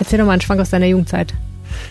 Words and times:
Erzähl 0.00 0.18
doch 0.18 0.26
mal 0.26 0.32
einen 0.32 0.40
Schwank 0.40 0.60
aus 0.60 0.70
deiner 0.70 0.86
Jugendzeit. 0.86 1.32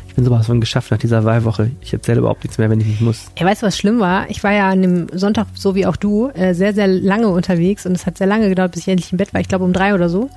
Ich 0.08 0.16
bin 0.16 0.26
sowas 0.26 0.48
von 0.48 0.60
geschafft 0.60 0.92
nach 0.92 0.98
dieser 0.98 1.24
Wahlwoche. 1.24 1.72
Ich 1.82 1.94
erzähle 1.94 2.20
überhaupt 2.20 2.44
nichts 2.44 2.58
mehr, 2.58 2.70
wenn 2.70 2.82
ich 2.82 2.88
nicht 2.88 3.02
muss. 3.02 3.28
Ey, 3.36 3.46
weißt 3.46 3.62
du, 3.62 3.68
was 3.68 3.78
schlimm 3.78 4.00
war? 4.00 4.30
Ich 4.30 4.44
war 4.44 4.52
ja 4.52 4.70
an 4.70 4.82
dem 4.82 5.08
Sonntag, 5.14 5.48
so 5.54 5.76
wie 5.76 5.86
auch 5.86 5.96
du, 5.96 6.30
äh, 6.30 6.54
sehr, 6.54 6.74
sehr 6.74 6.88
lange 6.88 7.30
unterwegs 7.30 7.86
und 7.86 7.94
es 7.94 8.06
hat 8.06 8.18
sehr 8.18 8.28
lange 8.28 8.50
gedauert, 8.50 8.74
bis 8.74 8.82
ich 8.82 8.88
endlich 8.90 9.12
im 9.12 9.18
Bett 9.18 9.34
war. 9.34 9.40
Ich 9.40 9.48
glaube 9.48 9.64
um 9.64 9.72
drei 9.72 9.94
oder 9.94 10.10
so. 10.10 10.30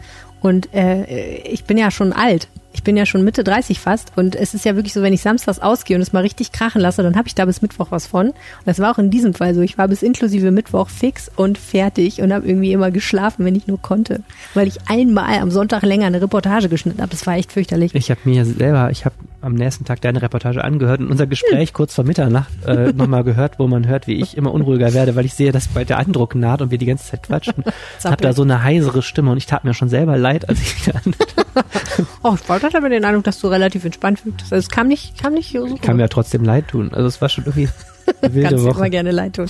Und 0.43 0.75
äh, 0.75 1.05
ich 1.45 1.65
bin 1.65 1.79
ja 1.79 1.91
schon 1.91 2.13
alt. 2.13 2.49
Ich 2.75 2.83
bin 2.83 2.97
ja 2.97 3.05
schon 3.05 3.23
Mitte 3.23 3.45
30 3.45 3.79
fast 3.79 4.13
und 4.17 4.35
es 4.35 4.55
ist 4.55 4.65
ja 4.65 4.75
wirklich 4.77 4.95
so, 4.95 5.03
wenn 5.03 5.13
ich 5.13 5.21
samstags 5.21 5.59
ausgehe 5.59 5.95
und 5.95 6.03
es 6.03 6.15
mal 6.15 6.21
richtig 6.21 6.53
krachen 6.53 6.81
lasse, 6.81 7.03
dann 7.03 7.17
habe 7.17 7.29
ich 7.29 7.35
da 7.35 7.45
bis 7.45 7.61
Mittwoch 7.61 7.89
was 7.91 8.07
von. 8.07 8.29
Und 8.29 8.35
das 8.65 8.79
war 8.79 8.91
auch 8.91 8.99
in 8.99 9.11
diesem 9.11 9.35
Fall 9.35 9.55
so. 9.55 9.61
Ich 9.61 9.77
war 9.77 9.89
bis 9.89 10.03
inklusive 10.03 10.51
Mittwoch 10.51 10.89
fix 10.89 11.31
und 11.37 11.59
fertig 11.59 12.23
und 12.23 12.33
habe 12.33 12.47
irgendwie 12.47 12.73
immer 12.73 12.91
geschlafen, 12.91 13.45
wenn 13.45 13.55
ich 13.55 13.67
nur 13.67 13.81
konnte, 13.81 14.23
weil 14.55 14.69
ich 14.69 14.79
einmal 14.89 15.39
am 15.39 15.51
Sonntag 15.51 15.83
länger 15.83 16.07
eine 16.07 16.23
Reportage 16.23 16.71
geschnitten 16.71 17.03
habe. 17.03 17.11
Das 17.11 17.27
war 17.27 17.37
echt 17.37 17.53
fürchterlich. 17.53 17.95
Ich 17.95 18.11
habe 18.11 18.21
mir 18.25 18.45
selber, 18.47 18.91
ich 18.91 19.05
habe 19.05 19.15
am 19.43 19.55
nächsten 19.55 19.85
Tag 19.85 20.01
deine 20.01 20.23
Reportage 20.23 20.63
angehört 20.65 21.01
und 21.01 21.11
unser 21.11 21.27
Gespräch 21.27 21.71
hm. 21.71 21.75
kurz 21.75 21.95
vor 21.95 22.05
Mitternacht 22.05 22.53
äh, 22.67 22.93
nochmal 22.95 23.25
gehört, 23.25 23.59
wo 23.59 23.67
man 23.67 23.87
hört, 23.87 24.07
wie 24.07 24.15
ich 24.15 24.37
immer 24.37 24.53
unruhiger 24.53 24.95
werde, 24.95 25.17
weil 25.17 25.25
ich 25.25 25.35
sehe, 25.35 25.53
dass 25.53 25.69
bald 25.69 25.91
der 25.91 25.99
Andruck 25.99 26.35
naht 26.35 26.63
und 26.63 26.71
wir 26.71 26.79
die 26.79 26.87
ganze 26.87 27.11
Zeit 27.11 27.25
quatschen. 27.25 27.65
Ich 27.99 28.05
habe 28.05 28.23
da 28.23 28.33
so 28.33 28.43
eine 28.43 28.63
heisere 28.63 29.03
Stimme 29.03 29.31
und 29.31 29.39
ich 29.39 29.47
tat 29.47 29.65
mir 29.65 29.75
schon 29.75 29.89
selber 29.89 30.17
leid, 30.17 30.49
als 30.49 30.61
ich 30.61 30.85
da 30.85 30.93
Oh, 32.23 32.35
ich 32.35 32.49
hatte 32.49 32.77
aber 32.77 32.89
den 32.89 33.05
Eindruck, 33.05 33.25
dass 33.25 33.39
du 33.41 33.49
relativ 33.49 33.85
entspannt 33.85 34.21
fühlst. 34.21 34.53
Also 34.53 34.57
es 34.57 34.69
kam 34.69 34.89
nicht, 34.89 35.21
kam 35.21 35.35
nicht 35.35 35.53
so. 35.53 35.77
Kann 35.81 35.97
mir 35.97 36.03
ja 36.03 36.09
trotzdem 36.09 36.45
leid 36.45 36.69
tun. 36.69 36.91
Also 36.93 37.07
es 37.07 37.21
war 37.21 37.29
schon 37.29 37.45
irgendwie 37.45 37.69
wilde 38.21 38.49
Kannst 38.49 38.65
Woche. 38.65 38.79
immer 38.79 38.91
gerne 38.91 39.11
leid 39.11 39.37
tun. 39.37 39.47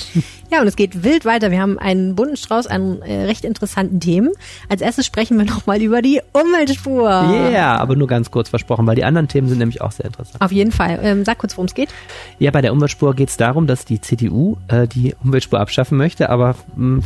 Ja, 0.50 0.60
und 0.60 0.66
es 0.66 0.76
geht 0.76 1.04
wild 1.04 1.24
weiter. 1.24 1.50
Wir 1.50 1.60
haben 1.60 1.78
einen 1.78 2.14
bunten 2.14 2.36
Strauß 2.36 2.66
an 2.66 3.02
äh, 3.02 3.24
recht 3.24 3.44
interessanten 3.44 4.00
Themen. 4.00 4.30
Als 4.68 4.80
erstes 4.80 5.06
sprechen 5.06 5.38
wir 5.38 5.44
nochmal 5.52 5.80
über 5.80 6.02
die 6.02 6.20
Umweltspur. 6.32 7.08
Ja, 7.08 7.50
yeah, 7.50 7.76
aber 7.76 7.96
nur 7.96 8.08
ganz 8.08 8.30
kurz 8.30 8.48
versprochen, 8.48 8.86
weil 8.86 8.96
die 8.96 9.04
anderen 9.04 9.28
Themen 9.28 9.48
sind 9.48 9.58
nämlich 9.58 9.80
auch 9.80 9.92
sehr 9.92 10.06
interessant. 10.06 10.40
Auf 10.40 10.52
jeden 10.52 10.72
Fall. 10.72 11.00
Ähm, 11.02 11.24
sag 11.24 11.38
kurz, 11.38 11.56
worum 11.56 11.66
es 11.66 11.74
geht. 11.74 11.90
Ja, 12.38 12.50
bei 12.50 12.60
der 12.60 12.72
Umweltspur 12.72 13.14
geht 13.14 13.28
es 13.28 13.36
darum, 13.36 13.66
dass 13.66 13.84
die 13.84 14.00
CDU 14.00 14.56
äh, 14.68 14.86
die 14.86 15.14
Umweltspur 15.22 15.60
abschaffen 15.60 15.98
möchte, 15.98 16.30
aber 16.30 16.56
mh, 16.76 16.96
hm, 16.96 17.02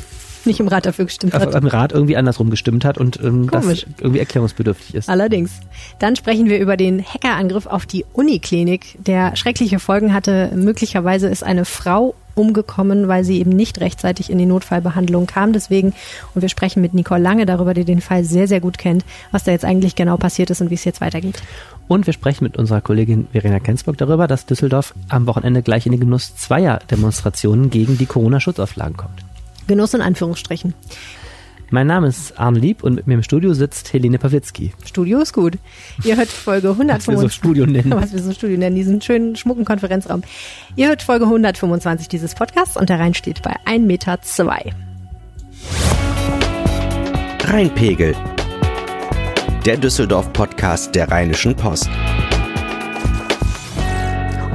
nicht 0.47 0.61
im 0.61 0.69
Rat 0.69 0.87
dafür 0.87 1.05
gestimmt 1.05 1.35
hat. 1.35 1.55
Im 1.55 1.67
Rat 1.67 1.93
irgendwie 1.93 2.17
andersrum 2.17 2.51
gestimmt 2.51 2.85
hat 2.85 2.99
und 2.99 3.21
ähm, 3.23 3.51
das 3.51 3.67
irgendwie 3.99 4.21
erklärungsbedürftig 4.21 4.95
ist. 4.95 5.09
Allerdings. 5.09 5.53
Dann 5.99 6.17
sprechen 6.17 6.49
wir 6.49 6.59
über 6.59 6.77
den 6.77 7.05
Hackerangriff 7.05 7.67
auf 7.67 7.87
die 7.87 8.05
Uniklinik, 8.13 8.97
der 9.05 9.37
schreckliche 9.37 9.79
Folgen 9.79 10.13
hatte. 10.13 10.51
Möglicherweise 10.55 11.29
ist 11.29 11.43
eine 11.45 11.65
Frau 11.65 12.15
umgekommen, 12.37 13.09
weil 13.09 13.25
sie 13.25 13.41
eben 13.41 13.51
nicht 13.51 13.81
rechtzeitig 13.81 14.31
in 14.31 14.39
die 14.39 14.47
Notfallbehandlung 14.47 15.27
kam. 15.27 15.53
Deswegen, 15.53 15.95
und 16.35 16.43
wir 16.43 16.49
sprechen 16.49 16.83
mit 16.83 16.95
Nicole 16.95 17.23
Lange 17.23 17.47
darüber, 17.47 17.75
die 17.75 17.85
den 17.85 18.01
Fall 18.01 18.25
sehr, 18.25 18.47
sehr 18.47 18.61
gut 18.61 18.79
kennt, 18.79 19.05
was 19.33 19.45
da 19.45 19.53
jetzt 19.53 19.65
eigentlich 19.65 19.97
genau 19.97 20.17
passiert 20.17 20.51
ist 20.51 20.61
und 20.61 20.71
wie 20.71 20.75
es 20.75 20.85
jetzt 20.85 21.01
weitergeht. 21.01 21.43
Und 21.89 22.07
wir 22.07 22.13
sprechen 22.13 22.45
mit 22.45 22.57
unserer 22.57 22.81
Kollegin 22.81 23.29
Verena 23.33 23.59
Kensburg 23.59 23.97
darüber, 23.97 24.27
dass 24.27 24.47
Düsseldorf 24.47 24.95
am 25.09 25.27
Wochenende 25.27 25.63
gleich 25.63 25.87
in 25.87 25.93
den 25.93 26.01
Genuss 26.01 26.37
zweier 26.37 26.81
Demonstrationen 26.91 27.71
gegen 27.71 27.97
die 27.97 28.07
Corona-Schutzauflagen 28.07 28.97
kommt. 28.97 29.26
Genuss 29.67 29.95
in 29.95 30.00
Anführungsstrichen. 30.00 30.75
Mein 31.70 31.89
Name 31.89 32.06
ist 32.06 32.39
Arne 32.39 32.61
Lieb 32.61 32.84
und 32.84 32.95
mit 32.95 33.09
mir 33.09 33.14
im 33.14 33.25
Studio 33.25 33.53
sitzt 33.53 33.92
Helene 33.92 34.19
Pawlitzki. 34.19 34.72
Studio 34.84 35.19
ist 35.19 35.33
gut. 35.33 35.59
Ihr 36.05 36.17
hört 36.17 36.28
Folge 36.28 36.70
125. 36.70 37.09
Was 37.09 37.22
wir 37.22 37.28
so 37.28 37.28
Studio 37.28 37.67
nennen. 37.67 37.91
Was 37.91 38.12
wir 38.12 38.22
so 38.22 38.33
Studio 38.33 38.56
nennen, 38.56 38.77
diesen 38.77 39.03
schönen, 39.03 39.34
schmucken 39.34 39.64
Konferenzraum. 39.64 40.22
Ihr 40.77 40.89
hört 40.89 41.03
Folge 41.03 41.25
125 41.25 42.09
dieses 42.09 42.37
Podcasts 42.37 42.77
und 42.77 42.89
der 42.89 43.00
Rhein 43.00 43.14
steht 43.14 43.42
bei 43.42 43.56
1,2 43.67 43.81
Meter. 43.81 44.20
Rheinpegel. 47.48 48.14
Der 49.64 49.77
Düsseldorf-Podcast 49.77 50.94
der 50.94 51.11
Rheinischen 51.11 51.56
Post. 51.56 51.89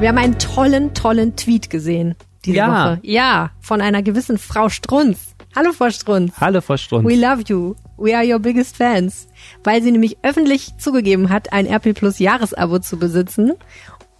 Wir 0.00 0.08
haben 0.08 0.18
einen 0.18 0.38
tollen, 0.38 0.94
tollen 0.94 1.36
Tweet 1.36 1.68
gesehen 1.68 2.14
diese 2.44 2.56
ja. 2.56 2.68
Woche. 2.68 3.00
Ja, 3.02 3.50
von 3.60 3.80
einer 3.80 4.02
gewissen 4.02 4.38
Frau 4.38 4.68
Strunz. 4.68 5.34
Hallo, 5.54 5.72
Frau 5.72 5.90
Strunz. 5.90 6.32
Hallo, 6.40 6.60
Frau 6.60 6.76
Strunz. 6.76 7.06
We 7.06 7.14
love 7.14 7.44
you. 7.46 7.74
We 7.98 8.16
are 8.16 8.26
your 8.26 8.38
biggest 8.38 8.76
fans. 8.76 9.28
Weil 9.64 9.82
sie 9.82 9.92
nämlich 9.92 10.16
öffentlich 10.22 10.72
zugegeben 10.78 11.28
hat, 11.28 11.52
ein 11.52 11.66
RP 11.66 11.94
Plus 11.94 12.18
Jahresabo 12.18 12.78
zu 12.78 12.98
besitzen. 12.98 13.52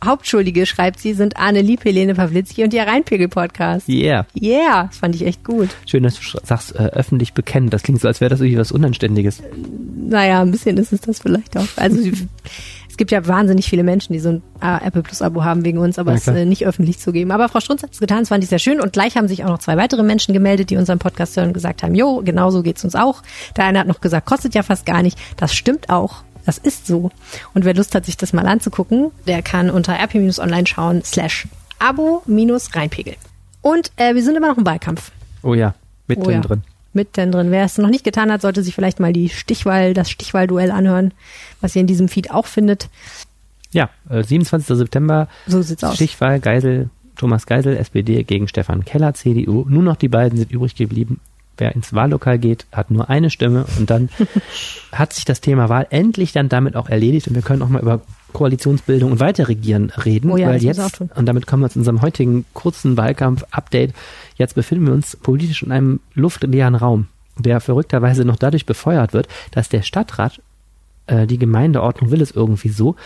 Hauptschuldige, 0.04 0.66
schreibt 0.66 0.98
sie, 0.98 1.14
sind 1.14 1.36
Arne 1.36 1.62
Lieb, 1.62 1.84
Helene 1.84 2.14
Pawlitzki 2.14 2.64
und 2.64 2.74
ihr 2.74 2.82
Rheinpegel-Podcast. 2.82 3.88
Yeah. 3.88 4.26
Yeah, 4.34 4.88
das 4.88 4.96
fand 4.96 5.14
ich 5.14 5.24
echt 5.24 5.44
gut. 5.44 5.68
Schön, 5.86 6.02
dass 6.02 6.18
du 6.18 6.38
sagst, 6.42 6.74
äh, 6.74 6.88
öffentlich 6.92 7.34
bekennen. 7.34 7.70
Das 7.70 7.84
klingt 7.84 8.00
so, 8.00 8.08
als 8.08 8.20
wäre 8.20 8.30
das 8.30 8.40
irgendwie 8.40 8.58
was 8.58 8.72
Unanständiges. 8.72 9.42
Naja, 9.96 10.42
ein 10.42 10.50
bisschen 10.50 10.76
ist 10.76 10.92
es 10.92 11.02
das 11.02 11.20
vielleicht 11.20 11.56
auch. 11.56 11.68
Also 11.76 11.98
es 12.92 12.98
gibt 12.98 13.10
ja 13.10 13.26
wahnsinnig 13.26 13.70
viele 13.70 13.84
Menschen, 13.84 14.12
die 14.12 14.18
so 14.18 14.28
ein 14.28 14.42
äh, 14.60 14.86
Apple 14.86 15.00
Plus 15.00 15.22
Abo 15.22 15.42
haben 15.42 15.64
wegen 15.64 15.78
uns, 15.78 15.98
aber 15.98 16.12
es 16.12 16.28
äh, 16.28 16.44
nicht 16.44 16.66
öffentlich 16.66 16.98
zugeben. 16.98 17.30
Aber 17.30 17.48
Frau 17.48 17.60
Strunz 17.60 17.82
hat 17.82 17.94
es 17.94 18.00
getan, 18.00 18.18
das 18.18 18.28
fand 18.28 18.44
ich 18.44 18.50
sehr 18.50 18.58
schön. 18.58 18.82
Und 18.82 18.92
gleich 18.92 19.16
haben 19.16 19.28
sich 19.28 19.44
auch 19.44 19.48
noch 19.48 19.60
zwei 19.60 19.78
weitere 19.78 20.02
Menschen 20.02 20.34
gemeldet, 20.34 20.68
die 20.68 20.76
unseren 20.76 20.98
Podcast 20.98 21.34
hören 21.34 21.48
und 21.48 21.52
gesagt 21.54 21.82
haben, 21.82 21.94
jo, 21.94 22.20
genau 22.22 22.50
so 22.50 22.62
geht's 22.62 22.84
uns 22.84 22.94
auch. 22.94 23.22
Der 23.56 23.64
eine 23.64 23.78
hat 23.78 23.86
noch 23.86 24.02
gesagt, 24.02 24.26
kostet 24.26 24.54
ja 24.54 24.62
fast 24.62 24.84
gar 24.84 25.02
nicht. 25.02 25.18
Das 25.38 25.54
stimmt 25.54 25.88
auch. 25.88 26.16
Das 26.44 26.58
ist 26.58 26.86
so. 26.86 27.10
Und 27.54 27.64
wer 27.64 27.72
Lust 27.72 27.94
hat, 27.94 28.04
sich 28.04 28.18
das 28.18 28.34
mal 28.34 28.46
anzugucken, 28.46 29.10
der 29.26 29.40
kann 29.40 29.70
unter 29.70 29.94
rp-online 29.94 30.66
schauen, 30.66 31.02
slash 31.02 31.48
abo-reinpegel. 31.78 33.14
Und 33.62 33.90
äh, 33.96 34.14
wir 34.14 34.22
sind 34.22 34.36
immer 34.36 34.48
noch 34.48 34.58
im 34.58 34.66
Wahlkampf. 34.66 35.12
Oh 35.42 35.54
ja, 35.54 35.74
mitten 36.08 36.26
oh 36.26 36.30
ja. 36.30 36.40
drin 36.40 36.62
mitten 36.94 37.32
drin. 37.32 37.50
Wer 37.50 37.64
es 37.64 37.78
noch 37.78 37.90
nicht 37.90 38.04
getan 38.04 38.30
hat, 38.30 38.42
sollte 38.42 38.62
sich 38.62 38.74
vielleicht 38.74 39.00
mal 39.00 39.12
die 39.12 39.28
Stichwahl, 39.28 39.94
das 39.94 40.10
Stichwahlduell 40.10 40.70
anhören, 40.70 41.12
was 41.60 41.74
ihr 41.74 41.80
in 41.80 41.86
diesem 41.86 42.08
Feed 42.08 42.30
auch 42.30 42.46
findet. 42.46 42.88
Ja, 43.72 43.90
27. 44.10 44.70
Äh, 44.70 44.76
September. 44.76 45.28
So 45.46 45.62
sieht's 45.62 45.82
aus. 45.82 45.94
Stichwahl 45.94 46.40
Geisel, 46.40 46.90
Thomas 47.16 47.46
Geisel, 47.46 47.76
SPD 47.76 48.22
gegen 48.24 48.48
Stefan 48.48 48.84
Keller, 48.84 49.14
CDU. 49.14 49.64
Nur 49.68 49.82
noch 49.82 49.96
die 49.96 50.08
beiden 50.08 50.38
sind 50.38 50.50
übrig 50.50 50.74
geblieben. 50.74 51.20
Wer 51.58 51.74
ins 51.74 51.92
Wahllokal 51.92 52.38
geht, 52.38 52.66
hat 52.72 52.90
nur 52.90 53.10
eine 53.10 53.30
Stimme 53.30 53.66
und 53.78 53.90
dann 53.90 54.08
hat 54.92 55.12
sich 55.12 55.24
das 55.24 55.40
Thema 55.40 55.68
Wahl 55.68 55.86
endlich 55.90 56.32
dann 56.32 56.48
damit 56.48 56.76
auch 56.76 56.88
erledigt 56.88 57.28
und 57.28 57.34
wir 57.34 57.42
können 57.42 57.62
auch 57.62 57.68
mal 57.68 57.82
über 57.82 58.00
Koalitionsbildung 58.32 59.12
und 59.12 59.20
Weiterregieren 59.20 59.90
reden, 59.90 60.30
oh 60.30 60.36
ja, 60.36 60.48
weil 60.48 60.62
jetzt, 60.62 61.00
und 61.00 61.26
damit 61.26 61.46
kommen 61.46 61.62
wir 61.62 61.70
zu 61.70 61.78
unserem 61.78 62.02
heutigen 62.02 62.44
kurzen 62.54 62.96
Wahlkampf-Update, 62.96 63.94
jetzt 64.36 64.54
befinden 64.54 64.86
wir 64.86 64.92
uns 64.94 65.16
politisch 65.16 65.62
in 65.62 65.72
einem 65.72 66.00
luftleeren 66.14 66.74
Raum, 66.74 67.06
der 67.38 67.60
verrückterweise 67.60 68.24
noch 68.24 68.36
dadurch 68.36 68.66
befeuert 68.66 69.12
wird, 69.12 69.28
dass 69.50 69.68
der 69.68 69.82
Stadtrat, 69.82 70.40
äh, 71.06 71.26
die 71.26 71.38
Gemeindeordnung 71.38 72.10
will 72.10 72.20
es 72.20 72.30
irgendwie 72.30 72.70
so, 72.70 72.96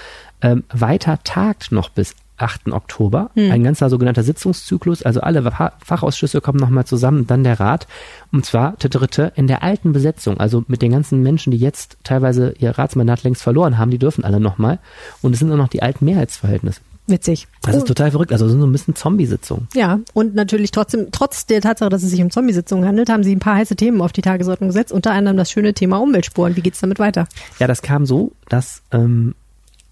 ähm, 0.42 0.64
weiter 0.72 1.19
tagt 1.25 1.72
noch 1.72 1.88
bis 1.88 2.14
8. 2.38 2.72
Oktober. 2.72 3.30
Hm. 3.34 3.50
Ein 3.50 3.64
ganzer 3.64 3.88
sogenannter 3.91 4.22
Sitzungszyklus, 4.22 5.02
also 5.02 5.20
alle 5.20 5.42
Fachausschüsse 5.84 6.41
kommen 6.41 6.58
nochmal 6.58 6.84
zusammen, 6.84 7.26
dann 7.26 7.44
der 7.44 7.58
Rat. 7.60 7.86
Und 8.32 8.44
zwar 8.44 8.74
dritte 8.78 9.32
in 9.36 9.47
der 9.47 9.62
alten 9.62 9.92
Besetzung, 9.92 10.38
also 10.38 10.64
mit 10.69 10.82
den 10.82 10.92
ganzen 10.92 11.22
Menschen, 11.22 11.50
die 11.50 11.58
jetzt 11.58 11.96
teilweise 12.04 12.54
ihr 12.58 12.70
Ratsmandat 12.70 13.22
längst 13.25 13.42
verloren 13.42 13.78
haben, 13.78 13.91
die 13.91 13.98
dürfen 13.98 14.25
alle 14.25 14.41
nochmal. 14.41 14.78
Und 15.22 15.32
es 15.32 15.38
sind 15.38 15.48
nur 15.48 15.56
noch 15.56 15.69
die 15.69 15.82
alten 15.82 16.04
Mehrheitsverhältnisse. 16.04 16.80
Witzig. 17.08 17.46
Das 17.62 17.76
ist 17.76 17.86
total 17.86 18.10
verrückt. 18.10 18.32
Also 18.32 18.48
sind 18.48 18.60
so 18.60 18.66
ein 18.66 18.72
bisschen 18.72 18.96
Zombie-Sitzungen. 18.96 19.69
Ja, 19.75 20.00
und 20.12 20.34
natürlich 20.34 20.72
trotzdem, 20.72 21.08
trotz 21.12 21.46
der 21.46 21.60
Tatsache, 21.60 21.88
dass 21.88 22.02
es 22.02 22.10
sich 22.10 22.20
um 22.20 22.30
Zombie-Sitzungen 22.30 22.84
handelt, 22.84 23.08
haben 23.08 23.22
sie 23.22 23.34
ein 23.34 23.38
paar 23.38 23.54
heiße 23.54 23.76
Themen 23.76 24.00
auf 24.00 24.12
die 24.12 24.22
Tagesordnung 24.22 24.70
gesetzt, 24.70 24.92
unter 24.92 25.12
anderem 25.12 25.36
das 25.36 25.50
schöne 25.50 25.72
Thema 25.72 25.98
Umweltspuren. 25.98 26.56
Wie 26.56 26.62
geht's 26.62 26.80
damit 26.80 26.98
weiter? 26.98 27.28
Ja, 27.60 27.69
das 27.69 27.82
kam 27.82 28.06
so, 28.06 28.32
dass 28.48 28.82
ähm, 28.91 29.36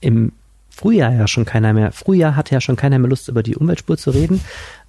im 0.01 0.33
Frühjahr 0.75 1.13
ja 1.13 1.27
schon 1.27 1.45
keiner 1.45 1.73
mehr, 1.73 1.93
Frühjahr 1.93 2.37
hatte 2.37 2.55
ja 2.55 2.61
schon 2.61 2.77
keiner 2.77 2.99
mehr 2.99 3.09
Lust, 3.09 3.29
über 3.29 3.43
die 3.43 3.57
Umweltspur 3.57 3.97
zu 3.97 4.11
reden, 4.11 4.41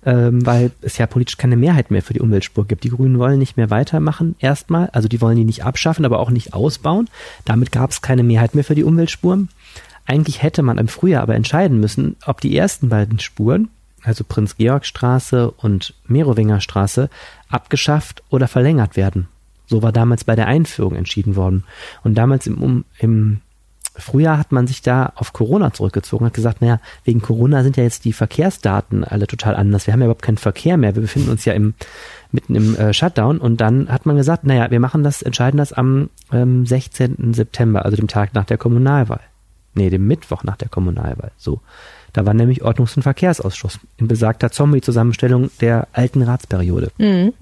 ähm, 0.05 0.45
weil 0.45 0.71
es 0.81 0.97
ja 0.97 1.07
politisch 1.07 1.37
keine 1.37 1.57
Mehrheit 1.57 1.91
mehr 1.91 2.01
für 2.01 2.13
die 2.13 2.21
Umweltspur 2.21 2.67
gibt. 2.67 2.83
Die 2.83 2.89
Grünen 2.89 3.19
wollen 3.19 3.39
nicht 3.39 3.57
mehr 3.57 3.69
weitermachen, 3.69 4.35
erstmal. 4.39 4.89
Also 4.89 5.07
die 5.07 5.21
wollen 5.21 5.37
die 5.37 5.45
nicht 5.45 5.63
abschaffen, 5.63 6.05
aber 6.05 6.19
auch 6.19 6.31
nicht 6.31 6.53
ausbauen. 6.53 7.09
Damit 7.45 7.71
gab 7.71 7.91
es 7.91 8.01
keine 8.01 8.23
Mehrheit 8.23 8.55
mehr 8.55 8.63
für 8.63 8.75
die 8.75 8.83
Umweltspur. 8.83 9.47
Eigentlich 10.05 10.43
hätte 10.43 10.61
man 10.61 10.77
im 10.77 10.87
Frühjahr 10.87 11.23
aber 11.23 11.35
entscheiden 11.35 11.79
müssen, 11.79 12.15
ob 12.25 12.41
die 12.41 12.55
ersten 12.55 12.89
beiden 12.89 13.19
Spuren, 13.19 13.69
also 14.03 14.23
Prinz-Georg-Straße 14.23 15.49
und 15.51 15.95
Merowinger-Straße, 16.07 17.09
abgeschafft 17.49 18.23
oder 18.29 18.47
verlängert 18.47 18.95
werden. 18.95 19.27
So 19.67 19.81
war 19.81 19.91
damals 19.91 20.23
bei 20.23 20.35
der 20.35 20.47
Einführung 20.47 20.95
entschieden 20.95 21.35
worden. 21.35 21.63
Und 22.03 22.15
damals 22.15 22.45
im, 22.45 22.85
im 22.99 23.41
Früher 23.97 24.37
hat 24.37 24.51
man 24.51 24.67
sich 24.67 24.81
da 24.81 25.13
auf 25.15 25.31
Corona 25.31 25.71
zurückgezogen, 25.71 26.25
hat 26.25 26.33
gesagt, 26.33 26.61
naja, 26.61 26.79
wegen 27.03 27.21
Corona 27.21 27.63
sind 27.63 27.77
ja 27.77 27.83
jetzt 27.83 28.03
die 28.03 28.13
Verkehrsdaten 28.13 29.03
alle 29.03 29.27
total 29.27 29.55
anders. 29.55 29.87
Wir 29.87 29.93
haben 29.93 30.01
ja 30.01 30.07
überhaupt 30.07 30.21
keinen 30.21 30.37
Verkehr 30.37 30.77
mehr. 30.77 30.95
Wir 30.95 31.01
befinden 31.01 31.29
uns 31.29 31.45
ja 31.45 31.53
im, 31.53 31.73
mitten 32.31 32.55
im 32.55 32.75
äh, 32.75 32.93
Shutdown. 32.93 33.37
Und 33.37 33.61
dann 33.61 33.89
hat 33.89 34.05
man 34.05 34.17
gesagt, 34.17 34.43
naja, 34.43 34.69
wir 34.69 34.79
machen 34.79 35.03
das, 35.03 35.21
entscheiden 35.21 35.57
das 35.57 35.71
am 35.71 36.09
ähm, 36.31 36.65
16. 36.65 37.33
September, 37.33 37.85
also 37.85 37.95
dem 37.95 38.07
Tag 38.07 38.33
nach 38.33 38.45
der 38.45 38.57
Kommunalwahl. 38.57 39.21
Nee, 39.75 39.89
dem 39.89 40.07
Mittwoch 40.07 40.43
nach 40.43 40.57
der 40.57 40.69
Kommunalwahl. 40.69 41.31
So. 41.37 41.61
Da 42.13 42.25
war 42.25 42.33
nämlich 42.33 42.63
Ordnungs- 42.63 42.95
und 42.95 43.03
Verkehrsausschuss 43.03 43.79
in 43.97 44.07
besagter 44.07 44.49
Zombie-Zusammenstellung 44.49 45.51
der 45.59 45.87
alten 45.91 46.21
Ratsperiode. 46.21 46.91
Mhm. 46.97 47.33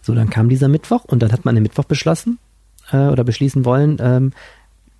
So, 0.00 0.14
dann 0.14 0.30
kam 0.30 0.48
dieser 0.48 0.68
Mittwoch 0.68 1.04
und 1.04 1.22
dann 1.22 1.32
hat 1.32 1.44
man 1.44 1.54
den 1.54 1.62
Mittwoch 1.62 1.84
beschlossen 1.84 2.38
äh, 2.90 3.08
oder 3.08 3.24
beschließen 3.24 3.64
wollen, 3.66 3.98
ähm, 4.00 4.32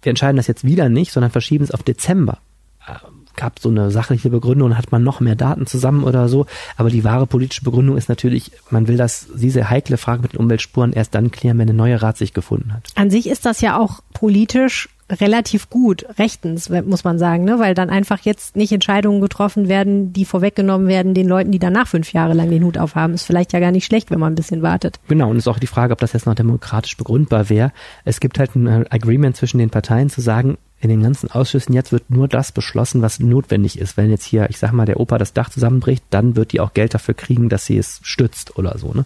wir 0.02 0.10
entscheiden 0.10 0.37
das 0.37 0.46
jetzt 0.46 0.64
wieder 0.64 0.88
nicht, 0.88 1.12
sondern 1.12 1.31
verschieben 1.31 1.64
es 1.64 1.70
auf 1.70 1.82
Dezember. 1.82 2.38
Äh, 2.87 2.94
gab 3.37 3.58
so 3.58 3.70
eine 3.70 3.90
sachliche 3.90 4.31
Begründung, 4.31 4.76
hat 4.76 4.93
man 4.93 5.02
noch 5.02 5.20
mehr 5.20 5.37
Daten 5.37 5.66
zusammen 5.66 6.04
oder 6.04 6.28
so. 6.28 6.46
Aber 6.76 6.90
die 6.90 7.04
wahre 7.04 7.26
politische 7.26 7.64
Begründung 7.64 7.96
ist 7.96 8.08
natürlich, 8.08 8.52
man 8.70 8.88
will 8.88 8.96
das, 8.96 9.28
diese 9.34 9.70
heikle 9.70 9.96
Frage 9.96 10.22
mit 10.22 10.34
den 10.34 10.40
Umweltspuren 10.40 10.93
erst 10.93 11.14
dann 11.14 11.31
klären, 11.31 11.58
wenn 11.58 11.69
eine 11.69 11.76
neue 11.76 12.02
Rat 12.02 12.19
sich 12.19 12.34
gefunden 12.34 12.72
hat. 12.72 12.90
An 12.94 13.10
sich 13.10 13.28
ist 13.28 13.46
das 13.46 13.60
ja 13.60 13.78
auch 13.78 14.00
politisch 14.12 14.88
relativ 15.20 15.68
gut, 15.68 16.06
rechtens, 16.18 16.70
muss 16.70 17.04
man 17.04 17.18
sagen, 17.18 17.44
ne? 17.44 17.58
weil 17.58 17.74
dann 17.74 17.90
einfach 17.90 18.20
jetzt 18.20 18.56
nicht 18.56 18.72
Entscheidungen 18.72 19.20
getroffen 19.20 19.68
werden, 19.68 20.12
die 20.12 20.24
vorweggenommen 20.24 20.88
werden 20.88 21.14
den 21.14 21.28
Leuten, 21.28 21.50
die 21.50 21.58
danach 21.58 21.86
fünf 21.86 22.12
Jahre 22.12 22.34
lang 22.34 22.50
den 22.50 22.64
Hut 22.64 22.78
aufhaben. 22.78 23.14
Ist 23.14 23.24
vielleicht 23.24 23.52
ja 23.52 23.60
gar 23.60 23.72
nicht 23.72 23.84
schlecht, 23.84 24.10
wenn 24.10 24.20
man 24.20 24.32
ein 24.32 24.36
bisschen 24.36 24.62
wartet. 24.62 24.98
Genau, 25.08 25.30
und 25.30 25.36
es 25.36 25.44
ist 25.44 25.48
auch 25.48 25.58
die 25.58 25.66
Frage, 25.66 25.92
ob 25.92 26.00
das 26.00 26.12
jetzt 26.12 26.26
noch 26.26 26.34
demokratisch 26.34 26.96
begründbar 26.96 27.48
wäre. 27.48 27.72
Es 28.04 28.20
gibt 28.20 28.38
halt 28.38 28.56
ein 28.56 28.66
äh, 28.66 28.84
Agreement 28.90 29.36
zwischen 29.36 29.58
den 29.58 29.70
Parteien 29.70 30.10
zu 30.10 30.20
sagen, 30.20 30.56
in 30.80 30.88
den 30.88 31.02
ganzen 31.02 31.30
Ausschüssen 31.30 31.74
jetzt 31.74 31.92
wird 31.92 32.10
nur 32.10 32.26
das 32.26 32.50
beschlossen, 32.50 33.02
was 33.02 33.20
notwendig 33.20 33.78
ist. 33.78 33.96
Wenn 33.96 34.10
jetzt 34.10 34.24
hier, 34.24 34.50
ich 34.50 34.58
sag 34.58 34.72
mal, 34.72 34.84
der 34.84 34.98
Opa 34.98 35.16
das 35.16 35.32
Dach 35.32 35.48
zusammenbricht, 35.48 36.02
dann 36.10 36.34
wird 36.34 36.52
die 36.52 36.58
auch 36.58 36.74
Geld 36.74 36.92
dafür 36.92 37.14
kriegen, 37.14 37.48
dass 37.48 37.66
sie 37.66 37.78
es 37.78 38.00
stützt 38.02 38.58
oder 38.58 38.76
so. 38.78 38.92
Ne? 38.92 39.04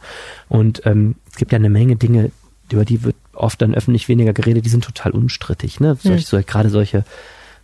Und 0.48 0.86
ähm, 0.86 1.16
es 1.30 1.36
gibt 1.36 1.52
ja 1.52 1.56
eine 1.56 1.68
Menge 1.68 1.96
Dinge, 1.96 2.30
über 2.72 2.84
die 2.84 3.02
wird 3.02 3.16
oft 3.32 3.60
dann 3.62 3.74
öffentlich 3.74 4.08
weniger 4.08 4.32
geredet, 4.32 4.64
die 4.64 4.70
sind 4.70 4.84
total 4.84 5.12
unstrittig. 5.12 5.80
Ne? 5.80 5.96
Hm. 6.02 6.18
so, 6.18 6.40
gerade 6.44 6.70
solche, 6.70 7.04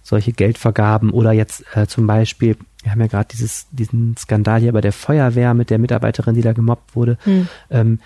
solche 0.02 0.32
Geldvergaben 0.32 1.10
oder 1.10 1.32
jetzt 1.32 1.64
äh, 1.74 1.86
zum 1.86 2.06
Beispiel, 2.06 2.56
wir 2.82 2.92
haben 2.92 3.00
ja 3.00 3.06
gerade 3.06 3.28
dieses, 3.30 3.66
diesen 3.70 4.16
Skandal 4.16 4.60
hier 4.60 4.72
bei 4.72 4.80
der 4.80 4.92
Feuerwehr 4.92 5.54
mit 5.54 5.70
der 5.70 5.78
Mitarbeiterin, 5.78 6.34
die 6.34 6.42
da 6.42 6.52
gemobbt 6.52 6.94
wurde. 6.94 7.18
Hm. 7.24 7.48
Ähm, 7.70 7.98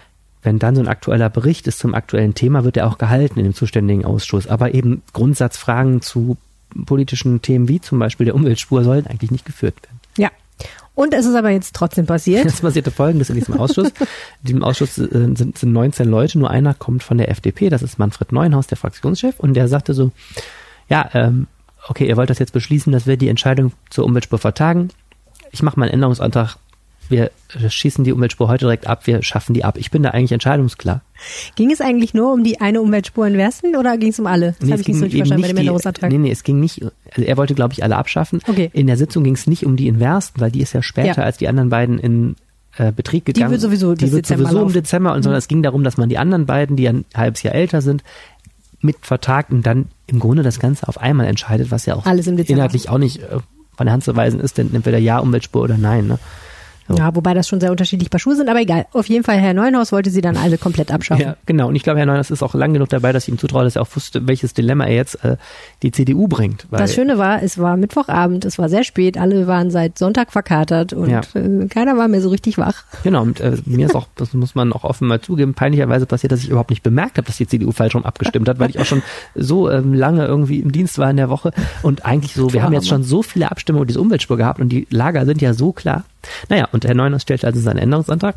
wenn 0.42 0.58
dann 0.60 0.76
so 0.76 0.80
ein 0.80 0.88
aktueller 0.88 1.28
Bericht 1.28 1.66
ist 1.66 1.80
zum 1.80 1.94
aktuellen 1.94 2.34
Thema, 2.34 2.62
wird 2.62 2.76
er 2.76 2.86
auch 2.86 2.98
gehalten 2.98 3.40
in 3.40 3.44
dem 3.44 3.54
zuständigen 3.54 4.04
Ausschuss. 4.04 4.46
Aber 4.46 4.74
eben 4.74 5.02
Grundsatzfragen 5.12 6.02
zu 6.02 6.36
politischen 6.84 7.42
Themen 7.42 7.68
wie 7.68 7.80
zum 7.80 7.98
Beispiel 7.98 8.26
der 8.26 8.34
Umweltspur 8.34 8.84
sollen 8.84 9.06
eigentlich 9.06 9.30
nicht 9.30 9.44
geführt 9.44 9.74
werden. 9.82 9.98
Ja, 10.16 10.30
und 10.96 11.12
es 11.12 11.26
ist 11.26 11.34
aber 11.34 11.50
jetzt 11.50 11.76
trotzdem 11.76 12.06
passiert. 12.06 12.46
Es 12.46 12.62
passierte 12.62 12.90
folgendes 12.90 13.28
in 13.28 13.36
diesem 13.36 13.60
Ausschuss. 13.60 13.88
in 14.42 14.46
diesem 14.46 14.64
Ausschuss 14.64 14.96
äh, 14.96 15.08
sind, 15.36 15.58
sind 15.58 15.72
19 15.72 16.08
Leute, 16.08 16.38
nur 16.38 16.50
einer 16.50 16.72
kommt 16.72 17.02
von 17.02 17.18
der 17.18 17.30
FDP, 17.30 17.68
das 17.68 17.82
ist 17.82 17.98
Manfred 17.98 18.32
Neuenhaus, 18.32 18.66
der 18.66 18.78
Fraktionschef, 18.78 19.38
und 19.38 19.54
der 19.54 19.68
sagte 19.68 19.92
so, 19.92 20.10
ja, 20.88 21.08
ähm, 21.12 21.48
okay, 21.86 22.08
ihr 22.08 22.16
wollt 22.16 22.30
das 22.30 22.38
jetzt 22.38 22.54
beschließen, 22.54 22.92
dass 22.92 23.06
wir 23.06 23.18
die 23.18 23.28
Entscheidung 23.28 23.72
zur 23.90 24.06
Umweltspur 24.06 24.38
vertagen. 24.38 24.88
Ich 25.52 25.62
mache 25.62 25.78
mal 25.78 25.84
einen 25.84 25.94
Änderungsantrag 25.94 26.56
wir 27.10 27.30
schießen 27.68 28.04
die 28.04 28.12
Umweltspur 28.12 28.48
heute 28.48 28.66
direkt 28.66 28.86
ab, 28.86 29.06
wir 29.06 29.22
schaffen 29.22 29.54
die 29.54 29.64
ab. 29.64 29.76
Ich 29.78 29.90
bin 29.90 30.02
da 30.02 30.10
eigentlich 30.10 30.32
entscheidungsklar. 30.32 31.02
Ging 31.54 31.70
es 31.70 31.80
eigentlich 31.80 32.14
nur 32.14 32.32
um 32.32 32.44
die 32.44 32.60
eine 32.60 32.80
Umweltspur 32.80 33.26
in 33.26 33.36
Wersten 33.36 33.76
oder 33.76 33.96
ging 33.96 34.10
es 34.10 34.18
um 34.18 34.26
alle? 34.26 34.54
Das 34.58 34.60
nee, 34.60 34.72
habe 34.72 34.82
ich 34.82 34.88
nicht 34.88 34.98
so 34.98 35.04
richtig 35.04 35.20
verstanden 35.20 35.42
bei 35.42 35.48
dem 35.48 35.56
Änderungsantrag. 35.58 36.10
Nee, 36.10 36.18
nee, 36.18 36.30
es 36.30 36.42
ging 36.42 36.60
nicht, 36.60 36.82
also 36.82 37.22
er 37.22 37.36
wollte, 37.36 37.54
glaube 37.54 37.72
ich, 37.72 37.82
alle 37.82 37.96
abschaffen. 37.96 38.40
Okay. 38.46 38.70
In 38.72 38.86
der 38.86 38.96
Sitzung 38.96 39.24
ging 39.24 39.34
es 39.34 39.46
nicht 39.46 39.64
um 39.64 39.76
die 39.76 39.88
in 39.88 40.00
Wersten, 40.00 40.40
weil 40.40 40.50
die 40.50 40.60
ist 40.60 40.72
ja 40.72 40.82
später 40.82 41.20
ja. 41.20 41.24
als 41.24 41.38
die 41.38 41.48
anderen 41.48 41.70
beiden 41.70 41.98
in 41.98 42.36
äh, 42.76 42.92
Betrieb 42.92 43.24
gegangen. 43.24 43.48
Die 43.48 43.52
wird 43.52 43.62
sowieso, 43.62 43.94
die 43.94 44.12
wird 44.12 44.26
Dezember 44.26 44.50
sowieso 44.50 44.66
im 44.66 44.72
Dezember, 44.72 45.14
und 45.14 45.22
sondern 45.22 45.36
mhm. 45.36 45.38
es 45.38 45.48
ging 45.48 45.62
darum, 45.62 45.84
dass 45.84 45.96
man 45.96 46.08
die 46.08 46.18
anderen 46.18 46.46
beiden, 46.46 46.76
die 46.76 46.88
ein 46.88 47.04
halbes 47.14 47.42
Jahr 47.42 47.54
älter 47.54 47.80
sind, 47.80 48.02
mit 48.80 48.96
vertagt 49.00 49.50
und 49.50 49.64
dann 49.64 49.86
im 50.06 50.20
Grunde 50.20 50.42
das 50.42 50.60
Ganze 50.60 50.88
auf 50.88 50.98
einmal 50.98 51.26
entscheidet, 51.26 51.70
was 51.70 51.86
ja 51.86 51.94
auch 51.94 52.06
Alles 52.06 52.26
im 52.26 52.38
inhaltlich 52.38 52.88
auch 52.88 52.98
nicht 52.98 53.22
äh, 53.22 53.38
von 53.76 53.86
der 53.86 53.92
Hand 53.92 54.04
zu 54.04 54.16
weisen 54.16 54.40
ist, 54.40 54.58
denn 54.58 54.74
entweder 54.74 54.98
ja 54.98 55.18
Umweltspur 55.18 55.62
oder 55.62 55.76
nein. 55.76 56.06
Ne? 56.06 56.18
So. 56.88 56.94
Ja, 56.94 57.14
wobei 57.14 57.34
das 57.34 57.48
schon 57.48 57.60
sehr 57.60 57.70
unterschiedlich 57.70 58.10
bei 58.10 58.18
Schuhe 58.18 58.36
sind, 58.36 58.48
aber 58.48 58.60
egal. 58.60 58.86
Auf 58.92 59.08
jeden 59.08 59.24
Fall, 59.24 59.38
Herr 59.38 59.54
Neuenhaus 59.54 59.90
wollte 59.90 60.10
sie 60.10 60.20
dann 60.20 60.36
alle 60.36 60.56
komplett 60.56 60.92
abschaffen. 60.92 61.24
Ja, 61.24 61.36
genau. 61.44 61.68
Und 61.68 61.76
ich 61.76 61.82
glaube, 61.82 61.98
Herr 61.98 62.06
Neuenhaus 62.06 62.30
ist 62.30 62.42
auch 62.42 62.54
lang 62.54 62.72
genug 62.72 62.88
dabei, 62.88 63.12
dass 63.12 63.24
ich 63.24 63.30
ihm 63.30 63.38
zutraue, 63.38 63.64
dass 63.64 63.76
er 63.76 63.82
auch 63.82 63.88
wusste, 63.94 64.26
welches 64.28 64.54
Dilemma 64.54 64.84
er 64.84 64.94
jetzt 64.94 65.24
äh, 65.24 65.36
die 65.82 65.90
CDU 65.90 66.28
bringt. 66.28 66.66
das 66.70 66.94
Schöne 66.94 67.18
war, 67.18 67.42
es 67.42 67.58
war 67.58 67.76
Mittwochabend, 67.76 68.44
es 68.44 68.58
war 68.58 68.68
sehr 68.68 68.84
spät, 68.84 69.18
alle 69.18 69.46
waren 69.46 69.70
seit 69.70 69.98
Sonntag 69.98 70.32
verkatert 70.32 70.92
und 70.92 71.10
ja. 71.10 71.20
äh, 71.34 71.66
keiner 71.68 71.96
war 71.96 72.08
mehr 72.08 72.20
so 72.20 72.28
richtig 72.28 72.58
wach. 72.58 72.84
Genau, 73.02 73.22
und 73.22 73.40
äh, 73.40 73.56
mir 73.64 73.86
ist 73.86 73.96
auch, 73.96 74.06
das 74.14 74.32
muss 74.34 74.54
man 74.54 74.72
auch 74.72 74.84
offen 74.84 75.08
mal 75.08 75.20
zugeben, 75.20 75.54
peinlicherweise 75.54 76.06
passiert, 76.06 76.32
dass 76.32 76.40
ich 76.40 76.50
überhaupt 76.50 76.70
nicht 76.70 76.82
bemerkt 76.82 77.18
habe, 77.18 77.26
dass 77.26 77.36
die 77.36 77.46
CDU 77.46 77.72
falsch 77.72 77.94
rum 77.94 78.04
abgestimmt 78.04 78.48
hat, 78.48 78.58
weil 78.58 78.70
ich 78.70 78.78
auch 78.78 78.84
schon 78.84 79.02
so 79.34 79.70
ähm, 79.70 79.92
lange 79.92 80.24
irgendwie 80.26 80.60
im 80.60 80.70
Dienst 80.70 80.98
war 80.98 81.10
in 81.10 81.16
der 81.16 81.30
Woche 81.30 81.52
und 81.82 82.04
eigentlich 82.04 82.34
so, 82.34 82.52
wir 82.52 82.62
haben 82.62 82.72
jetzt 82.72 82.88
schon 82.88 83.02
so 83.02 83.22
viele 83.22 83.50
Abstimmungen 83.50 83.82
über 83.82 83.86
diese 83.86 84.00
Umweltspur 84.00 84.36
gehabt 84.36 84.60
und 84.60 84.68
die 84.68 84.86
Lager 84.90 85.26
sind 85.26 85.42
ja 85.42 85.52
so 85.54 85.72
klar. 85.72 86.04
Naja, 86.48 86.68
und 86.72 86.84
Herr 86.84 86.94
Neuhaus 86.94 87.22
stellte 87.22 87.46
also 87.46 87.60
seinen 87.60 87.78
Änderungsantrag. 87.78 88.36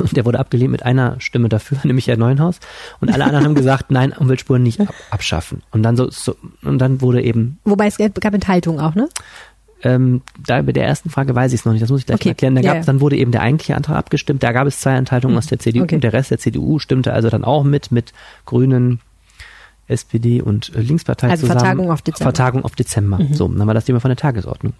Und 0.00 0.16
der 0.16 0.24
wurde 0.24 0.38
abgelehnt 0.38 0.72
mit 0.72 0.82
einer 0.82 1.20
Stimme 1.20 1.48
dafür, 1.48 1.78
nämlich 1.84 2.06
Herr 2.06 2.16
Neuenhaus. 2.16 2.60
Und 3.00 3.12
alle 3.12 3.24
anderen 3.24 3.44
haben 3.44 3.54
gesagt, 3.54 3.90
nein, 3.90 4.12
Umweltspuren 4.12 4.62
nicht 4.62 4.80
ab 4.80 4.94
abschaffen. 5.10 5.62
Und 5.72 5.82
dann 5.82 5.96
so, 5.96 6.10
so, 6.10 6.36
und 6.62 6.78
dann 6.78 7.00
wurde 7.00 7.22
eben. 7.22 7.58
Wobei 7.64 7.86
es 7.86 7.98
gab 7.98 8.34
Enthaltungen 8.34 8.80
auch, 8.80 8.94
ne? 8.94 9.08
Ähm, 9.82 10.22
da 10.46 10.62
bei 10.62 10.72
der 10.72 10.86
ersten 10.86 11.10
Frage 11.10 11.34
weiß 11.34 11.52
ich 11.52 11.60
es 11.60 11.66
noch 11.66 11.72
nicht, 11.72 11.82
das 11.82 11.90
muss 11.90 12.00
ich 12.00 12.06
gleich 12.06 12.20
okay. 12.20 12.30
erklären. 12.30 12.54
Da 12.54 12.62
ja, 12.62 12.72
gab, 12.72 12.76
ja. 12.78 12.84
Dann 12.84 13.00
wurde 13.02 13.16
eben 13.16 13.32
der 13.32 13.42
eigentliche 13.42 13.76
Antrag 13.76 13.96
abgestimmt, 13.96 14.42
da 14.42 14.52
gab 14.52 14.66
es 14.66 14.80
zwei 14.80 14.94
Enthaltungen 14.94 15.34
mhm. 15.34 15.38
aus 15.38 15.46
der 15.46 15.58
CDU 15.58 15.82
okay. 15.82 15.96
und 15.96 16.04
der 16.04 16.14
Rest 16.14 16.30
der 16.30 16.38
CDU 16.38 16.78
stimmte 16.78 17.12
also 17.12 17.28
dann 17.28 17.44
auch 17.44 17.64
mit, 17.64 17.92
mit 17.92 18.14
Grünen, 18.46 19.00
SPD 19.86 20.40
und 20.40 20.74
äh, 20.74 20.80
Linkspartei 20.80 21.28
also 21.28 21.42
zusammen. 21.42 21.60
Vertagung 21.60 21.90
auf 21.90 22.02
Dezember. 22.02 22.24
Vertagung 22.24 22.64
auf 22.64 22.74
Dezember. 22.74 23.18
Mhm. 23.18 23.34
So, 23.34 23.48
dann 23.48 23.66
war 23.66 23.74
das 23.74 23.84
Thema 23.84 24.00
von 24.00 24.08
der 24.08 24.16
Tagesordnung. 24.16 24.72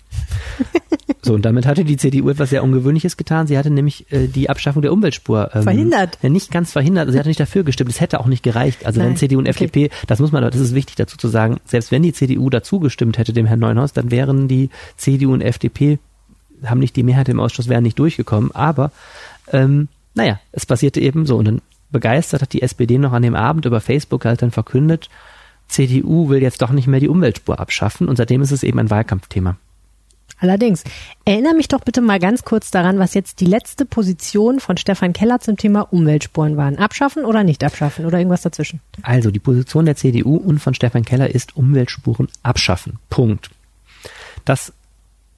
so, 1.22 1.34
und 1.34 1.44
damit 1.44 1.66
hatte 1.66 1.84
die 1.84 1.96
CDU 1.96 2.30
etwas 2.30 2.50
sehr 2.50 2.64
Ungewöhnliches 2.64 3.16
getan. 3.16 3.46
Sie 3.46 3.58
hatte 3.58 3.70
nämlich 3.70 4.10
äh, 4.12 4.26
die 4.28 4.48
Abschaffung 4.48 4.82
der 4.82 4.92
Umweltspur 4.92 5.50
ähm, 5.54 5.62
verhindert. 5.62 6.18
Ja, 6.22 6.30
nicht 6.30 6.50
ganz 6.50 6.72
verhindert. 6.72 7.10
Sie 7.12 7.18
hatte 7.18 7.28
nicht 7.28 7.40
dafür 7.40 7.64
gestimmt. 7.64 7.90
Es 7.90 8.00
hätte 8.00 8.20
auch 8.20 8.26
nicht 8.26 8.42
gereicht. 8.42 8.86
Also 8.86 9.00
Nein. 9.00 9.10
wenn 9.10 9.16
CDU 9.16 9.38
und 9.38 9.48
okay. 9.48 9.64
FDP, 9.64 9.90
das 10.06 10.20
muss 10.20 10.32
man, 10.32 10.42
das 10.42 10.56
ist 10.56 10.74
wichtig 10.74 10.96
dazu 10.96 11.16
zu 11.16 11.28
sagen, 11.28 11.58
selbst 11.66 11.90
wenn 11.90 12.02
die 12.02 12.12
CDU 12.12 12.48
dazu 12.48 12.80
gestimmt 12.80 13.18
hätte, 13.18 13.32
dem 13.32 13.46
Herrn 13.46 13.60
Neuenhaus, 13.60 13.92
dann 13.92 14.10
wären 14.10 14.48
die 14.48 14.70
CDU 14.96 15.32
und 15.32 15.42
FDP 15.42 15.98
haben 16.64 16.80
nicht 16.80 16.96
die 16.96 17.02
Mehrheit 17.02 17.28
im 17.28 17.40
Ausschuss, 17.40 17.68
wären 17.68 17.82
nicht 17.82 17.98
durchgekommen. 17.98 18.50
Aber 18.52 18.90
ähm, 19.52 19.88
naja, 20.14 20.40
es 20.52 20.64
passierte 20.66 21.00
eben 21.00 21.26
so. 21.26 21.36
Und 21.36 21.44
dann 21.44 21.60
begeistert 21.94 22.42
hat 22.42 22.52
die 22.52 22.60
SPD 22.60 22.98
noch 22.98 23.12
an 23.12 23.22
dem 23.22 23.34
Abend 23.34 23.64
über 23.64 23.80
Facebook 23.80 24.26
halt 24.26 24.42
dann 24.42 24.50
verkündet, 24.50 25.08
CDU 25.68 26.28
will 26.28 26.42
jetzt 26.42 26.60
doch 26.60 26.70
nicht 26.70 26.88
mehr 26.88 27.00
die 27.00 27.08
Umweltspur 27.08 27.58
abschaffen 27.58 28.08
und 28.08 28.16
seitdem 28.16 28.42
ist 28.42 28.50
es 28.50 28.62
eben 28.62 28.78
ein 28.78 28.90
Wahlkampfthema. 28.90 29.56
Allerdings. 30.40 30.82
Erinnere 31.24 31.54
mich 31.54 31.68
doch 31.68 31.80
bitte 31.80 32.00
mal 32.00 32.18
ganz 32.18 32.42
kurz 32.42 32.70
daran, 32.70 32.98
was 32.98 33.14
jetzt 33.14 33.40
die 33.40 33.46
letzte 33.46 33.86
Position 33.86 34.58
von 34.58 34.76
Stefan 34.76 35.12
Keller 35.12 35.38
zum 35.38 35.56
Thema 35.56 35.92
Umweltspuren 35.92 36.56
waren. 36.56 36.76
Abschaffen 36.76 37.24
oder 37.24 37.44
nicht 37.44 37.62
abschaffen 37.62 38.04
oder 38.04 38.18
irgendwas 38.18 38.42
dazwischen? 38.42 38.80
Also 39.02 39.30
die 39.30 39.38
Position 39.38 39.86
der 39.86 39.96
CDU 39.96 40.36
und 40.36 40.58
von 40.58 40.74
Stefan 40.74 41.04
Keller 41.04 41.30
ist 41.32 41.56
Umweltspuren 41.56 42.28
abschaffen. 42.42 42.98
Punkt. 43.08 43.50
Das 44.44 44.72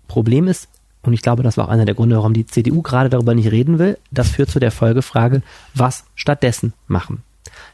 Problem 0.09 0.49
ist, 0.49 0.69
und 1.03 1.13
ich 1.13 1.23
glaube, 1.23 1.43
das 1.43 1.57
war 1.57 1.67
auch 1.67 1.73
einer 1.73 1.85
der 1.85 1.95
Gründe, 1.95 2.17
warum 2.17 2.33
die 2.33 2.47
CDU 2.47 2.83
gerade 2.83 3.09
darüber 3.09 3.35
nicht 3.35 3.53
reden 3.53 3.79
will. 3.79 3.97
Das 4.11 4.31
führt 4.31 4.51
zu 4.51 4.59
der 4.59 4.73
Folgefrage, 4.73 5.43
was 5.75 6.05
stattdessen 6.17 6.73
machen. 6.89 7.23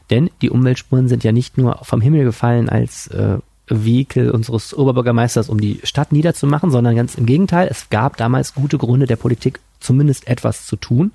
Denn 0.09 0.29
die 0.41 0.49
Umweltspuren 0.49 1.07
sind 1.07 1.23
ja 1.23 1.31
nicht 1.31 1.57
nur 1.57 1.79
vom 1.81 2.01
Himmel 2.01 2.25
gefallen 2.25 2.69
als 2.69 3.07
äh, 3.07 3.39
Vehikel 3.67 4.29
unseres 4.29 4.73
Oberbürgermeisters, 4.73 5.49
um 5.49 5.59
die 5.59 5.79
Stadt 5.83 6.11
niederzumachen, 6.11 6.69
sondern 6.69 6.95
ganz 6.95 7.15
im 7.15 7.25
Gegenteil. 7.25 7.67
Es 7.69 7.89
gab 7.89 8.17
damals 8.17 8.53
gute 8.53 8.77
Gründe 8.77 9.07
der 9.07 9.15
Politik, 9.15 9.59
zumindest 9.79 10.27
etwas 10.27 10.65
zu 10.65 10.75
tun, 10.75 11.11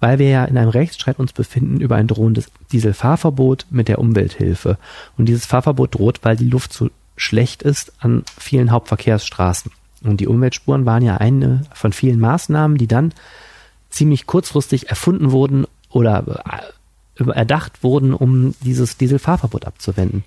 weil 0.00 0.18
wir 0.18 0.28
ja 0.28 0.44
in 0.44 0.58
einem 0.58 0.70
Rechtsstreit 0.70 1.18
uns 1.18 1.32
befinden 1.32 1.80
über 1.80 1.96
ein 1.96 2.08
drohendes 2.08 2.48
Dieselfahrverbot 2.72 3.66
mit 3.70 3.88
der 3.88 3.98
Umwelthilfe. 3.98 4.78
Und 5.16 5.26
dieses 5.26 5.46
Fahrverbot 5.46 5.94
droht, 5.94 6.20
weil 6.22 6.36
die 6.36 6.48
Luft 6.48 6.72
so 6.72 6.90
schlecht 7.16 7.62
ist 7.62 7.92
an 8.00 8.24
vielen 8.38 8.70
Hauptverkehrsstraßen. 8.70 9.70
Und 10.08 10.20
die 10.20 10.26
Umweltspuren 10.26 10.86
waren 10.86 11.02
ja 11.02 11.16
eine 11.16 11.62
von 11.72 11.92
vielen 11.92 12.20
Maßnahmen, 12.20 12.78
die 12.78 12.86
dann 12.86 13.12
ziemlich 13.90 14.26
kurzfristig 14.26 14.88
erfunden 14.88 15.32
wurden 15.32 15.66
oder 15.90 16.42
äh, 17.18 17.30
erdacht 17.30 17.82
wurden, 17.82 18.12
um 18.12 18.54
dieses 18.60 18.96
Dieselfahrverbot 18.96 19.66
abzuwenden. 19.66 20.24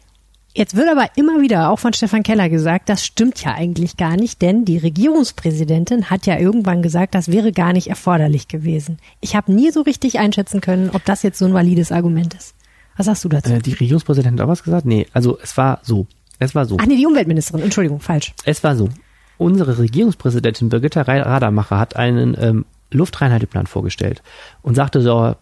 Jetzt 0.55 0.75
wird 0.75 0.89
aber 0.89 1.05
immer 1.15 1.41
wieder 1.41 1.69
auch 1.69 1.77
von 1.77 1.93
Stefan 1.93 2.23
Keller 2.23 2.49
gesagt, 2.49 2.89
das 2.89 3.05
stimmt 3.05 3.43
ja 3.43 3.53
eigentlich 3.53 3.97
gar 3.97 4.15
nicht, 4.17 4.41
denn 4.41 4.65
die 4.65 4.79
Regierungspräsidentin 4.79 6.09
hat 6.09 6.25
ja 6.25 6.39
irgendwann 6.39 6.81
gesagt, 6.81 7.13
das 7.13 7.31
wäre 7.31 7.51
gar 7.51 7.71
nicht 7.71 7.87
erforderlich 7.87 8.47
gewesen. 8.47 8.97
Ich 9.21 9.35
habe 9.35 9.53
nie 9.53 9.69
so 9.69 9.81
richtig 9.81 10.17
einschätzen 10.17 10.59
können, 10.59 10.89
ob 10.89 11.05
das 11.05 11.21
jetzt 11.21 11.37
so 11.37 11.45
ein 11.45 11.53
valides 11.53 11.91
Argument 11.91 12.33
ist. 12.33 12.55
Was 12.97 13.05
sagst 13.05 13.23
du 13.23 13.29
dazu? 13.29 13.53
Äh, 13.53 13.59
die 13.59 13.73
Regierungspräsidentin 13.73 14.39
hat 14.39 14.47
auch 14.47 14.51
was 14.51 14.63
gesagt? 14.63 14.85
Nee, 14.85 15.05
also 15.13 15.37
es 15.41 15.55
war 15.55 15.79
so. 15.83 16.07
Es 16.39 16.55
war 16.55 16.65
so. 16.65 16.77
Ach 16.79 16.85
nee, 16.85 16.97
die 16.97 17.05
Umweltministerin, 17.05 17.61
Entschuldigung, 17.61 17.99
falsch. 17.99 18.33
Es 18.43 18.63
war 18.63 18.75
so 18.75 18.89
unsere 19.39 19.79
Regierungspräsidentin 19.79 20.69
Birgitta 20.69 21.01
Radermacher 21.01 21.79
hat 21.79 21.95
einen 21.95 22.37
ähm, 22.39 22.65
Luftreinhalteplan 22.91 23.65
vorgestellt 23.65 24.21
und 24.61 24.75
sagte 24.75 25.01
so, 25.01 25.35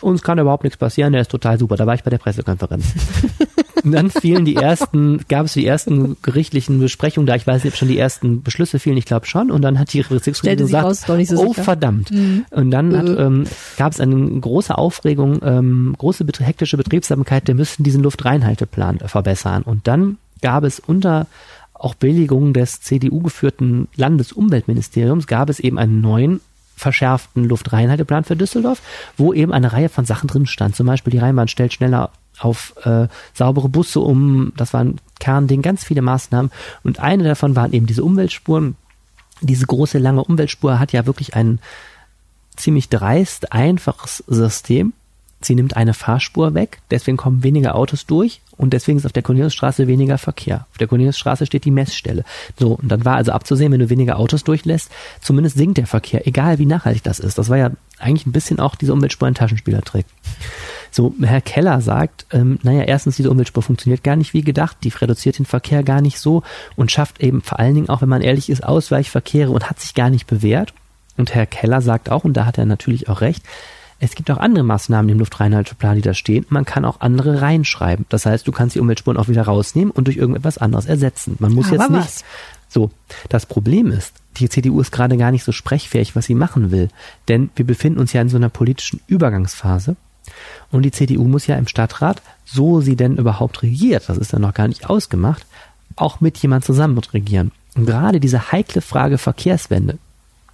uns 0.00 0.22
kann 0.22 0.38
überhaupt 0.38 0.64
nichts 0.64 0.76
passieren, 0.76 1.12
der 1.12 1.22
ist 1.22 1.30
total 1.30 1.58
super. 1.58 1.76
Da 1.76 1.86
war 1.86 1.94
ich 1.94 2.02
bei 2.02 2.10
der 2.10 2.18
Pressekonferenz. 2.18 2.92
Und 3.84 3.92
dann 3.92 4.10
fielen 4.10 4.44
die 4.44 4.56
ersten, 4.56 5.20
gab 5.28 5.46
es 5.46 5.52
die 5.52 5.64
ersten 5.64 6.16
gerichtlichen 6.22 6.80
Besprechungen 6.80 7.26
da. 7.26 7.36
Ich 7.36 7.46
weiß 7.46 7.62
nicht, 7.62 7.72
ob 7.72 7.78
schon 7.78 7.88
die 7.88 7.98
ersten 7.98 8.42
Beschlüsse 8.42 8.80
fielen. 8.80 8.96
Ich 8.96 9.04
glaube 9.04 9.26
schon. 9.26 9.50
Und 9.50 9.62
dann 9.62 9.78
hat 9.78 9.92
die 9.92 10.02
Bezirksregierung 10.02 10.66
gesagt, 10.66 10.84
raus, 10.84 11.02
so 11.06 11.12
oh 11.36 11.48
sicher. 11.48 11.62
verdammt. 11.62 12.10
Mhm. 12.10 12.44
Und 12.50 12.70
dann 12.72 12.96
hat, 12.96 13.08
äh. 13.08 13.12
ähm, 13.12 13.44
gab 13.76 13.92
es 13.92 14.00
eine 14.00 14.40
große 14.40 14.76
Aufregung, 14.76 15.40
ähm, 15.44 15.94
große 15.96 16.26
hektische 16.40 16.76
Betriebsamkeit. 16.76 17.46
Wir 17.46 17.54
müssten 17.54 17.84
diesen 17.84 18.02
Luftreinhalteplan 18.02 18.98
verbessern. 19.06 19.62
Und 19.62 19.86
dann 19.86 20.18
gab 20.40 20.64
es 20.64 20.80
unter 20.80 21.28
auch 21.82 21.94
Billigung 21.94 22.52
des 22.52 22.80
CDU 22.80 23.20
geführten 23.20 23.88
Landesumweltministeriums 23.96 25.26
gab 25.26 25.50
es 25.50 25.58
eben 25.58 25.78
einen 25.78 26.00
neuen 26.00 26.40
verschärften 26.76 27.44
Luftreinhalteplan 27.44 28.24
für 28.24 28.36
Düsseldorf, 28.36 28.80
wo 29.16 29.32
eben 29.32 29.52
eine 29.52 29.72
Reihe 29.72 29.88
von 29.88 30.04
Sachen 30.04 30.28
drin 30.28 30.46
stand. 30.46 30.76
Zum 30.76 30.86
Beispiel 30.86 31.10
die 31.10 31.18
Rheinbahn 31.18 31.48
stellt 31.48 31.72
schneller 31.72 32.10
auf 32.38 32.74
äh, 32.84 33.08
saubere 33.34 33.68
Busse 33.68 34.00
um. 34.00 34.52
Das 34.56 34.72
war 34.72 34.80
ein 34.84 35.00
Kernding, 35.20 35.62
ganz 35.62 35.84
viele 35.84 36.02
Maßnahmen. 36.02 36.50
Und 36.82 37.00
eine 37.00 37.24
davon 37.24 37.56
waren 37.56 37.72
eben 37.72 37.86
diese 37.86 38.04
Umweltspuren. 38.04 38.76
Diese 39.40 39.66
große, 39.66 39.98
lange 39.98 40.24
Umweltspur 40.24 40.78
hat 40.78 40.92
ja 40.92 41.06
wirklich 41.06 41.34
ein 41.34 41.58
ziemlich 42.56 42.88
dreist, 42.88 43.52
einfaches 43.52 44.22
System. 44.26 44.92
Sie 45.44 45.54
nimmt 45.54 45.76
eine 45.76 45.94
Fahrspur 45.94 46.54
weg, 46.54 46.78
deswegen 46.90 47.16
kommen 47.16 47.42
weniger 47.42 47.74
Autos 47.74 48.06
durch 48.06 48.40
und 48.56 48.72
deswegen 48.72 48.98
ist 48.98 49.06
auf 49.06 49.12
der 49.12 49.22
Corneliusstraße 49.22 49.86
weniger 49.86 50.18
Verkehr. 50.18 50.66
Auf 50.70 50.78
der 50.78 50.86
Corneliusstraße 50.86 51.46
steht 51.46 51.64
die 51.64 51.70
Messstelle. 51.70 52.24
So, 52.58 52.74
und 52.74 52.88
dann 52.88 53.04
war 53.04 53.16
also 53.16 53.32
abzusehen, 53.32 53.72
wenn 53.72 53.80
du 53.80 53.90
weniger 53.90 54.18
Autos 54.18 54.44
durchlässt, 54.44 54.90
zumindest 55.20 55.56
sinkt 55.56 55.78
der 55.78 55.86
Verkehr, 55.86 56.26
egal 56.26 56.58
wie 56.58 56.66
nachhaltig 56.66 57.02
das 57.02 57.18
ist. 57.18 57.38
Das 57.38 57.48
war 57.48 57.58
ja 57.58 57.70
eigentlich 57.98 58.26
ein 58.26 58.32
bisschen 58.32 58.60
auch 58.60 58.74
diese 58.74 58.92
Umweltspur 58.92 59.28
ein 59.28 59.34
Taschenspielertrick. 59.34 60.06
So, 60.90 61.14
Herr 61.22 61.40
Keller 61.40 61.80
sagt, 61.80 62.26
ähm, 62.32 62.58
naja, 62.62 62.82
erstens, 62.82 63.16
diese 63.16 63.30
Umweltspur 63.30 63.62
funktioniert 63.62 64.04
gar 64.04 64.16
nicht 64.16 64.34
wie 64.34 64.42
gedacht, 64.42 64.76
die 64.82 64.90
reduziert 64.90 65.38
den 65.38 65.46
Verkehr 65.46 65.82
gar 65.82 66.02
nicht 66.02 66.18
so 66.18 66.42
und 66.76 66.92
schafft 66.92 67.22
eben 67.22 67.40
vor 67.40 67.58
allen 67.58 67.74
Dingen 67.74 67.88
auch, 67.88 68.02
wenn 68.02 68.10
man 68.10 68.20
ehrlich 68.20 68.50
ist, 68.50 68.62
Ausweichverkehre 68.62 69.50
und 69.50 69.70
hat 69.70 69.80
sich 69.80 69.94
gar 69.94 70.10
nicht 70.10 70.26
bewährt. 70.26 70.74
Und 71.16 71.34
Herr 71.34 71.46
Keller 71.46 71.80
sagt 71.80 72.10
auch, 72.10 72.24
und 72.24 72.34
da 72.34 72.44
hat 72.44 72.58
er 72.58 72.66
natürlich 72.66 73.08
auch 73.08 73.22
recht, 73.22 73.42
es 74.04 74.16
gibt 74.16 74.32
auch 74.32 74.38
andere 74.38 74.64
Maßnahmen 74.64 75.08
im 75.10 75.20
Luftreinhalteplan, 75.20 75.94
die 75.94 76.02
da 76.02 76.12
stehen. 76.12 76.44
Man 76.48 76.64
kann 76.64 76.84
auch 76.84 77.00
andere 77.00 77.40
reinschreiben. 77.40 78.04
Das 78.08 78.26
heißt, 78.26 78.44
du 78.48 78.50
kannst 78.50 78.74
die 78.74 78.80
Umweltspuren 78.80 79.16
auch 79.16 79.28
wieder 79.28 79.44
rausnehmen 79.44 79.92
und 79.92 80.08
durch 80.08 80.16
irgendetwas 80.16 80.58
anderes 80.58 80.86
ersetzen. 80.86 81.36
Man 81.38 81.52
muss 81.52 81.68
Aber 81.68 81.76
jetzt 81.76 81.90
nicht. 81.90 82.04
Was? 82.04 82.24
So, 82.68 82.90
das 83.28 83.46
Problem 83.46 83.92
ist, 83.92 84.12
die 84.38 84.48
CDU 84.48 84.80
ist 84.80 84.90
gerade 84.90 85.16
gar 85.16 85.30
nicht 85.30 85.44
so 85.44 85.52
sprechfähig, 85.52 86.16
was 86.16 86.26
sie 86.26 86.34
machen 86.34 86.72
will. 86.72 86.88
Denn 87.28 87.50
wir 87.54 87.64
befinden 87.64 88.00
uns 88.00 88.12
ja 88.12 88.20
in 88.20 88.28
so 88.28 88.36
einer 88.36 88.48
politischen 88.48 89.00
Übergangsphase. 89.06 89.94
Und 90.72 90.82
die 90.82 90.90
CDU 90.90 91.22
muss 91.28 91.46
ja 91.46 91.54
im 91.54 91.68
Stadtrat, 91.68 92.22
so 92.44 92.80
sie 92.80 92.96
denn 92.96 93.18
überhaupt 93.18 93.62
regiert, 93.62 94.08
das 94.08 94.18
ist 94.18 94.32
ja 94.32 94.40
noch 94.40 94.54
gar 94.54 94.66
nicht 94.66 94.90
ausgemacht, 94.90 95.46
auch 95.94 96.20
mit 96.20 96.38
jemand 96.38 96.64
zusammen 96.64 96.94
mit 96.94 97.14
regieren. 97.14 97.52
Und 97.76 97.86
gerade 97.86 98.18
diese 98.18 98.50
heikle 98.50 98.80
Frage 98.80 99.18
Verkehrswende, 99.18 99.98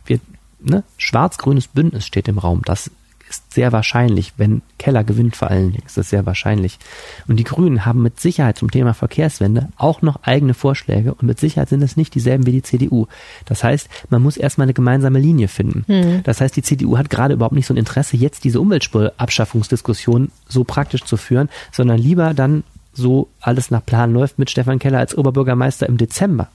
wir, 0.05 0.21
ne, 0.61 0.85
schwarz-grünes 0.99 1.69
Bündnis 1.69 2.05
steht 2.05 2.29
im 2.29 2.37
Raum, 2.37 2.61
das 2.67 2.91
ist 3.29 3.53
sehr 3.53 3.73
wahrscheinlich, 3.73 4.33
wenn 4.37 4.63
Keller 4.79 5.05
gewinnt 5.05 5.37
vor 5.37 5.51
allen 5.51 5.73
Dingen, 5.73 5.85
ist 5.87 5.97
das 5.97 6.11
sehr 6.11 6.27
wahrscheinlich. 6.27 6.79
Und 7.27 7.37
die 7.37 7.45
Grünen 7.45 7.85
haben 7.85 8.03
mit 8.03 8.21
Sicherheit 8.21 8.59
zum 8.59 8.71
Thema 8.71 8.95
Verkehrswende 8.95 9.69
auch 9.77 10.03
noch 10.03 10.23
eigene 10.23 10.55
Vorschläge 10.55 11.15
und 11.15 11.25
mit 11.25 11.39
Sicherheit 11.39 11.69
sind 11.69 11.83
es 11.83 11.97
nicht 11.97 12.15
dieselben 12.15 12.47
wie 12.47 12.53
die 12.53 12.63
CDU. 12.63 13.07
Das 13.45 13.65
heißt, 13.65 13.89
man 14.11 14.23
muss 14.23 14.37
erstmal 14.37 14.67
eine 14.67 14.75
gemeinsame 14.75 15.19
Linie 15.19 15.49
finden. 15.49 15.85
Mhm. 15.87 16.23
Das 16.25 16.41
heißt, 16.41 16.57
die 16.57 16.63
CDU 16.63 16.99
hat 16.99 17.11
gerade 17.11 17.35
überhaupt 17.35 17.55
nicht 17.55 17.67
so 17.67 17.75
ein 17.75 17.79
Interesse, 17.79 18.17
jetzt 18.17 18.45
diese 18.45 18.61
Umweltspurabschaffungsdiskussion 18.61 20.31
so 20.49 20.65
praktisch 20.65 21.05
zu 21.05 21.17
führen, 21.17 21.49
sondern 21.73 21.99
lieber 21.99 22.35
dann 22.35 22.65
so 22.93 23.29
alles 23.41 23.71
nach 23.71 23.85
Plan 23.85 24.13
läuft 24.13 24.39
mit 24.39 24.51
Stefan 24.51 24.79
Keller 24.79 24.99
als 24.99 25.17
Oberbürgermeister 25.17 25.89
im 25.89 25.99
Dezember. 25.99 26.49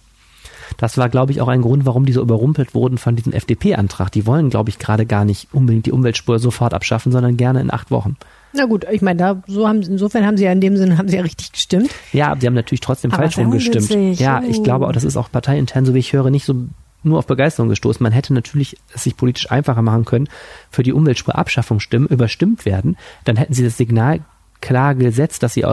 Das 0.78 0.98
war, 0.98 1.10
glaube 1.10 1.32
ich, 1.32 1.42
auch 1.42 1.48
ein 1.48 1.62
Grund, 1.62 1.86
warum 1.86 2.06
die 2.06 2.14
so 2.14 2.22
überrumpelt 2.22 2.74
wurden 2.74 2.98
von 2.98 3.16
diesem 3.16 3.34
FDP-Antrag. 3.34 4.12
Die 4.12 4.26
wollen, 4.26 4.50
glaube 4.50 4.70
ich, 4.70 4.80
gerade 4.80 5.06
gar 5.06 5.26
nicht 5.26 5.48
unbedingt 5.54 5.86
die 5.86 5.92
Umweltspur 5.92 6.40
sofort 6.40 6.74
abschaffen, 6.74 7.12
sondern 7.12 7.38
gerne 7.38 7.62
in 7.62 7.72
acht 7.72 7.92
Wochen. 7.92 8.18
Na 8.54 8.66
gut, 8.66 8.86
ich 8.92 9.02
meine, 9.02 9.18
da 9.18 9.44
so 9.48 9.68
haben 9.68 9.82
insofern 9.82 10.26
haben 10.26 10.38
sie 10.38 10.44
ja 10.44 10.52
in 10.52 10.62
dem 10.62 10.78
Sinne 10.78 10.98
haben 10.98 11.08
sie 11.08 11.16
ja 11.16 11.24
richtig 11.24 11.52
gestimmt. 11.54 11.90
Ja, 12.12 12.36
sie 12.40 12.46
haben 12.46 12.54
natürlich 12.54 12.82
trotzdem 12.82 13.12
Aber 13.12 13.24
falsch 13.24 13.38
rumgestimmt. 13.38 14.20
Ja, 14.20 14.44
ich 14.48 14.62
glaube 14.62 14.88
auch, 14.88 14.92
das 14.92 15.04
ist 15.04 15.18
auch 15.18 15.32
parteiintern, 15.32 15.86
so 15.86 15.94
wie 15.96 16.00
ich 16.00 16.14
höre, 16.14 16.30
nicht 16.30 16.46
so 16.46 16.68
nur 17.02 17.18
auf 17.18 17.28
Begeisterung 17.28 17.70
gestoßen. 17.70 18.02
Man 18.02 18.14
hätte 18.14 18.34
natürlich 18.34 18.78
es 18.94 19.04
sich 19.04 19.18
politisch 19.18 19.52
einfacher 19.52 19.82
machen 19.82 20.06
können, 20.06 20.30
für 20.70 20.84
die 20.84 20.94
Umweltspurabschaffung 20.94 21.80
stimmen, 21.80 22.08
überstimmt 22.08 22.66
werden. 22.66 22.96
Dann 23.26 23.36
hätten 23.36 23.54
sie 23.54 23.64
das 23.64 23.76
Signal 23.76 24.22
klar 24.62 24.96
gesetzt, 24.96 25.44
dass 25.44 25.56
sie 25.56 25.66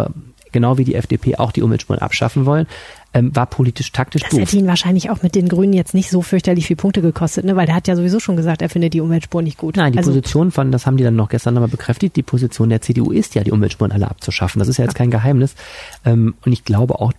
genau 0.52 0.78
wie 0.78 0.84
die 0.84 0.94
FDP 0.94 1.36
auch 1.36 1.52
die 1.52 1.62
Umweltspuren 1.62 2.00
abschaffen 2.02 2.46
wollen 2.46 2.66
ähm, 3.12 3.34
war 3.34 3.46
politisch 3.46 3.92
taktisch 3.92 4.22
das 4.22 4.30
doof. 4.30 4.40
Das 4.40 4.48
hätte 4.48 4.58
ihn 4.58 4.66
wahrscheinlich 4.66 5.10
auch 5.10 5.22
mit 5.22 5.34
den 5.34 5.48
Grünen 5.48 5.72
jetzt 5.72 5.94
nicht 5.94 6.10
so 6.10 6.22
fürchterlich 6.22 6.66
viele 6.66 6.76
Punkte 6.76 7.02
gekostet, 7.02 7.44
ne? 7.44 7.56
weil 7.56 7.66
der 7.66 7.74
hat 7.74 7.88
ja 7.88 7.96
sowieso 7.96 8.20
schon 8.20 8.36
gesagt, 8.36 8.62
er 8.62 8.68
findet 8.68 8.94
die 8.94 9.00
Umweltspuren 9.00 9.44
nicht 9.44 9.58
gut. 9.58 9.76
Nein, 9.76 9.92
die 9.92 9.98
also, 9.98 10.10
Position 10.10 10.50
von, 10.50 10.70
das 10.72 10.86
haben 10.86 10.96
die 10.96 11.04
dann 11.04 11.16
noch 11.16 11.28
gestern 11.28 11.54
nochmal 11.54 11.68
bekräftigt, 11.68 12.16
die 12.16 12.22
Position 12.22 12.68
der 12.68 12.80
CDU 12.80 13.10
ist 13.10 13.34
ja, 13.34 13.42
die 13.42 13.52
Umweltspuren 13.52 13.92
alle 13.92 14.10
abzuschaffen. 14.10 14.58
Das 14.58 14.68
ist 14.68 14.76
ja 14.76 14.84
jetzt 14.84 14.94
kein 14.94 15.10
Geheimnis. 15.10 15.54
Ähm, 16.04 16.34
und 16.44 16.52
ich 16.52 16.64
glaube 16.64 17.00
auch, 17.00 17.12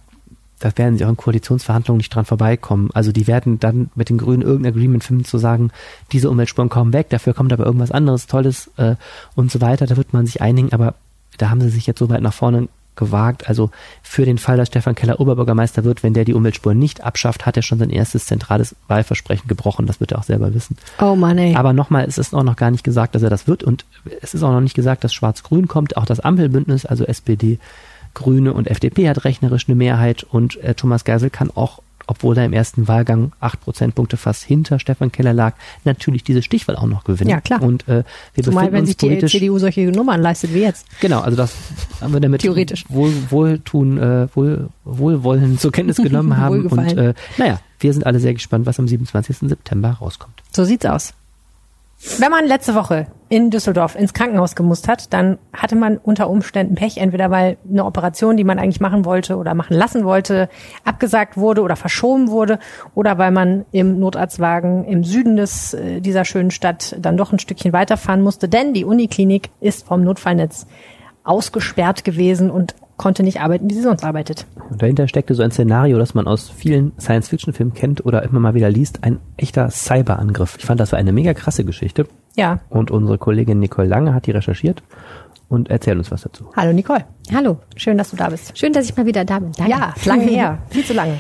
da 0.60 0.72
werden 0.76 0.98
sie 0.98 1.06
auch 1.06 1.10
in 1.10 1.18
Koalitionsverhandlungen 1.18 1.98
nicht 1.98 2.14
dran 2.14 2.24
vorbeikommen. 2.24 2.90
Also 2.94 3.12
die 3.12 3.26
werden 3.26 3.60
dann 3.60 3.90
mit 3.96 4.10
den 4.10 4.18
Grünen 4.18 4.44
irgendein 4.44 4.74
Agreement 4.74 5.04
finden, 5.04 5.26
zu 5.26 5.40
sagen, 5.40 5.72
diese 6.12 6.30
Umweltspuren 6.30 6.70
kommen 6.70 6.94
weg, 6.94 7.10
dafür 7.10 7.34
kommt 7.34 7.52
aber 7.52 7.66
irgendwas 7.66 7.92
anderes 7.92 8.28
Tolles 8.28 8.70
äh, 8.78 8.96
und 9.36 9.52
so 9.52 9.60
weiter. 9.60 9.88
Da 9.88 9.98
wird 9.98 10.14
man 10.14 10.26
sich 10.28 10.42
einigen, 10.42 10.72
aber 10.72 10.94
da 11.38 11.50
haben 11.50 11.62
sie 11.62 11.70
sich 11.70 11.88
jetzt 11.88 12.00
so 12.00 12.10
weit 12.10 12.22
nach 12.22 12.34
vorne 12.34 12.68
gewagt. 13.02 13.50
Also 13.50 13.72
für 14.02 14.26
den 14.26 14.38
Fall, 14.38 14.56
dass 14.56 14.70
Stefan 14.70 14.96
Keller 14.96 15.20
Oberbürgermeister 15.20 15.84
wird, 15.84 16.04
wenn 16.04 16.14
der 16.14 16.24
die 16.24 16.34
Umweltspuren 16.34 16.80
nicht 16.80 17.02
abschafft, 17.04 17.46
hat 17.46 17.58
er 17.58 17.64
schon 17.64 17.80
sein 17.80 17.90
erstes 17.90 18.28
zentrales 18.28 18.76
Wahlversprechen 18.88 19.48
gebrochen. 19.48 19.88
Das 19.88 20.00
wird 20.00 20.14
er 20.14 20.20
auch 20.20 20.24
selber 20.24 20.54
wissen. 20.54 20.78
Oh 21.02 21.16
Mann, 21.16 21.38
ey. 21.38 21.56
Aber 21.56 21.74
nochmal, 21.74 22.06
es 22.08 22.18
ist 22.18 22.34
auch 22.34 22.44
noch 22.44 22.56
gar 22.56 22.72
nicht 22.72 22.84
gesagt, 22.84 23.16
dass 23.16 23.24
er 23.24 23.30
das 23.30 23.48
wird. 23.48 23.64
Und 23.64 23.86
es 24.22 24.34
ist 24.34 24.44
auch 24.44 24.52
noch 24.52 24.62
nicht 24.62 24.76
gesagt, 24.76 25.04
dass 25.04 25.14
Schwarz-Grün 25.14 25.68
kommt. 25.68 25.98
Auch 25.98 26.06
das 26.06 26.20
Ampelbündnis, 26.20 26.86
also 26.86 27.06
SPD, 27.06 27.60
Grüne 28.14 28.54
und 28.54 28.70
FDP 28.70 29.10
hat 29.10 29.26
rechnerisch 29.26 29.68
eine 29.68 29.76
Mehrheit. 29.76 30.24
Und 30.24 30.58
äh, 30.58 30.76
Thomas 30.76 31.04
Geisel 31.04 31.30
kann 31.30 31.52
auch 31.54 31.82
obwohl 32.12 32.38
er 32.38 32.44
im 32.44 32.52
ersten 32.52 32.90
Wahlgang 32.90 33.32
acht 33.40 33.62
Prozentpunkte 33.62 34.18
fast 34.18 34.44
hinter 34.44 34.80
Stefan 34.80 35.14
Keller 35.14 35.32
lag, 35.32 35.56
natürlich 35.86 36.26
diese 36.26 36.42
Stichwahl 36.42 36.76
auch 36.76 36.86
noch 36.86 37.06
gewinnen. 37.06 37.30
Ja, 37.30 37.40
klar. 37.40 37.62
Und 37.62 37.88
äh, 37.88 38.04
wir 38.34 38.44
Zumal, 38.44 38.74
wenn 38.74 38.86
sich 38.86 38.98
die 38.98 39.26
CDU 39.26 39.60
solche 39.60 39.90
Nummern 39.92 40.22
leistet 40.22 40.54
wie 40.54 40.60
jetzt. 40.60 40.86
Genau, 41.00 41.22
also 41.22 41.38
das 41.38 41.54
haben 42.02 42.12
wir 42.12 42.20
damit 42.20 42.42
Theoretisch. 42.42 42.84
Wohl, 42.90 43.14
Wohltun, 43.30 43.98
äh, 43.98 44.28
wohl, 44.36 44.68
Wohlwollen 44.84 45.58
zur 45.58 45.72
Kenntnis 45.72 45.96
genommen 45.96 46.36
haben. 46.38 46.66
und 46.66 46.98
äh, 46.98 47.14
naja, 47.38 47.62
wir 47.80 47.94
sind 47.94 48.06
alle 48.06 48.20
sehr 48.20 48.34
gespannt, 48.34 48.66
was 48.66 48.78
am 48.78 48.90
27. 48.90 49.38
September 49.50 49.92
rauskommt. 49.92 50.34
So 50.52 50.66
sieht's 50.66 50.86
aus. 50.86 51.14
Wenn 52.18 52.32
man 52.32 52.48
letzte 52.48 52.74
Woche 52.74 53.08
in 53.30 53.52
Düsseldorf 53.52 53.96
ins 53.96 54.14
Krankenhaus 54.14 54.56
gemusst 54.56 54.88
hat, 54.88 55.14
dann 55.14 55.38
hatte 55.54 55.76
man 55.76 55.98
unter 55.98 56.32
Umständen 56.32 56.74
Pech, 56.74 56.98
entweder 56.98 57.30
weil 57.30 57.58
eine 57.70 57.86
Operation, 57.86 58.38
die 58.38 58.44
man 58.44 58.58
eigentlich 58.58 58.82
machen 58.82 59.06
wollte 59.06 59.38
oder 59.38 59.54
machen 59.54 59.78
lassen 59.78 60.04
wollte, 60.04 60.50
abgesagt 60.84 61.38
wurde 61.38 61.62
oder 61.62 61.76
verschoben 61.76 62.30
wurde 62.30 62.58
oder 62.96 63.20
weil 63.20 63.30
man 63.30 63.66
im 63.72 64.00
Notarztwagen 64.00 64.84
im 64.86 65.04
Süden 65.04 65.38
des, 65.38 65.76
äh, 65.76 66.02
dieser 66.02 66.26
schönen 66.26 66.50
Stadt 66.50 66.96
dann 67.00 67.18
doch 67.18 67.32
ein 67.32 67.40
Stückchen 67.40 67.72
weiterfahren 67.72 68.22
musste, 68.22 68.50
denn 68.50 68.74
die 68.74 68.84
Uniklinik 68.84 69.50
ist 69.60 69.86
vom 69.86 70.04
Notfallnetz 70.04 70.66
ausgesperrt 71.24 72.04
gewesen 72.04 72.50
und 72.50 72.74
konnte 73.02 73.24
nicht 73.24 73.42
arbeiten, 73.42 73.70
wie 73.70 73.74
sie 73.74 73.82
sonst 73.82 74.06
arbeitet. 74.06 74.46
Und 74.70 74.82
dahinter 74.82 75.08
steckte 75.08 75.34
so 75.34 75.42
ein 75.42 75.52
Szenario, 75.52 75.98
das 75.98 76.14
man 76.14 76.28
aus 76.28 76.50
vielen 76.50 76.94
Science-Fiction-Filmen 77.00 77.74
kennt 77.74 78.06
oder 78.06 78.22
immer 78.22 78.40
mal 78.40 78.54
wieder 78.54 78.70
liest, 78.70 79.04
ein 79.04 79.20
echter 79.38 79.72
Cyberangriff. 79.72 80.56
Ich 80.60 80.66
fand, 80.66 80.80
das 80.80 80.92
war 80.92 81.00
eine 81.00 81.12
mega 81.12 81.34
krasse 81.34 81.66
Geschichte. 81.66 82.08
Ja. 82.36 82.60
Und 82.70 82.92
unsere 82.92 83.18
Kollegin 83.18 83.60
Nicole 83.60 83.88
Lange 83.88 84.14
hat 84.14 84.28
die 84.28 84.32
recherchiert 84.32 84.84
und 85.50 85.70
erzählt 85.70 85.98
uns 85.98 86.12
was 86.12 86.22
dazu. 86.22 86.46
Hallo 86.56 86.74
Nicole. 86.74 87.04
Hallo. 87.34 87.58
Schön, 87.76 87.98
dass 87.98 88.12
du 88.12 88.18
da 88.18 88.30
bist. 88.30 88.56
Schön, 88.56 88.72
dass 88.72 88.86
ich 88.88 88.96
mal 88.96 89.08
wieder 89.08 89.26
da 89.26 89.40
bin. 89.40 89.52
Danke. 89.52 89.72
Ja, 89.72 89.94
lange 90.06 90.24
her. 90.26 90.60
Viel 90.70 90.86
zu 90.86 90.94
lange. 90.94 91.20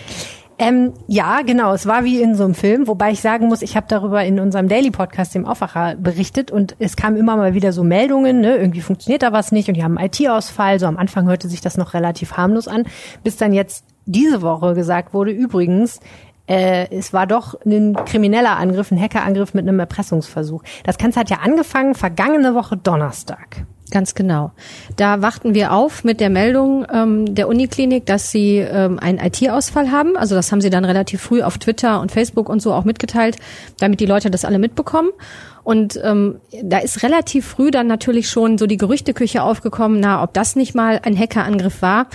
Ähm, 0.62 0.94
ja, 1.08 1.42
genau. 1.42 1.74
Es 1.74 1.88
war 1.88 2.04
wie 2.04 2.22
in 2.22 2.36
so 2.36 2.44
einem 2.44 2.54
Film, 2.54 2.86
wobei 2.88 3.10
ich 3.10 3.20
sagen 3.20 3.48
muss, 3.48 3.64
ich 3.64 3.76
habe 3.76 3.88
darüber 3.90 4.24
in 4.24 4.40
unserem 4.40 4.68
Daily 4.68 4.92
Podcast, 4.92 5.34
dem 5.34 5.48
Aufwacher, 5.48 5.96
berichtet 5.96 6.52
und 6.52 6.76
es 6.78 6.96
kamen 6.96 7.18
immer 7.18 7.36
mal 7.36 7.56
wieder 7.56 7.74
so 7.74 7.84
Meldungen, 7.84 8.42
ne, 8.42 8.58
irgendwie 8.58 8.82
funktioniert 8.82 9.24
da 9.24 9.34
was 9.34 9.52
nicht 9.52 9.70
und 9.70 9.74
die 9.74 9.84
haben 9.84 9.98
IT-Ausfall. 9.98 10.80
So 10.80 10.86
am 10.86 10.98
Anfang 10.98 11.28
hörte 11.28 11.50
sich 11.50 11.62
das 11.62 11.78
noch 11.78 11.96
relativ 11.96 12.34
harmlos 12.34 12.68
an, 12.68 12.84
bis 13.24 13.38
dann 13.38 13.54
jetzt 13.54 13.86
diese 14.06 14.44
Woche 14.44 14.76
gesagt 14.76 15.16
wurde, 15.16 15.32
übrigens, 15.32 16.00
äh, 16.48 16.88
es 16.90 17.14
war 17.14 17.28
doch 17.28 17.56
ein 17.66 17.96
krimineller 18.06 18.58
Angriff, 18.58 18.92
ein 18.92 19.00
Hackerangriff 19.00 19.54
mit 19.54 19.68
einem 19.68 19.80
Erpressungsversuch. 19.80 20.64
Das 20.84 20.98
Ganze 20.98 21.20
hat 21.20 21.30
ja 21.30 21.38
angefangen 21.44 21.96
vergangene 21.96 22.56
Woche 22.56 22.78
Donnerstag. 22.78 23.66
Ganz 23.92 24.16
genau. 24.16 24.52
Da 24.96 25.22
wachten 25.22 25.54
wir 25.54 25.74
auf 25.74 26.06
mit 26.06 26.22
der 26.22 26.30
Meldung 26.30 26.86
ähm, 26.92 27.36
der 27.36 27.50
Uniklinik, 27.50 28.06
dass 28.06 28.32
sie 28.32 28.58
ähm, 28.58 29.00
einen 29.00 29.20
IT-Ausfall 29.20 29.92
haben. 29.92 30.16
Also 30.16 30.34
das 30.34 30.52
haben 30.52 30.62
sie 30.62 30.70
dann 30.70 30.86
relativ 30.86 31.22
früh 31.22 31.42
auf 31.42 31.58
Twitter 31.58 32.00
und 32.00 32.10
Facebook 32.10 32.48
und 32.48 32.62
so 32.62 32.74
auch 32.74 32.86
mitgeteilt, 32.86 33.36
damit 33.80 34.00
die 34.00 34.06
Leute 34.06 34.32
das 34.32 34.46
alle 34.46 34.60
mitbekommen. 34.60 35.10
Und 35.64 36.00
ähm, 36.04 36.40
da 36.64 36.80
ist 36.80 37.04
relativ 37.04 37.46
früh 37.46 37.70
dann 37.70 37.88
natürlich 37.88 38.30
schon 38.30 38.58
so 38.58 38.66
die 38.66 38.78
Gerüchteküche 38.78 39.44
aufgekommen, 39.44 40.00
na, 40.00 40.24
ob 40.24 40.34
das 40.34 40.56
nicht 40.56 40.74
mal 40.74 41.02
ein 41.04 41.18
Hackerangriff 41.18 41.82
war. 41.82 42.08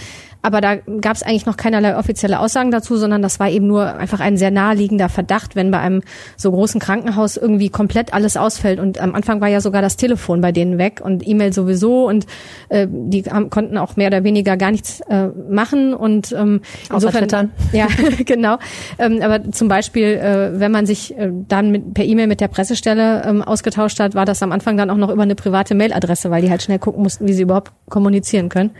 Aber 0.46 0.60
da 0.60 0.76
gab 0.76 1.16
es 1.16 1.24
eigentlich 1.24 1.44
noch 1.44 1.56
keinerlei 1.56 1.98
offizielle 1.98 2.38
Aussagen 2.38 2.70
dazu, 2.70 2.96
sondern 2.96 3.20
das 3.20 3.40
war 3.40 3.50
eben 3.50 3.66
nur 3.66 3.96
einfach 3.96 4.20
ein 4.20 4.36
sehr 4.36 4.52
naheliegender 4.52 5.08
Verdacht, 5.08 5.56
wenn 5.56 5.72
bei 5.72 5.80
einem 5.80 6.02
so 6.36 6.52
großen 6.52 6.80
Krankenhaus 6.80 7.36
irgendwie 7.36 7.68
komplett 7.68 8.14
alles 8.14 8.36
ausfällt. 8.36 8.78
Und 8.78 9.00
am 9.00 9.16
Anfang 9.16 9.40
war 9.40 9.48
ja 9.48 9.60
sogar 9.60 9.82
das 9.82 9.96
Telefon 9.96 10.40
bei 10.40 10.52
denen 10.52 10.78
weg 10.78 11.00
und 11.02 11.26
E-Mail 11.26 11.52
sowieso 11.52 12.06
und 12.06 12.26
äh, 12.68 12.86
die 12.88 13.24
haben, 13.24 13.50
konnten 13.50 13.76
auch 13.76 13.96
mehr 13.96 14.06
oder 14.06 14.22
weniger 14.22 14.56
gar 14.56 14.70
nichts 14.70 15.00
äh, 15.08 15.30
machen. 15.50 15.94
Und 15.94 16.30
ähm, 16.30 16.60
insofern, 16.92 17.50
ja, 17.72 17.88
genau. 18.24 18.58
Ähm, 19.00 19.22
aber 19.22 19.50
zum 19.50 19.66
Beispiel, 19.66 20.04
äh, 20.04 20.60
wenn 20.60 20.70
man 20.70 20.86
sich 20.86 21.18
äh, 21.18 21.32
dann 21.48 21.72
mit, 21.72 21.92
per 21.92 22.04
E-Mail 22.04 22.28
mit 22.28 22.40
der 22.40 22.46
Pressestelle 22.46 23.24
ähm, 23.26 23.42
ausgetauscht 23.42 23.98
hat, 23.98 24.14
war 24.14 24.26
das 24.26 24.44
am 24.44 24.52
Anfang 24.52 24.76
dann 24.76 24.90
auch 24.90 24.96
noch 24.96 25.10
über 25.10 25.24
eine 25.24 25.34
private 25.34 25.74
Mailadresse, 25.74 26.30
weil 26.30 26.42
die 26.42 26.50
halt 26.50 26.62
schnell 26.62 26.78
gucken 26.78 27.02
mussten, 27.02 27.26
wie 27.26 27.32
sie 27.32 27.42
überhaupt 27.42 27.72
kommunizieren 27.88 28.48
können. 28.48 28.70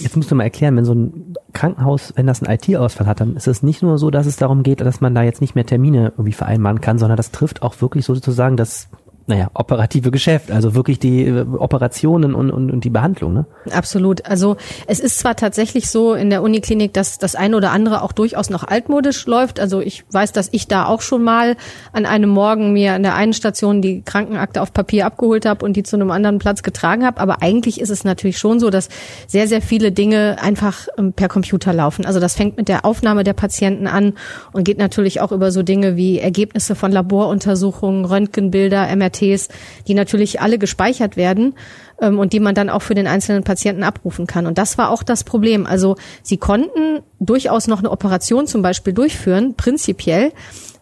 Jetzt 0.00 0.18
musst 0.18 0.30
du 0.30 0.34
mal 0.34 0.44
erklären, 0.44 0.76
wenn 0.76 0.84
so 0.84 0.94
ein 0.94 1.13
Krankenhaus, 1.52 2.12
wenn 2.16 2.26
das 2.26 2.42
einen 2.42 2.58
IT-Ausfall 2.58 3.06
hat, 3.06 3.20
dann 3.20 3.36
ist 3.36 3.46
es 3.46 3.62
nicht 3.62 3.82
nur 3.82 3.98
so, 3.98 4.10
dass 4.10 4.26
es 4.26 4.36
darum 4.36 4.62
geht, 4.62 4.80
dass 4.80 5.00
man 5.00 5.14
da 5.14 5.22
jetzt 5.22 5.40
nicht 5.40 5.54
mehr 5.54 5.66
Termine 5.66 6.12
irgendwie 6.16 6.32
vereinbaren 6.32 6.80
kann, 6.80 6.98
sondern 6.98 7.16
das 7.16 7.30
trifft 7.30 7.62
auch 7.62 7.80
wirklich 7.80 8.04
sozusagen 8.04 8.56
das 8.56 8.88
naja, 9.26 9.50
operative 9.54 10.10
Geschäft, 10.10 10.50
also 10.50 10.74
wirklich 10.74 10.98
die 10.98 11.24
äh, 11.24 11.46
Operationen 11.58 12.34
und, 12.34 12.50
und, 12.50 12.70
und 12.70 12.84
die 12.84 12.90
Behandlung, 12.90 13.32
ne? 13.32 13.46
Absolut. 13.70 14.26
Also 14.26 14.56
es 14.86 15.00
ist 15.00 15.18
zwar 15.18 15.34
tatsächlich 15.34 15.88
so 15.88 16.12
in 16.12 16.28
der 16.28 16.42
Uniklinik, 16.42 16.92
dass 16.92 17.16
das 17.16 17.34
eine 17.34 17.56
oder 17.56 17.70
andere 17.70 18.02
auch 18.02 18.12
durchaus 18.12 18.50
noch 18.50 18.64
altmodisch 18.64 19.24
läuft. 19.26 19.60
Also 19.60 19.80
ich 19.80 20.04
weiß, 20.10 20.32
dass 20.32 20.50
ich 20.52 20.68
da 20.68 20.84
auch 20.84 21.00
schon 21.00 21.22
mal 21.22 21.56
an 21.94 22.04
einem 22.04 22.28
Morgen 22.28 22.74
mir 22.74 22.92
an 22.92 23.02
der 23.02 23.14
einen 23.14 23.32
Station 23.32 23.80
die 23.80 24.02
Krankenakte 24.02 24.60
auf 24.60 24.74
Papier 24.74 25.06
abgeholt 25.06 25.46
habe 25.46 25.64
und 25.64 25.74
die 25.74 25.84
zu 25.84 25.96
einem 25.96 26.10
anderen 26.10 26.38
Platz 26.38 26.62
getragen 26.62 27.06
habe. 27.06 27.18
Aber 27.18 27.40
eigentlich 27.40 27.80
ist 27.80 27.90
es 27.90 28.04
natürlich 28.04 28.36
schon 28.36 28.60
so, 28.60 28.68
dass 28.68 28.90
sehr, 29.26 29.48
sehr 29.48 29.62
viele 29.62 29.90
Dinge 29.90 30.36
einfach 30.38 30.88
ähm, 30.98 31.14
per 31.14 31.28
Computer 31.28 31.72
laufen. 31.72 32.04
Also 32.04 32.20
das 32.20 32.34
fängt 32.34 32.58
mit 32.58 32.68
der 32.68 32.84
Aufnahme 32.84 33.24
der 33.24 33.32
Patienten 33.32 33.86
an 33.86 34.12
und 34.52 34.64
geht 34.64 34.76
natürlich 34.76 35.22
auch 35.22 35.32
über 35.32 35.50
so 35.50 35.62
Dinge 35.62 35.96
wie 35.96 36.18
Ergebnisse 36.18 36.74
von 36.74 36.92
Laboruntersuchungen, 36.92 38.04
Röntgenbilder, 38.04 38.94
MRT 38.94 39.13
MRTs, 39.14 39.48
die 39.86 39.94
natürlich 39.94 40.40
alle 40.40 40.58
gespeichert 40.58 41.16
werden 41.16 41.54
ähm, 42.00 42.18
und 42.18 42.32
die 42.32 42.40
man 42.40 42.54
dann 42.54 42.70
auch 42.70 42.82
für 42.82 42.94
den 42.94 43.06
einzelnen 43.06 43.44
Patienten 43.44 43.82
abrufen 43.82 44.26
kann. 44.26 44.46
Und 44.46 44.58
das 44.58 44.78
war 44.78 44.90
auch 44.90 45.02
das 45.02 45.24
Problem. 45.24 45.66
Also 45.66 45.96
sie 46.22 46.36
konnten 46.36 47.00
durchaus 47.20 47.66
noch 47.66 47.78
eine 47.78 47.90
Operation 47.90 48.46
zum 48.46 48.62
Beispiel 48.62 48.92
durchführen, 48.92 49.54
prinzipiell, 49.56 50.32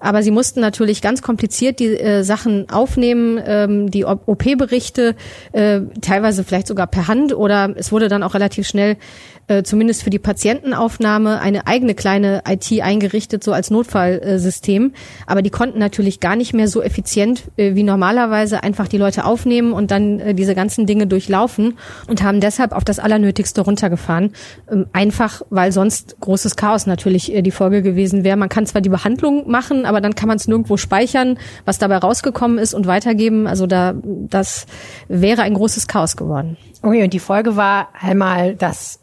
aber 0.00 0.24
sie 0.24 0.32
mussten 0.32 0.60
natürlich 0.60 1.00
ganz 1.00 1.22
kompliziert 1.22 1.78
die 1.78 1.96
äh, 1.96 2.24
Sachen 2.24 2.68
aufnehmen, 2.70 3.40
ähm, 3.44 3.90
die 3.90 4.04
OP-Berichte, 4.04 5.14
äh, 5.52 5.80
teilweise 6.00 6.42
vielleicht 6.42 6.66
sogar 6.66 6.88
per 6.88 7.06
Hand 7.06 7.32
oder 7.32 7.72
es 7.76 7.92
wurde 7.92 8.08
dann 8.08 8.24
auch 8.24 8.34
relativ 8.34 8.66
schnell 8.66 8.96
äh, 9.48 9.62
zumindest 9.62 10.02
für 10.02 10.10
die 10.10 10.18
Patientenaufnahme 10.18 11.40
eine 11.40 11.66
eigene 11.66 11.94
kleine 11.94 12.42
IT 12.48 12.80
eingerichtet, 12.80 13.42
so 13.42 13.52
als 13.52 13.70
Notfallsystem. 13.70 14.92
Aber 15.26 15.42
die 15.42 15.50
konnten 15.50 15.78
natürlich 15.78 16.20
gar 16.20 16.36
nicht 16.36 16.54
mehr 16.54 16.68
so 16.68 16.82
effizient 16.82 17.44
äh, 17.56 17.74
wie 17.74 17.82
normalerweise 17.82 18.62
einfach 18.62 18.88
die 18.88 18.98
Leute 18.98 19.24
aufnehmen 19.24 19.72
und 19.72 19.90
dann 19.90 20.20
äh, 20.20 20.34
diese 20.34 20.54
ganzen 20.54 20.86
Dinge 20.86 21.06
durchlaufen 21.06 21.78
und 22.06 22.22
haben 22.22 22.40
deshalb 22.40 22.72
auf 22.72 22.84
das 22.84 22.98
Allernötigste 22.98 23.62
runtergefahren. 23.62 24.32
Ähm, 24.70 24.86
einfach, 24.92 25.42
weil 25.50 25.72
sonst 25.72 26.20
großes 26.20 26.56
Chaos 26.56 26.86
natürlich 26.86 27.32
die 27.34 27.50
Folge 27.50 27.82
gewesen 27.82 28.24
wäre. 28.24 28.36
Man 28.36 28.48
kann 28.48 28.66
zwar 28.66 28.80
die 28.80 28.88
Behandlung 28.88 29.50
machen, 29.50 29.86
aber 29.86 30.00
dann 30.00 30.14
kann 30.14 30.28
man 30.28 30.36
es 30.36 30.46
nirgendwo 30.46 30.76
speichern, 30.76 31.38
was 31.64 31.78
dabei 31.78 31.96
rausgekommen 31.96 32.58
ist 32.58 32.74
und 32.74 32.86
weitergeben. 32.86 33.46
Also 33.46 33.66
da, 33.66 33.94
das 34.02 34.66
wäre 35.08 35.42
ein 35.42 35.54
großes 35.54 35.88
Chaos 35.88 36.16
geworden. 36.16 36.56
Okay, 36.82 37.04
und 37.04 37.12
die 37.12 37.20
Folge 37.20 37.56
war 37.56 37.88
einmal, 38.00 38.54
dass 38.54 39.01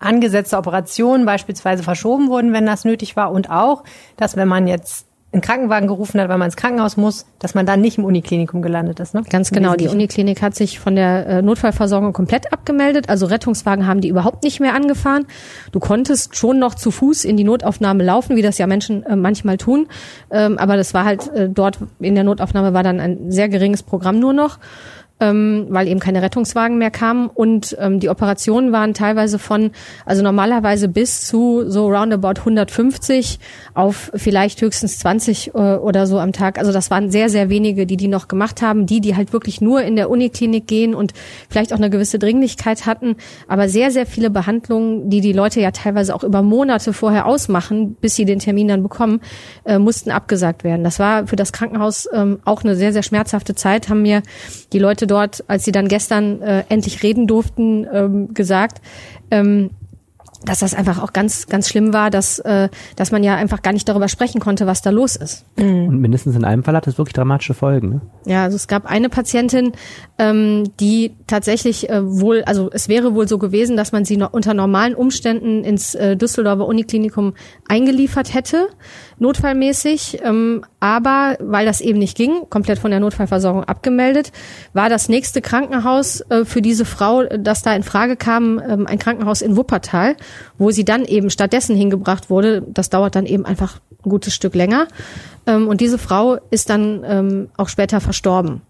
angesetzte 0.00 0.56
Operationen 0.56 1.24
beispielsweise 1.24 1.82
verschoben 1.82 2.28
wurden, 2.28 2.52
wenn 2.52 2.66
das 2.66 2.84
nötig 2.84 3.16
war 3.16 3.30
und 3.30 3.50
auch, 3.50 3.84
dass 4.16 4.36
wenn 4.36 4.48
man 4.48 4.66
jetzt 4.66 5.06
einen 5.32 5.42
Krankenwagen 5.42 5.86
gerufen 5.86 6.20
hat, 6.20 6.28
weil 6.28 6.38
man 6.38 6.46
ins 6.46 6.56
Krankenhaus 6.56 6.96
muss, 6.96 7.24
dass 7.38 7.54
man 7.54 7.64
dann 7.64 7.80
nicht 7.80 7.98
im 7.98 8.04
Uniklinikum 8.04 8.62
gelandet 8.62 8.98
ist. 8.98 9.14
Ne? 9.14 9.22
Ganz 9.30 9.52
genau. 9.52 9.76
Die 9.76 9.86
Uniklinik 9.86 10.42
hat 10.42 10.56
sich 10.56 10.80
von 10.80 10.96
der 10.96 11.26
äh, 11.26 11.42
Notfallversorgung 11.42 12.12
komplett 12.12 12.52
abgemeldet. 12.52 13.08
Also 13.08 13.26
Rettungswagen 13.26 13.86
haben 13.86 14.00
die 14.00 14.08
überhaupt 14.08 14.42
nicht 14.42 14.58
mehr 14.58 14.74
angefahren. 14.74 15.26
Du 15.70 15.78
konntest 15.78 16.36
schon 16.36 16.58
noch 16.58 16.74
zu 16.74 16.90
Fuß 16.90 17.24
in 17.24 17.36
die 17.36 17.44
Notaufnahme 17.44 18.02
laufen, 18.02 18.34
wie 18.34 18.42
das 18.42 18.58
ja 18.58 18.66
Menschen 18.66 19.04
äh, 19.04 19.14
manchmal 19.14 19.56
tun. 19.56 19.86
Ähm, 20.32 20.58
aber 20.58 20.76
das 20.76 20.94
war 20.94 21.04
halt 21.04 21.28
äh, 21.32 21.48
dort 21.48 21.78
in 22.00 22.16
der 22.16 22.24
Notaufnahme 22.24 22.74
war 22.74 22.82
dann 22.82 22.98
ein 22.98 23.30
sehr 23.30 23.48
geringes 23.48 23.84
Programm 23.84 24.18
nur 24.18 24.32
noch 24.32 24.58
ähm, 25.20 25.66
weil 25.68 25.88
eben 25.88 26.00
keine 26.00 26.22
Rettungswagen 26.22 26.78
mehr 26.78 26.90
kamen. 26.90 27.28
Und 27.28 27.76
ähm, 27.78 28.00
die 28.00 28.08
Operationen 28.08 28.72
waren 28.72 28.94
teilweise 28.94 29.38
von, 29.38 29.70
also 30.04 30.22
normalerweise 30.22 30.88
bis 30.88 31.26
zu 31.26 31.70
so 31.70 31.88
roundabout 31.88 32.40
150 32.40 33.38
auf 33.80 34.12
vielleicht 34.14 34.60
höchstens 34.60 34.98
20 34.98 35.54
äh, 35.54 35.58
oder 35.58 36.06
so 36.06 36.18
am 36.18 36.32
Tag. 36.32 36.58
Also 36.58 36.70
das 36.70 36.90
waren 36.90 37.10
sehr, 37.10 37.30
sehr 37.30 37.48
wenige, 37.48 37.86
die 37.86 37.96
die 37.96 38.08
noch 38.08 38.28
gemacht 38.28 38.60
haben, 38.60 38.84
die, 38.84 39.00
die 39.00 39.16
halt 39.16 39.32
wirklich 39.32 39.60
nur 39.60 39.82
in 39.82 39.96
der 39.96 40.10
Uniklinik 40.10 40.66
gehen 40.66 40.94
und 40.94 41.12
vielleicht 41.48 41.72
auch 41.72 41.78
eine 41.78 41.88
gewisse 41.88 42.18
Dringlichkeit 42.18 42.84
hatten, 42.86 43.16
aber 43.48 43.68
sehr, 43.68 43.90
sehr 43.90 44.06
viele 44.06 44.28
Behandlungen, 44.28 45.08
die 45.08 45.22
die 45.22 45.32
Leute 45.32 45.60
ja 45.60 45.70
teilweise 45.70 46.14
auch 46.14 46.22
über 46.22 46.42
Monate 46.42 46.92
vorher 46.92 47.26
ausmachen, 47.26 47.94
bis 47.94 48.16
sie 48.16 48.26
den 48.26 48.38
Termin 48.38 48.68
dann 48.68 48.82
bekommen, 48.82 49.20
äh, 49.64 49.78
mussten 49.78 50.10
abgesagt 50.10 50.62
werden. 50.62 50.84
Das 50.84 50.98
war 50.98 51.26
für 51.26 51.36
das 51.36 51.52
Krankenhaus 51.52 52.08
ähm, 52.12 52.40
auch 52.44 52.62
eine 52.62 52.76
sehr, 52.76 52.92
sehr 52.92 53.02
schmerzhafte 53.02 53.54
Zeit, 53.54 53.88
haben 53.88 54.02
mir 54.02 54.22
die 54.72 54.78
Leute 54.78 55.06
dort, 55.06 55.42
als 55.48 55.64
sie 55.64 55.72
dann 55.72 55.88
gestern 55.88 56.42
äh, 56.42 56.64
endlich 56.68 57.02
reden 57.02 57.26
durften, 57.26 57.86
ähm, 57.92 58.34
gesagt. 58.34 58.82
Ähm, 59.30 59.70
dass 60.42 60.60
das 60.60 60.74
einfach 60.74 61.02
auch 61.02 61.12
ganz, 61.12 61.46
ganz 61.46 61.68
schlimm 61.68 61.92
war, 61.92 62.10
dass, 62.10 62.38
äh, 62.40 62.68
dass 62.96 63.12
man 63.12 63.22
ja 63.22 63.36
einfach 63.36 63.62
gar 63.62 63.72
nicht 63.72 63.88
darüber 63.88 64.08
sprechen 64.08 64.40
konnte, 64.40 64.66
was 64.66 64.80
da 64.80 64.90
los 64.90 65.16
ist. 65.16 65.44
Und 65.58 66.00
mindestens 66.00 66.34
in 66.34 66.44
einem 66.44 66.64
Fall 66.64 66.74
hat 66.74 66.86
das 66.86 66.96
wirklich 66.96 67.12
dramatische 67.12 67.54
Folgen. 67.54 67.88
Ne? 67.90 68.00
Ja, 68.24 68.44
also 68.44 68.56
es 68.56 68.66
gab 68.66 68.86
eine 68.86 69.10
Patientin, 69.10 69.72
ähm, 70.18 70.70
die 70.80 71.12
tatsächlich 71.26 71.90
äh, 71.90 72.00
wohl, 72.02 72.42
also 72.44 72.70
es 72.72 72.88
wäre 72.88 73.14
wohl 73.14 73.28
so 73.28 73.38
gewesen, 73.38 73.76
dass 73.76 73.92
man 73.92 74.04
sie 74.04 74.16
noch 74.16 74.32
unter 74.32 74.54
normalen 74.54 74.94
Umständen 74.94 75.62
ins 75.62 75.94
äh, 75.94 76.16
Düsseldorfer 76.16 76.66
Uniklinikum 76.66 77.34
eingeliefert 77.68 78.32
hätte 78.32 78.68
notfallmäßig. 79.20 80.20
Ähm, 80.24 80.64
aber 80.80 81.36
weil 81.40 81.66
das 81.66 81.80
eben 81.80 81.98
nicht 81.98 82.16
ging, 82.16 82.48
komplett 82.48 82.78
von 82.78 82.90
der 82.90 83.00
Notfallversorgung 83.00 83.64
abgemeldet, 83.64 84.32
war 84.72 84.88
das 84.88 85.08
nächste 85.08 85.40
Krankenhaus 85.40 86.22
äh, 86.30 86.44
für 86.44 86.62
diese 86.62 86.84
Frau, 86.84 87.24
das 87.24 87.62
da 87.62 87.74
in 87.74 87.82
Frage 87.82 88.16
kam, 88.16 88.58
ähm, 88.58 88.86
ein 88.86 88.98
Krankenhaus 88.98 89.42
in 89.42 89.56
Wuppertal, 89.56 90.16
wo 90.58 90.70
sie 90.70 90.84
dann 90.84 91.04
eben 91.04 91.30
stattdessen 91.30 91.76
hingebracht 91.76 92.30
wurde. 92.30 92.62
Das 92.66 92.90
dauert 92.90 93.14
dann 93.14 93.26
eben 93.26 93.44
einfach 93.44 93.80
ein 94.04 94.10
gutes 94.10 94.34
Stück 94.34 94.54
länger. 94.54 94.88
Ähm, 95.46 95.68
und 95.68 95.80
diese 95.80 95.98
Frau 95.98 96.38
ist 96.50 96.70
dann 96.70 97.02
ähm, 97.04 97.48
auch 97.56 97.68
später 97.68 98.00
verstorben. 98.00 98.62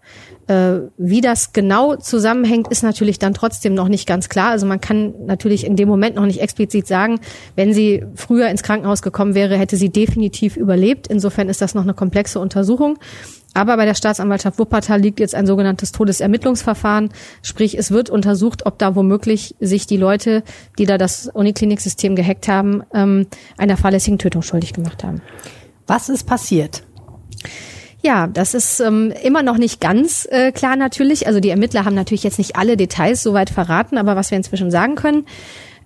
Äh, 0.47 0.89
wie 0.97 1.21
das 1.21 1.53
genau 1.53 1.95
zusammenhängt, 1.95 2.67
ist 2.69 2.83
natürlich 2.83 3.19
dann 3.19 3.33
trotzdem 3.33 3.73
noch 3.73 3.87
nicht 3.87 4.07
ganz 4.07 4.27
klar. 4.27 4.51
Also 4.51 4.65
man 4.65 4.81
kann 4.81 5.13
natürlich 5.25 5.65
in 5.65 5.75
dem 5.75 5.87
Moment 5.87 6.15
noch 6.15 6.25
nicht 6.25 6.41
explizit 6.41 6.87
sagen, 6.87 7.19
wenn 7.55 7.73
sie 7.73 8.03
früher 8.15 8.49
ins 8.49 8.63
Krankenhaus 8.63 9.01
gekommen 9.01 9.35
wäre, 9.35 9.57
hätte 9.57 9.77
sie 9.77 9.89
definitiv 9.89 10.57
überlebt. 10.57 11.07
Insofern 11.07 11.49
ist 11.49 11.61
das 11.61 11.75
noch 11.75 11.83
eine 11.83 11.93
komplexe 11.93 12.39
Untersuchung. 12.39 12.97
Aber 13.53 13.75
bei 13.75 13.85
der 13.85 13.95
Staatsanwaltschaft 13.95 14.59
Wuppertal 14.59 15.01
liegt 15.01 15.19
jetzt 15.19 15.35
ein 15.35 15.45
sogenanntes 15.45 15.91
Todesermittlungsverfahren. 15.91 17.09
Sprich, 17.41 17.77
es 17.77 17.91
wird 17.91 18.09
untersucht, 18.09 18.65
ob 18.65 18.79
da 18.79 18.95
womöglich 18.95 19.55
sich 19.59 19.87
die 19.87 19.97
Leute, 19.97 20.43
die 20.79 20.85
da 20.85 20.97
das 20.97 21.27
Unikliniksystem 21.27 22.15
gehackt 22.15 22.47
haben, 22.47 22.83
ähm, 22.93 23.27
einer 23.57 23.77
fahrlässigen 23.77 24.19
Tötung 24.19 24.41
schuldig 24.41 24.73
gemacht 24.73 25.03
haben. 25.03 25.21
Was 25.87 26.09
ist 26.09 26.25
passiert? 26.25 26.83
Ja, 28.03 28.27
das 28.27 28.53
ist 28.53 28.79
ähm, 28.79 29.13
immer 29.23 29.43
noch 29.43 29.57
nicht 29.57 29.79
ganz 29.79 30.27
äh, 30.31 30.51
klar 30.51 30.75
natürlich. 30.75 31.27
Also 31.27 31.39
die 31.39 31.49
Ermittler 31.49 31.85
haben 31.85 31.95
natürlich 31.95 32.23
jetzt 32.23 32.39
nicht 32.39 32.55
alle 32.55 32.75
Details 32.75 33.21
soweit 33.21 33.49
verraten, 33.51 33.97
aber 33.97 34.15
was 34.15 34.31
wir 34.31 34.37
inzwischen 34.37 34.71
sagen 34.71 34.95
können, 34.95 35.25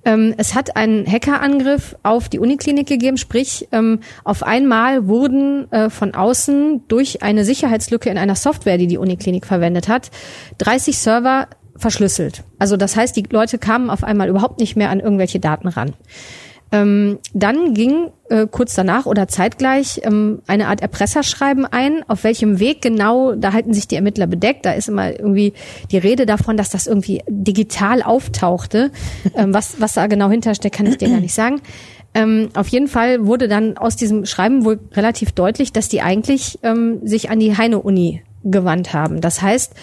ähm, 0.06 0.34
es 0.38 0.56
hat 0.56 0.78
einen 0.78 1.06
Hackerangriff 1.06 1.98
auf 2.04 2.30
die 2.30 2.40
Uniklinik 2.40 2.88
gegeben, 2.88 3.18
sprich 3.18 3.68
ähm, 3.72 4.00
auf 4.24 4.44
einmal 4.44 5.08
wurden 5.08 5.70
äh, 5.72 5.90
von 5.90 6.14
außen 6.14 6.84
durch 6.88 7.22
eine 7.24 7.44
Sicherheitslücke 7.44 8.10
in 8.10 8.18
einer 8.18 8.36
Software, 8.36 8.78
die 8.78 8.88
die 8.88 9.00
Uniklinik 9.00 9.46
verwendet 9.46 9.90
hat, 9.90 10.12
30 10.60 10.98
Server 10.98 11.48
verschlüsselt. 11.76 12.44
Also 12.60 12.78
das 12.78 12.96
heißt, 12.96 13.16
die 13.18 13.24
Leute 13.30 13.58
kamen 13.58 13.90
auf 13.90 14.04
einmal 14.04 14.30
überhaupt 14.30 14.60
nicht 14.60 14.78
mehr 14.78 14.92
an 14.92 15.02
irgendwelche 15.02 15.40
Daten 15.40 15.68
ran. 15.68 15.94
Ähm, 16.76 17.20
dann 17.34 17.74
ging 17.74 18.12
äh, 18.30 18.48
kurz 18.50 18.76
danach 18.76 19.06
oder 19.06 19.30
zeitgleich 19.30 20.02
ähm, 20.04 20.42
eine 20.46 20.68
Art 20.68 20.82
Erpresserschreiben 20.82 21.66
ein. 21.66 22.04
Auf 22.10 22.26
welchem 22.26 22.60
Weg 22.60 22.82
genau, 22.82 23.34
da 23.34 23.54
halten 23.54 23.74
sich 23.74 23.88
die 23.88 23.96
Ermittler 23.96 24.28
bedeckt. 24.28 24.66
Da 24.66 24.74
ist 24.74 24.90
immer 24.90 25.12
irgendwie 25.12 25.54
die 25.92 25.98
Rede 25.98 26.26
davon, 26.26 26.58
dass 26.58 26.70
das 26.70 26.86
irgendwie 26.88 27.22
digital 27.28 28.02
auftauchte. 28.04 28.92
Ähm, 29.36 29.54
was, 29.54 29.82
was 29.82 29.94
da 29.94 30.08
genau 30.08 30.30
hintersteckt, 30.30 30.76
kann 30.76 30.86
ich 30.86 30.98
dir 30.98 31.10
gar 31.10 31.20
nicht 31.20 31.34
sagen. 31.34 31.60
Ähm, 32.14 32.50
auf 32.54 32.70
jeden 32.70 32.88
Fall 32.88 33.26
wurde 33.26 33.48
dann 33.48 33.76
aus 33.76 33.96
diesem 33.96 34.26
Schreiben 34.26 34.64
wohl 34.64 34.80
relativ 34.94 35.34
deutlich, 35.34 35.74
dass 35.74 35.90
die 35.90 36.02
eigentlich 36.02 36.60
ähm, 36.64 37.00
sich 37.04 37.30
an 37.30 37.40
die 37.40 37.58
Heine-Uni 37.58 38.22
gewandt 38.46 38.94
haben. 38.94 39.22
Das 39.22 39.42
heißt, 39.42 39.74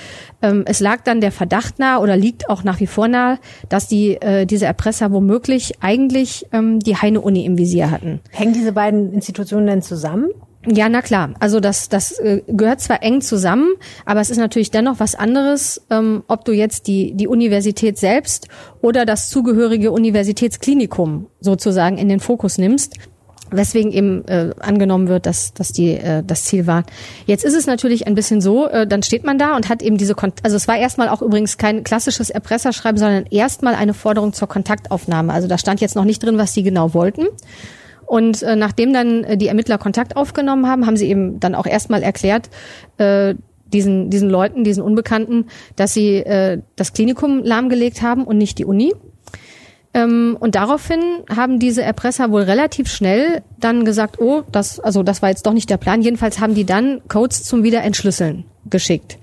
ähm, 0.41 0.65
es 0.67 0.81
lag 0.81 1.03
dann 1.03 1.21
der 1.21 1.33
Verdacht 1.33 1.79
nahe 1.79 2.01
oder 2.01 2.17
liegt 2.17 2.49
auch 2.49 2.65
nach 2.65 2.81
wie 2.81 2.87
vor 2.87 3.09
nahe, 3.09 3.39
dass 3.69 3.89
die 3.89 4.15
äh, 4.21 4.47
diese 4.47 4.67
Erpresser 4.67 5.13
womöglich 5.13 5.83
eigentlich 5.83 6.47
ähm, 6.53 6.79
die 6.81 6.97
Heine-Uni 6.97 7.45
im 7.45 7.59
Visier 7.59 7.91
hatten. 7.91 8.21
Hängen 8.31 8.55
diese 8.55 8.73
beiden 8.73 9.13
Institutionen 9.13 9.67
denn 9.67 9.83
zusammen? 9.83 10.29
Ja, 10.65 10.89
na 10.89 11.03
klar. 11.03 11.35
Also 11.41 11.59
das, 11.59 11.89
das 11.89 12.19
äh, 12.21 12.43
gehört 12.47 12.81
zwar 12.81 13.03
eng 13.03 13.21
zusammen, 13.21 13.73
aber 14.05 14.21
es 14.21 14.31
ist 14.31 14.39
natürlich 14.39 14.71
dennoch 14.71 15.01
was 15.01 15.17
anderes, 15.17 15.85
ähm, 15.91 16.23
ob 16.29 16.45
du 16.45 16.53
jetzt 16.53 16.87
die, 16.87 17.15
die 17.15 17.27
Universität 17.27 17.99
selbst 17.99 18.47
oder 18.81 19.05
das 19.05 19.29
zugehörige 19.29 19.91
Universitätsklinikum 19.91 21.27
sozusagen 21.41 21.99
in 21.99 22.09
den 22.09 22.21
Fokus 22.21 22.59
nimmst 22.59 22.97
weswegen 23.53 23.93
eben 23.93 24.27
äh, 24.27 24.51
angenommen 24.61 25.09
wird, 25.09 25.27
dass, 25.27 25.53
dass 25.55 25.73
die 25.73 25.91
äh, 25.91 26.23
das 26.27 26.45
Ziel 26.45 26.67
war. 26.67 26.85
Jetzt 27.27 27.45
ist 27.45 27.55
es 27.55 27.67
natürlich 27.67 28.07
ein 28.07 28.15
bisschen 28.15 28.41
so, 28.41 28.67
äh, 28.69 28.87
dann 28.87 29.03
steht 29.03 29.25
man 29.25 29.39
da 29.39 29.57
und 29.57 29.69
hat 29.69 29.83
eben 29.83 29.97
diese, 29.99 30.15
Kon 30.15 30.33
also 30.43 30.57
es 30.57 30.69
war 30.69 30.77
erstmal 30.79 31.09
auch 31.09 31.23
übrigens 31.23 31.59
kein 31.59 31.85
klassisches 31.85 32.31
Erpresserschreiben, 32.31 32.99
sondern 32.99 33.27
erstmal 33.27 33.75
eine 33.75 33.95
Forderung 33.95 34.33
zur 34.33 34.49
Kontaktaufnahme. 34.49 35.33
Also 35.33 35.49
da 35.49 35.59
stand 35.59 35.81
jetzt 35.81 35.97
noch 35.97 36.05
nicht 36.05 36.23
drin, 36.23 36.39
was 36.39 36.53
die 36.53 36.63
genau 36.63 36.95
wollten. 36.95 37.27
Und 38.07 38.43
äh, 38.43 38.57
nachdem 38.57 38.93
dann 38.93 39.25
äh, 39.25 39.37
die 39.37 39.49
Ermittler 39.49 39.79
Kontakt 39.79 40.17
aufgenommen 40.17 40.67
haben, 40.67 40.87
haben 40.87 40.97
sie 40.97 41.09
eben 41.09 41.41
dann 41.41 41.55
auch 41.55 41.67
erstmal 41.67 42.03
erklärt, 42.03 42.51
äh, 42.99 43.35
diesen, 43.73 44.11
diesen 44.11 44.29
Leuten, 44.29 44.65
diesen 44.65 44.83
Unbekannten, 44.83 45.47
dass 45.77 45.95
sie 45.95 46.17
äh, 46.17 46.61
das 46.77 46.93
Klinikum 46.93 47.43
lahmgelegt 47.43 48.03
haben 48.03 48.25
und 48.25 48.37
nicht 48.37 48.59
die 48.59 48.65
Uni. 48.65 48.93
Ähm, 49.95 50.37
und 50.41 50.55
daraufhin 50.55 51.01
haben 51.35 51.59
diese 51.59 51.83
Erpresser 51.83 52.31
wohl 52.31 52.43
relativ 52.43 52.89
schnell 52.89 53.43
dann 53.59 53.85
gesagt, 53.85 54.21
oh, 54.21 54.43
das, 54.51 54.81
also 54.81 55.03
das 55.03 55.23
war 55.23 55.29
jetzt 55.29 55.47
doch 55.47 55.53
nicht 55.53 55.69
der 55.69 55.77
Plan. 55.77 56.03
Jedenfalls 56.03 56.41
haben 56.41 56.55
die 56.55 56.65
dann 56.65 57.03
Codes 57.09 57.45
zum 57.45 57.63
Wiederentschlüsseln 57.63 58.45
geschickt. 58.71 59.19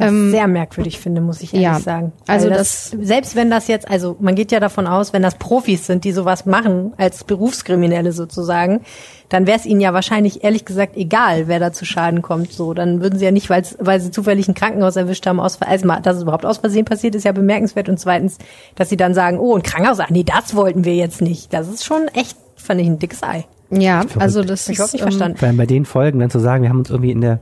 Ähm, 0.00 0.30
sehr 0.30 0.48
merkwürdig 0.48 0.98
finde, 0.98 1.20
muss 1.20 1.42
ich 1.42 1.52
ehrlich 1.52 1.66
ja, 1.66 1.78
sagen. 1.78 2.12
Also 2.26 2.48
das, 2.48 2.90
das, 2.90 3.06
selbst 3.06 3.36
wenn 3.36 3.50
das 3.50 3.68
jetzt, 3.68 3.90
also 3.90 4.16
man 4.20 4.34
geht 4.34 4.50
ja 4.50 4.58
davon 4.58 4.86
aus, 4.86 5.12
wenn 5.12 5.22
das 5.22 5.34
Profis 5.34 5.86
sind, 5.86 6.04
die 6.04 6.12
sowas 6.12 6.46
machen, 6.46 6.94
als 6.96 7.24
Berufskriminelle 7.24 8.12
sozusagen, 8.12 8.80
dann 9.28 9.46
wäre 9.46 9.58
es 9.58 9.66
ihnen 9.66 9.82
ja 9.82 9.92
wahrscheinlich 9.92 10.44
ehrlich 10.44 10.64
gesagt 10.64 10.96
egal, 10.96 11.46
wer 11.46 11.60
da 11.60 11.72
zu 11.72 11.84
Schaden 11.84 12.22
kommt. 12.22 12.52
So, 12.52 12.72
dann 12.72 13.02
würden 13.02 13.18
sie 13.18 13.26
ja 13.26 13.30
nicht, 13.30 13.50
weil 13.50 14.00
sie 14.00 14.10
zufällig 14.10 14.48
ein 14.48 14.54
Krankenhaus 14.54 14.96
erwischt 14.96 15.26
haben, 15.26 15.40
aus 15.40 15.60
also 15.60 15.88
dass 16.02 16.16
es 16.16 16.22
überhaupt 16.22 16.46
aus 16.46 16.58
Versehen 16.58 16.86
passiert, 16.86 17.14
ist 17.14 17.24
ja 17.24 17.32
bemerkenswert. 17.32 17.90
Und 17.90 17.98
zweitens, 17.98 18.38
dass 18.74 18.88
sie 18.88 18.96
dann 18.96 19.12
sagen, 19.12 19.38
oh, 19.38 19.56
ein 19.56 19.62
Krankenhaus, 19.62 20.00
ach 20.00 20.10
nee, 20.10 20.24
das 20.24 20.56
wollten 20.56 20.86
wir 20.86 20.94
jetzt 20.94 21.20
nicht. 21.20 21.52
Das 21.52 21.68
ist 21.68 21.84
schon 21.84 22.08
echt, 22.14 22.36
fand 22.56 22.80
ich 22.80 22.86
ein 22.86 22.98
dickes 22.98 23.22
Ei. 23.22 23.44
Ja, 23.70 24.02
Verrückt. 24.02 24.22
also 24.22 24.42
das 24.42 24.68
ich 24.68 24.78
ist, 24.78 24.92
nicht 24.94 25.02
verstanden. 25.02 25.38
Weil 25.40 25.52
bei 25.54 25.66
den 25.66 25.84
Folgen 25.84 26.18
dann 26.18 26.30
zu 26.30 26.38
sagen, 26.38 26.62
wir 26.62 26.70
haben 26.70 26.78
uns 26.78 26.90
irgendwie 26.90 27.10
in 27.10 27.20
der 27.20 27.40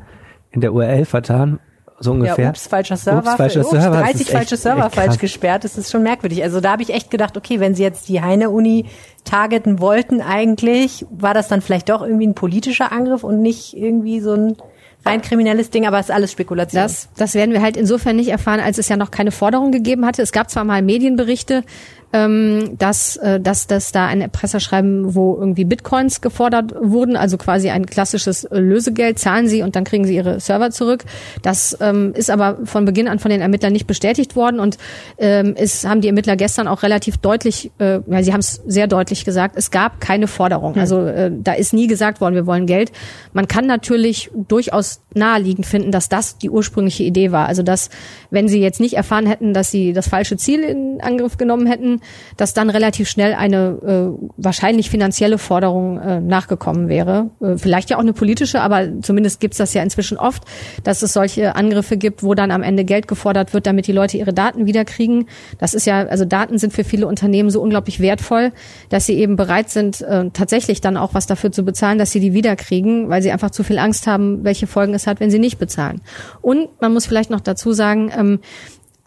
in 0.53 0.61
der 0.61 0.73
URL 0.75 1.05
vertan, 1.05 1.61
so 2.03 2.13
ungefähr. 2.13 2.45
Ja, 2.45 2.51
ups, 2.51 2.67
falscher 2.67 2.97
Server. 2.97 3.19
Ups, 3.19 3.37
falscher 3.37 3.61
ups, 3.61 3.71
Server. 3.71 4.01
30 4.01 4.31
falsche 4.31 4.57
Server 4.57 4.89
falsch 4.89 5.19
gesperrt. 5.19 5.65
Das 5.65 5.77
ist 5.77 5.91
schon 5.91 6.03
merkwürdig. 6.03 6.43
Also 6.43 6.61
da 6.61 6.73
habe 6.73 6.83
ich 6.83 6.95
echt 6.95 7.11
gedacht, 7.11 7.37
okay, 7.37 7.61
wenn 7.61 7.75
sie 7.75 7.83
jetzt 7.83 8.09
die 8.09 8.23
Heine-Uni 8.23 8.87
targeten 9.25 9.81
wollten 9.81 10.23
eigentlich, 10.23 11.07
war 11.11 11.35
das 11.35 11.49
dann 11.49 11.61
vielleicht 11.61 11.91
doch 11.91 12.01
irgendwie 12.01 12.27
ein 12.27 12.35
politischer 12.35 12.91
Angriff 12.91 13.23
und 13.23 13.43
nicht 13.43 13.77
irgendwie 13.77 14.21
so 14.21 14.33
ein 14.33 14.57
rein 15.05 15.23
kriminelles 15.23 15.71
Ding, 15.71 15.87
aber 15.87 15.99
es 15.99 16.07
ist 16.07 16.15
alles 16.15 16.33
Spekulation. 16.33 16.83
Das, 16.83 17.09
das 17.17 17.35
werden 17.35 17.53
wir 17.53 17.63
halt 17.63 17.77
insofern 17.77 18.17
nicht 18.17 18.29
erfahren, 18.29 18.61
als 18.61 18.79
es 18.79 18.89
ja 18.89 18.97
noch 18.97 19.11
keine 19.11 19.31
Forderung 19.31 19.73
gegeben 19.73 20.05
hatte. 20.07 20.23
Es 20.23 20.33
gab 20.33 20.51
zwar 20.51 20.65
mal 20.65 20.83
Medienberichte, 20.83 21.65
ähm, 22.13 22.77
dass, 22.79 23.17
äh, 23.17 23.41
dass 23.41 23.67
das 23.67 23.93
da 23.93 24.07
ein 24.07 24.21
Erpresserschreiben, 24.21 25.15
wo 25.15 25.37
irgendwie 25.39 25.65
Bitcoins 25.65 26.21
gefordert 26.21 26.75
wurden, 26.81 27.17
also 27.17 27.37
quasi 27.39 27.71
ein 27.71 27.87
klassisches 27.87 28.47
Lösegeld, 28.51 29.19
zahlen 29.19 29.47
sie 29.47 29.63
und 29.63 29.77
dann 29.77 29.85
kriegen 29.85 30.05
sie 30.05 30.17
ihre 30.17 30.41
Server 30.41 30.71
zurück. 30.71 31.05
Das 31.43 31.77
ähm, 31.81 32.13
ist 32.15 32.31
aber 32.31 32.59
von 32.65 32.85
Beginn 32.85 33.09
an 33.09 33.19
von 33.19 33.31
den 33.31 33.41
Ermittlern 33.41 33.73
nicht 33.73 33.87
bestätigt 33.87 34.35
worden 34.35 34.59
und 34.59 34.77
ähm, 35.19 35.55
es 35.57 35.87
haben 35.87 36.01
die 36.01 36.09
Ermittler 36.09 36.37
gestern 36.37 36.67
auch 36.67 36.83
relativ 36.83 37.19
deutlich, 37.19 37.71
äh, 37.79 38.01
ja, 38.07 38.23
sie 38.23 38.33
haben 38.33 38.41
es 38.41 38.61
sehr 38.67 38.89
deutlich 38.89 39.25
gesagt, 39.25 39.57
es 39.57 39.71
gab 39.71 40.01
keine 40.01 40.27
Forderung. 40.27 40.75
Hm. 40.75 40.81
Also 40.81 41.07
äh, 41.07 41.31
da 41.33 41.53
ist 41.53 41.73
nie 41.73 41.87
gesagt 41.87 42.21
worden, 42.21 42.35
wir 42.35 42.47
wollen 42.47 42.67
Geld. 42.67 42.91
Man 43.33 43.47
kann 43.47 43.67
natürlich 43.67 44.31
durchaus 44.35 45.03
naheliegend 45.15 45.67
finden, 45.67 45.93
dass 45.93 46.09
das 46.09 46.39
die 46.39 46.51
ursprüngliche 46.51 47.05
Idee 47.05 47.31
war. 47.33 47.47
Also 47.47 47.63
dass, 47.63 47.91
wenn 48.31 48.49
sie 48.49 48.61
jetzt 48.61 48.81
nicht 48.81 48.95
erfahren 48.95 49.27
hätten, 49.27 49.55
dass 49.55 49.71
sie 49.71 49.93
das 49.93 50.09
falsche 50.09 50.37
Ziel 50.37 50.61
in 50.61 51.01
Angriff 51.01 51.37
genommen 51.37 51.67
hätten, 51.67 52.00
dass 52.37 52.55
dann 52.55 52.71
relativ 52.71 53.09
schnell 53.09 53.35
eine 53.35 54.17
äh, 54.19 54.27
wahrscheinlich 54.37 54.91
finanzielle 54.91 55.39
Forderung 55.39 55.99
äh, 55.99 56.21
nachgekommen 56.21 56.89
wäre. 56.89 57.31
Äh, 57.41 57.57
vielleicht 57.57 57.91
ja 57.91 57.97
auch 57.97 58.01
eine 58.01 58.13
politische, 58.13 58.61
aber 58.61 59.01
zumindest 59.03 59.41
gibt's 59.41 59.59
das 59.59 59.75
ja 59.75 59.83
inzwischen 59.83 60.19
oft, 60.19 60.45
dass 60.85 61.03
es 61.03 61.13
solche 61.13 61.57
Angriffe 61.57 61.97
gibt, 61.97 62.23
wo 62.23 62.35
dann 62.35 62.51
am 62.51 62.63
Ende 62.63 62.85
Geld 62.85 63.09
gefordert 63.09 63.55
wird, 63.55 63.67
damit 63.67 63.87
die 63.87 63.93
Leute 63.93 64.17
ihre 64.17 64.33
Daten 64.33 64.67
wiederkriegen. 64.67 65.27
Das 65.59 65.75
ist 65.75 65.87
ja, 65.87 66.07
also 66.07 66.25
Daten 66.25 66.59
sind 66.59 66.73
für 66.73 66.85
viele 66.85 67.07
Unternehmen 67.07 67.51
so 67.51 67.61
unglaublich 67.61 68.01
wertvoll, 68.01 68.53
dass 68.89 69.07
sie 69.07 69.15
eben 69.15 69.37
bereit 69.37 69.71
sind, 69.71 70.01
äh, 70.01 70.31
tatsächlich 70.33 70.81
dann 70.81 70.97
auch 70.97 71.15
was 71.15 71.27
dafür 71.27 71.53
zu 71.53 71.65
bezahlen, 71.65 71.99
dass 71.99 72.11
sie 72.11 72.21
die 72.21 72.33
wiederkriegen, 72.33 73.09
weil 73.09 73.23
sie 73.23 73.33
einfach 73.33 73.51
zu 73.51 73.63
viel 73.65 73.79
Angst 73.79 74.07
haben, 74.07 74.45
welche 74.45 74.67
Folgen 74.67 74.95
es 74.95 75.07
hat, 75.07 75.21
wenn 75.21 75.31
sie 75.31 75.39
nicht 75.39 75.59
bezahlen. 75.59 76.01
Und 76.41 76.69
man 76.81 76.93
muss 76.93 77.07
vielleicht 77.07 77.31
noch 77.31 77.41
dazu 77.41 77.73
sagen, 77.73 78.11
ähm, 78.17 78.41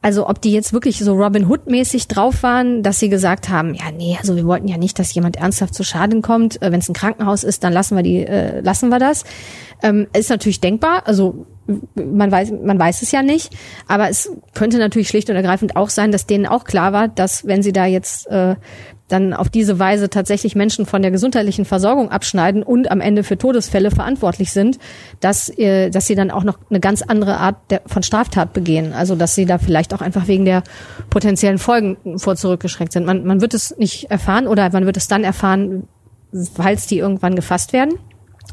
also 0.03 0.27
ob 0.27 0.41
die 0.41 0.51
jetzt 0.51 0.73
wirklich 0.73 0.99
so 0.99 1.13
Robin 1.13 1.47
Hood-mäßig 1.47 2.09
drauf 2.09 2.43
waren, 2.43 2.83
dass 2.83 2.99
sie 2.99 3.07
gesagt 3.07 3.47
haben, 3.47 3.73
ja, 3.73 3.85
nee, 3.89 4.17
also 4.19 4.35
wir 4.35 4.45
wollten 4.45 4.67
ja 4.67 4.77
nicht, 4.77 4.99
dass 4.99 5.13
jemand 5.13 5.37
ernsthaft 5.37 5.73
zu 5.73 5.83
Schaden 5.83 6.21
kommt. 6.21 6.61
Äh, 6.61 6.73
Wenn 6.73 6.79
es 6.81 6.89
ein 6.89 6.93
Krankenhaus 6.93 7.45
ist, 7.45 7.63
dann 7.63 7.71
lassen 7.71 7.95
wir 7.95 8.03
die, 8.03 8.27
äh, 8.27 8.59
lassen 8.59 8.89
wir 8.89 8.99
das. 8.99 9.23
Ähm, 9.81 10.07
ist 10.13 10.29
natürlich 10.29 10.59
denkbar. 10.59 11.07
Also 11.07 11.45
man 11.95 12.29
weiß, 12.29 12.51
man 12.51 12.77
weiß 12.77 13.01
es 13.01 13.11
ja 13.13 13.21
nicht, 13.23 13.55
aber 13.87 14.09
es 14.09 14.29
könnte 14.53 14.77
natürlich 14.77 15.07
schlicht 15.07 15.29
und 15.29 15.37
ergreifend 15.37 15.77
auch 15.77 15.89
sein, 15.89 16.11
dass 16.11 16.27
denen 16.27 16.45
auch 16.45 16.65
klar 16.65 16.91
war, 16.91 17.07
dass 17.07 17.47
wenn 17.47 17.63
sie 17.63 17.71
da 17.71 17.85
jetzt 17.85 18.27
äh, 18.27 18.55
dann 19.07 19.33
auf 19.33 19.49
diese 19.49 19.79
Weise 19.79 20.09
tatsächlich 20.09 20.55
Menschen 20.55 20.85
von 20.85 21.01
der 21.01 21.11
gesundheitlichen 21.11 21.65
Versorgung 21.65 22.09
abschneiden 22.09 22.63
und 22.63 22.89
am 22.89 23.01
Ende 23.01 23.23
für 23.23 23.37
Todesfälle 23.37 23.91
verantwortlich 23.91 24.51
sind, 24.51 24.79
dass, 25.19 25.49
äh, 25.57 25.89
dass 25.89 26.07
sie 26.07 26.15
dann 26.15 26.31
auch 26.31 26.43
noch 26.43 26.57
eine 26.69 26.79
ganz 26.79 27.01
andere 27.01 27.37
Art 27.37 27.57
der, 27.69 27.81
von 27.85 28.01
Straftat 28.01 28.53
begehen. 28.53 28.93
Also 28.93 29.15
dass 29.15 29.35
sie 29.35 29.45
da 29.45 29.57
vielleicht 29.57 29.93
auch 29.93 30.01
einfach 30.01 30.27
wegen 30.27 30.45
der 30.45 30.63
potenziellen 31.09 31.57
Folgen 31.57 31.97
vor 32.17 32.35
zurückgeschreckt 32.35 32.93
sind. 32.93 33.05
Man, 33.05 33.25
man 33.25 33.41
wird 33.41 33.53
es 33.53 33.77
nicht 33.77 34.09
erfahren 34.09 34.47
oder 34.47 34.71
man 34.71 34.85
wird 34.85 34.97
es 34.97 35.07
dann 35.07 35.23
erfahren, 35.23 35.87
falls 36.55 36.87
die 36.87 36.97
irgendwann 36.97 37.35
gefasst 37.35 37.73
werden. 37.73 37.99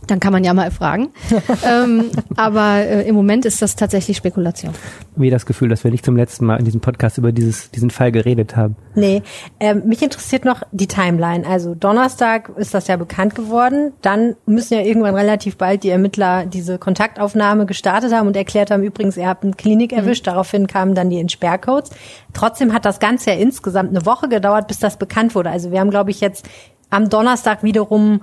Dann 0.06 0.18
kann 0.18 0.32
man 0.32 0.44
ja 0.44 0.54
mal 0.54 0.70
fragen. 0.70 1.10
ähm, 1.66 2.10
aber 2.36 2.76
äh, 2.78 3.08
im 3.08 3.14
Moment 3.14 3.44
ist 3.44 3.62
das 3.62 3.76
tatsächlich 3.76 4.16
Spekulation. 4.16 4.72
Mir 5.16 5.30
das 5.30 5.46
Gefühl, 5.46 5.68
dass 5.68 5.84
wir 5.84 5.90
nicht 5.90 6.04
zum 6.04 6.16
letzten 6.16 6.46
Mal 6.46 6.58
in 6.58 6.64
diesem 6.64 6.80
Podcast 6.80 7.18
über 7.18 7.32
dieses, 7.32 7.70
diesen 7.70 7.90
Fall 7.90 8.10
geredet 8.10 8.56
haben. 8.56 8.76
Nee, 8.94 9.22
ähm, 9.60 9.82
mich 9.86 10.02
interessiert 10.02 10.44
noch 10.44 10.62
die 10.72 10.86
Timeline. 10.86 11.46
Also 11.46 11.74
Donnerstag 11.74 12.50
ist 12.56 12.74
das 12.74 12.88
ja 12.88 12.96
bekannt 12.96 13.34
geworden. 13.34 13.92
Dann 14.02 14.36
müssen 14.46 14.74
ja 14.74 14.80
irgendwann 14.80 15.14
relativ 15.14 15.56
bald 15.56 15.84
die 15.84 15.90
Ermittler 15.90 16.46
diese 16.46 16.78
Kontaktaufnahme 16.78 17.66
gestartet 17.66 18.12
haben 18.12 18.26
und 18.26 18.36
erklärt 18.36 18.70
haben, 18.70 18.82
übrigens, 18.82 19.16
ihr 19.16 19.28
habt 19.28 19.44
eine 19.44 19.52
Klinik 19.52 19.92
mhm. 19.92 19.98
erwischt. 19.98 20.26
Mhm. 20.26 20.30
Daraufhin 20.30 20.66
kamen 20.66 20.94
dann 20.94 21.10
die 21.10 21.20
Entsperrcodes. 21.20 21.90
Trotzdem 22.32 22.72
hat 22.72 22.84
das 22.84 23.00
Ganze 23.00 23.30
ja 23.30 23.36
insgesamt 23.36 23.90
eine 23.90 24.06
Woche 24.06 24.28
gedauert, 24.28 24.66
bis 24.68 24.78
das 24.78 24.96
bekannt 24.96 25.34
wurde. 25.34 25.50
Also 25.50 25.70
wir 25.70 25.80
haben, 25.80 25.90
glaube 25.90 26.10
ich, 26.10 26.20
jetzt 26.20 26.48
am 26.90 27.08
Donnerstag 27.08 27.62
wiederum 27.62 28.22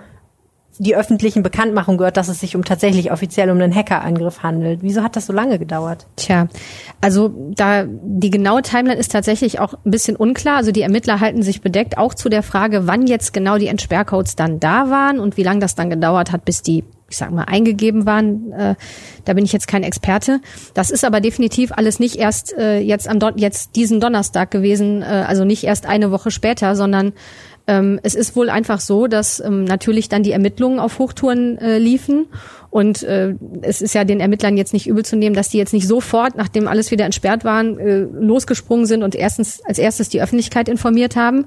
die 0.79 0.95
öffentlichen 0.95 1.43
Bekanntmachung 1.43 1.97
gehört, 1.97 2.17
dass 2.17 2.27
es 2.27 2.39
sich 2.39 2.55
um 2.55 2.63
tatsächlich 2.63 3.11
offiziell 3.11 3.49
um 3.49 3.59
einen 3.59 3.73
Hackerangriff 3.73 4.43
handelt. 4.43 4.79
Wieso 4.81 5.03
hat 5.03 5.15
das 5.15 5.25
so 5.25 5.33
lange 5.33 5.59
gedauert? 5.59 6.07
Tja, 6.15 6.47
also 7.01 7.33
da 7.55 7.85
die 7.87 8.29
genaue 8.29 8.61
Timeline 8.61 8.99
ist 8.99 9.11
tatsächlich 9.11 9.59
auch 9.59 9.73
ein 9.73 9.91
bisschen 9.91 10.15
unklar. 10.15 10.57
Also 10.57 10.71
die 10.71 10.81
Ermittler 10.81 11.19
halten 11.19 11.41
sich 11.41 11.61
bedeckt 11.61 11.97
auch 11.97 12.13
zu 12.13 12.29
der 12.29 12.43
Frage, 12.43 12.87
wann 12.87 13.07
jetzt 13.07 13.33
genau 13.33 13.57
die 13.57 13.67
Entsperrcodes 13.67 14.35
dann 14.35 14.59
da 14.59 14.89
waren 14.89 15.19
und 15.19 15.37
wie 15.37 15.43
lange 15.43 15.59
das 15.59 15.75
dann 15.75 15.89
gedauert 15.89 16.31
hat, 16.31 16.45
bis 16.45 16.61
die 16.61 16.83
ich 17.09 17.17
sag 17.17 17.31
mal, 17.31 17.43
eingegeben 17.43 18.05
waren. 18.05 18.51
Äh, 18.51 18.75
da 19.25 19.33
bin 19.33 19.45
ich 19.45 19.53
jetzt 19.53 19.67
kein 19.67 19.83
Experte. 19.83 20.41
Das 20.73 20.89
ist 20.89 21.05
aber 21.05 21.21
definitiv 21.21 21.71
alles 21.71 21.99
nicht 21.99 22.17
erst 22.17 22.53
äh, 22.57 22.79
jetzt 22.79 23.07
am 23.07 23.19
Don 23.19 23.37
jetzt 23.37 23.75
diesen 23.75 23.99
Donnerstag 23.99 24.51
gewesen, 24.51 25.01
äh, 25.01 25.23
also 25.27 25.45
nicht 25.45 25.63
erst 25.63 25.85
eine 25.85 26.11
Woche 26.11 26.31
später, 26.31 26.75
sondern 26.75 27.13
ähm, 27.67 27.99
es 28.03 28.15
ist 28.15 28.35
wohl 28.35 28.49
einfach 28.49 28.79
so, 28.79 29.07
dass 29.07 29.39
ähm, 29.39 29.65
natürlich 29.65 30.09
dann 30.09 30.23
die 30.23 30.31
Ermittlungen 30.31 30.79
auf 30.79 30.99
Hochtouren 30.99 31.57
äh, 31.57 31.77
liefen 31.77 32.27
und 32.69 33.03
äh, 33.03 33.35
es 33.61 33.81
ist 33.81 33.95
ja 33.95 34.03
den 34.03 34.19
Ermittlern 34.19 34.57
jetzt 34.57 34.73
nicht 34.73 34.87
übel 34.87 35.05
zu 35.05 35.15
nehmen, 35.15 35.35
dass 35.35 35.49
die 35.49 35.57
jetzt 35.57 35.73
nicht 35.73 35.87
sofort, 35.87 36.35
nachdem 36.35 36.67
alles 36.67 36.91
wieder 36.91 37.05
entsperrt 37.05 37.43
waren, 37.43 37.79
äh, 37.79 37.99
losgesprungen 37.99 38.85
sind 38.85 39.03
und 39.03 39.15
erstens 39.15 39.61
als 39.65 39.79
erstes 39.79 40.09
die 40.09 40.21
Öffentlichkeit 40.21 40.69
informiert 40.69 41.15
haben. 41.15 41.45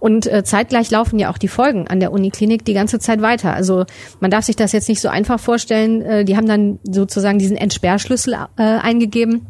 Und 0.00 0.26
äh, 0.26 0.44
zeitgleich 0.44 0.90
laufen 0.90 1.18
ja 1.18 1.30
auch 1.30 1.38
die 1.38 1.48
Folgen 1.48 1.88
an 1.88 1.98
der 1.98 2.12
Uniklinik 2.12 2.64
die 2.64 2.74
ganze 2.74 3.00
Zeit 3.00 3.20
weiter. 3.20 3.52
Also 3.52 3.84
man 4.20 4.30
darf 4.30 4.44
sich 4.44 4.54
das 4.56 4.72
jetzt 4.72 4.88
nicht 4.88 5.00
so 5.00 5.08
einfach 5.08 5.40
vorstellen. 5.40 6.02
Äh, 6.02 6.24
die 6.24 6.36
haben 6.36 6.46
dann 6.46 6.78
sozusagen 6.84 7.38
diesen 7.38 7.56
Entsperrschlüssel 7.56 8.34
äh, 8.56 8.62
eingegeben. 8.62 9.46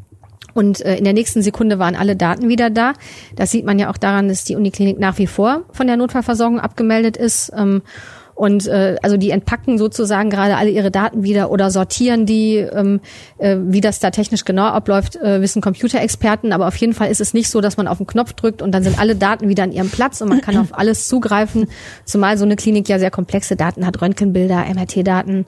Und 0.55 0.81
äh, 0.81 0.97
in 0.97 1.05
der 1.05 1.13
nächsten 1.13 1.43
Sekunde 1.43 1.79
waren 1.79 1.95
alle 1.95 2.17
Daten 2.17 2.49
wieder 2.49 2.71
da. 2.71 2.95
Das 3.37 3.51
sieht 3.51 3.65
man 3.65 3.79
ja 3.79 3.91
auch 3.91 3.97
daran, 3.97 4.29
dass 4.29 4.45
die 4.45 4.57
Uniklinik 4.57 4.99
nach 4.99 5.19
wie 5.19 5.27
vor 5.27 5.63
von 5.73 5.87
der 5.87 5.97
Notfallversorgung 5.97 6.61
abgemeldet 6.61 7.17
ist. 7.17 7.53
Ähm, 7.57 7.83
und 8.39 8.69
äh, 8.69 8.95
also 9.03 9.17
die 9.17 9.31
entpacken 9.31 9.79
sozusagen 9.79 10.31
gerade 10.31 10.57
alle 10.57 10.71
ihre 10.71 10.93
Daten 10.93 11.25
wieder 11.25 11.51
oder 11.51 11.73
sortieren 11.73 12.25
die. 12.25 12.59
Ähm, 12.59 13.01
äh, 13.39 13.57
wie 13.61 13.81
das 13.81 13.99
da 13.99 14.13
technisch 14.13 14.45
genau 14.45 14.67
abläuft, 14.67 15.17
äh, 15.17 15.41
wissen 15.43 15.61
Computerexperten. 15.61 16.53
Aber 16.53 16.69
auf 16.69 16.77
jeden 16.77 16.95
Fall 16.95 17.11
ist 17.11 17.21
es 17.21 17.35
nicht 17.35 17.51
so, 17.51 17.61
dass 17.61 17.77
man 17.77 17.89
auf 17.89 17.99
den 17.99 18.07
Knopf 18.07 18.35
drückt 18.35 18.63
und 18.63 18.71
dann 18.71 18.85
sind 18.85 19.01
alle 19.01 19.17
Daten 19.17 19.49
wieder 19.49 19.65
an 19.65 19.73
ihrem 19.73 19.91
Platz 19.91 20.21
und 20.21 20.29
man 20.29 20.41
kann 20.41 20.57
auf 20.57 20.69
alles 20.71 21.09
zugreifen. 21.09 21.67
Zumal 22.05 22.39
so 22.39 22.45
eine 22.45 22.55
Klinik 22.55 22.89
ja 22.89 23.01
sehr 23.01 23.11
komplexe 23.11 23.57
Daten 23.57 23.85
hat, 23.85 24.01
Röntgenbilder, 24.01 24.67
MRT-Daten. 24.73 25.45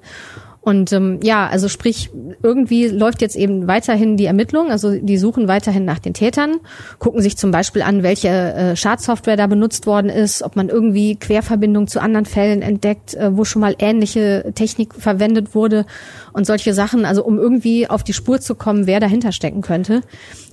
Und 0.63 0.93
ähm, 0.93 1.21
ja, 1.23 1.47
also 1.47 1.69
sprich, 1.69 2.11
irgendwie 2.43 2.89
läuft 2.89 3.23
jetzt 3.23 3.35
eben 3.35 3.67
weiterhin 3.67 4.19
die 4.19 4.27
Ermittlung, 4.27 4.71
also 4.71 4.95
die 4.95 5.17
suchen 5.17 5.49
weiterhin 5.49 5.87
nach 5.87 5.99
den 5.99 6.13
Tätern, 6.13 6.57
gucken 6.99 7.23
sich 7.23 7.39
zum 7.39 7.51
Beispiel 7.51 7.81
an, 7.81 8.03
welche 8.03 8.29
äh, 8.29 8.77
Schadsoftware 8.77 9.39
da 9.39 9.47
benutzt 9.47 9.87
worden 9.87 10.11
ist, 10.11 10.43
ob 10.43 10.57
man 10.57 10.69
irgendwie 10.69 11.17
Querverbindungen 11.17 11.89
zu 11.89 12.01
anderen 12.01 12.27
Fällen 12.27 12.61
entdeckt, 12.61 13.15
äh, 13.15 13.35
wo 13.35 13.45
schon 13.45 13.61
mal 13.61 13.75
ähnliche 13.79 14.53
Technik 14.55 14.95
verwendet 14.95 15.55
wurde 15.55 15.87
und 16.35 16.47
solche 16.47 16.75
Sachen, 16.75 17.07
also 17.07 17.25
um 17.25 17.39
irgendwie 17.39 17.89
auf 17.89 18.05
die 18.05 18.13
Spur 18.13 18.41
zu 18.41 18.55
kommen, 18.55 18.87
wer 18.87 19.01
dahinter 19.01 19.33
stecken 19.33 19.63
könnte. 19.63 20.03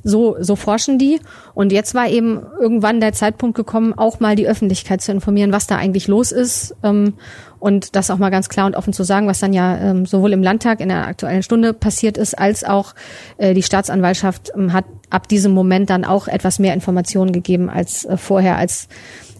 So, 0.04 0.38
so 0.39 0.56
forschen 0.56 0.98
die. 0.98 1.20
Und 1.54 1.74
jetzt 1.74 1.93
war 1.93 2.08
eben 2.08 2.39
irgendwann 2.62 3.02
der 3.02 3.12
Zeitpunkt 3.12 3.58
gekommen, 3.58 3.93
auch 3.93 4.22
mal 4.22 4.38
die 4.38 4.48
Öffentlichkeit 4.48 5.02
zu 5.02 5.12
informieren, 5.12 5.52
was 5.52 5.67
da 5.67 5.76
eigentlich 5.76 6.08
los 6.08 6.32
ist. 6.32 6.76
Ähm, 6.82 7.15
und 7.60 7.96
das 7.96 8.10
auch 8.10 8.17
mal 8.17 8.30
ganz 8.30 8.50
klar 8.50 8.65
und 8.65 8.76
offen 8.76 8.93
zu 8.93 9.04
sagen, 9.04 9.28
was 9.28 9.39
dann 9.39 9.54
ja 9.54 9.78
ähm, 9.78 10.06
sowohl 10.06 10.34
im 10.34 10.43
Landtag 10.43 10.80
in 10.80 10.89
der 10.89 11.08
aktuellen 11.08 11.43
Stunde 11.43 11.74
passiert 11.74 12.17
ist, 12.17 12.38
als 12.38 12.63
auch 12.63 12.93
äh, 13.38 13.54
die 13.54 13.63
Staatsanwaltschaft 13.63 14.52
ähm, 14.56 14.74
hat 14.74 14.86
ab 15.10 15.28
diesem 15.28 15.54
Moment 15.54 15.89
dann 15.89 16.06
auch 16.06 16.28
etwas 16.28 16.60
mehr 16.60 16.74
Informationen 16.74 17.32
gegeben 17.32 17.70
als 17.70 18.06
äh, 18.06 18.17
vorher, 18.17 18.58
als 18.58 18.88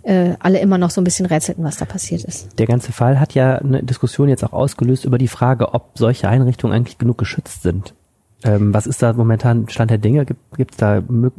äh, 0.03 0.36
alle 0.39 0.60
immer 0.60 0.77
noch 0.77 0.89
so 0.89 1.01
ein 1.01 1.03
bisschen 1.03 1.25
rätselten, 1.25 1.63
was 1.63 1.77
da 1.77 1.86
passiert 1.86 2.23
ist. 2.23 2.58
Der 2.58 2.65
ganze 2.65 2.91
Fall 2.91 3.19
hat 3.19 3.34
ja 3.34 3.58
eine 3.58 3.84
Diskussion 3.84 4.30
jetzt 4.30 4.43
auch 4.43 4.53
ausgelöst 4.53 5.06
über 5.06 5.17
die 5.17 5.27
Frage, 5.27 5.73
ob 5.73 5.91
solche 5.95 6.30
Einrichtungen 6.30 6.73
eigentlich 6.73 6.97
genug 6.97 7.17
geschützt 7.17 7.63
sind. 7.63 7.93
Ähm, 8.43 8.71
was 8.71 8.86
ist 8.86 9.02
da 9.02 9.13
momentan 9.13 9.67
Stand 9.67 9.89
der 9.89 9.97
Dinge? 9.97 10.26
Gibt 10.26 10.71
es 10.71 10.78
da 10.78 10.97
ähm, 10.97 11.32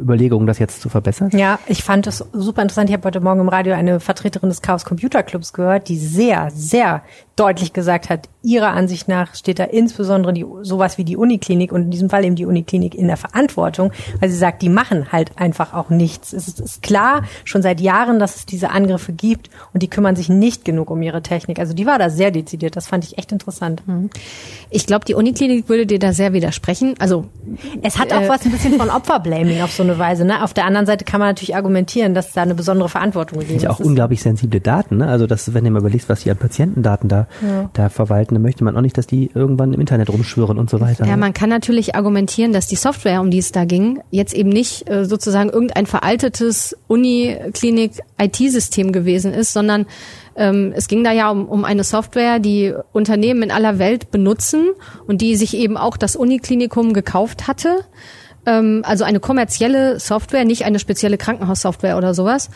Überlegungen, 0.00 0.46
das 0.46 0.60
jetzt 0.60 0.80
zu 0.80 0.88
verbessern? 0.88 1.30
Ja, 1.32 1.58
ich 1.66 1.82
fand 1.82 2.06
es 2.06 2.24
super 2.32 2.62
interessant. 2.62 2.88
Ich 2.88 2.94
habe 2.94 3.04
heute 3.06 3.20
Morgen 3.20 3.40
im 3.40 3.48
Radio 3.48 3.74
eine 3.74 3.98
Vertreterin 3.98 4.50
des 4.50 4.62
Chaos 4.62 4.84
Computer 4.84 5.24
Clubs 5.24 5.52
gehört, 5.52 5.88
die 5.88 5.96
sehr, 5.96 6.50
sehr 6.54 7.02
deutlich 7.36 7.72
gesagt 7.72 8.10
hat, 8.10 8.28
ihrer 8.42 8.68
Ansicht 8.68 9.08
nach 9.08 9.34
steht 9.34 9.58
da 9.58 9.64
insbesondere 9.64 10.32
die, 10.32 10.46
sowas 10.62 10.98
wie 10.98 11.04
die 11.04 11.16
Uniklinik 11.16 11.72
und 11.72 11.82
in 11.82 11.90
diesem 11.90 12.10
Fall 12.10 12.24
eben 12.24 12.36
die 12.36 12.44
Uniklinik 12.44 12.94
in 12.94 13.08
der 13.08 13.16
Verantwortung, 13.16 13.90
weil 14.20 14.28
sie 14.28 14.36
sagt, 14.36 14.62
die 14.62 14.68
machen 14.68 15.10
halt 15.10 15.32
einfach 15.36 15.74
auch 15.74 15.90
nichts. 15.90 16.32
Es 16.32 16.46
ist, 16.46 16.60
ist 16.60 16.82
klar 16.82 17.24
schon 17.44 17.62
seit 17.62 17.80
Jahren, 17.80 18.20
dass 18.20 18.36
es 18.36 18.46
diese 18.46 18.70
Angriffe 18.70 19.12
gibt 19.12 19.50
und 19.72 19.82
die 19.82 19.88
kümmern 19.88 20.14
sich 20.14 20.28
nicht 20.28 20.64
genug 20.64 20.90
um 20.90 21.02
ihre 21.02 21.22
Technik. 21.22 21.58
Also 21.58 21.74
die 21.74 21.86
war 21.86 21.98
da 21.98 22.10
sehr 22.10 22.30
dezidiert. 22.30 22.76
Das 22.76 22.86
fand 22.86 23.04
ich 23.04 23.18
echt 23.18 23.32
interessant. 23.32 23.82
Ich 24.70 24.86
glaube, 24.86 25.04
die 25.04 25.14
Uniklinik 25.14 25.68
würde 25.68 25.86
dir 25.86 25.98
da 25.98 26.12
sehr 26.12 26.32
widersprechen. 26.44 26.94
Also 26.98 27.24
es 27.82 27.98
hat 27.98 28.12
auch 28.12 28.20
äh, 28.20 28.28
was 28.28 28.44
ein 28.44 28.52
bisschen 28.52 28.74
von 28.74 28.90
Opferblaming 28.94 29.62
auf 29.62 29.72
so 29.72 29.82
eine 29.82 29.98
Weise. 29.98 30.26
Ne? 30.26 30.44
Auf 30.44 30.52
der 30.52 30.66
anderen 30.66 30.84
Seite 30.86 31.06
kann 31.06 31.20
man 31.20 31.30
natürlich 31.30 31.56
argumentieren, 31.56 32.12
dass 32.14 32.32
da 32.32 32.42
eine 32.42 32.54
besondere 32.54 32.90
Verantwortung 32.90 33.38
gegeben 33.38 33.56
ist. 33.56 33.62
Ja, 33.62 33.70
auch 33.70 33.80
unglaublich 33.80 34.22
sensible 34.22 34.60
Daten. 34.60 34.98
Ne? 34.98 35.08
Also 35.08 35.26
das, 35.26 35.54
wenn 35.54 35.64
du 35.64 35.70
mal 35.70 35.80
überlegst, 35.80 36.10
was 36.10 36.20
die 36.20 36.30
an 36.30 36.36
Patientendaten 36.36 37.08
da 37.08 37.26
ja. 37.42 37.70
da 37.72 37.88
verwalten, 37.88 38.34
dann 38.34 38.42
möchte 38.42 38.62
man 38.62 38.76
auch 38.76 38.82
nicht, 38.82 38.98
dass 38.98 39.06
die 39.06 39.30
irgendwann 39.34 39.72
im 39.72 39.80
Internet 39.80 40.10
rumschwören 40.10 40.58
und 40.58 40.68
so 40.68 40.80
weiter. 40.80 41.06
Ja, 41.06 41.16
man 41.16 41.32
kann 41.32 41.48
natürlich 41.48 41.94
argumentieren, 41.94 42.52
dass 42.52 42.66
die 42.66 42.76
Software, 42.76 43.22
um 43.22 43.30
die 43.30 43.38
es 43.38 43.52
da 43.52 43.64
ging, 43.64 44.00
jetzt 44.10 44.34
eben 44.34 44.50
nicht 44.50 44.90
äh, 44.90 45.06
sozusagen 45.06 45.48
irgendein 45.48 45.86
veraltetes 45.86 46.76
Uni-Klinik-IT-System 46.88 48.92
gewesen 48.92 49.32
ist, 49.32 49.54
sondern 49.54 49.86
ähm, 50.36 50.72
es 50.74 50.88
ging 50.88 51.04
da 51.04 51.12
ja 51.12 51.30
um, 51.30 51.46
um 51.46 51.64
eine 51.64 51.84
Software, 51.84 52.38
die 52.38 52.74
Unternehmen 52.92 53.42
in 53.42 53.50
aller 53.50 53.78
Welt 53.78 54.10
benutzen 54.10 54.68
und 55.06 55.20
die 55.20 55.36
sich 55.36 55.56
eben 55.56 55.76
auch 55.76 55.96
das 55.96 56.16
Uniklinikum 56.16 56.92
gekauft 56.92 57.46
hatte 57.46 57.84
ähm, 58.46 58.82
also 58.84 59.04
eine 59.04 59.20
kommerzielle 59.20 59.98
Software, 59.98 60.44
nicht 60.44 60.64
eine 60.64 60.78
spezielle 60.78 61.18
Krankenhaussoftware 61.18 61.96
oder 61.96 62.14
sowas. 62.14 62.50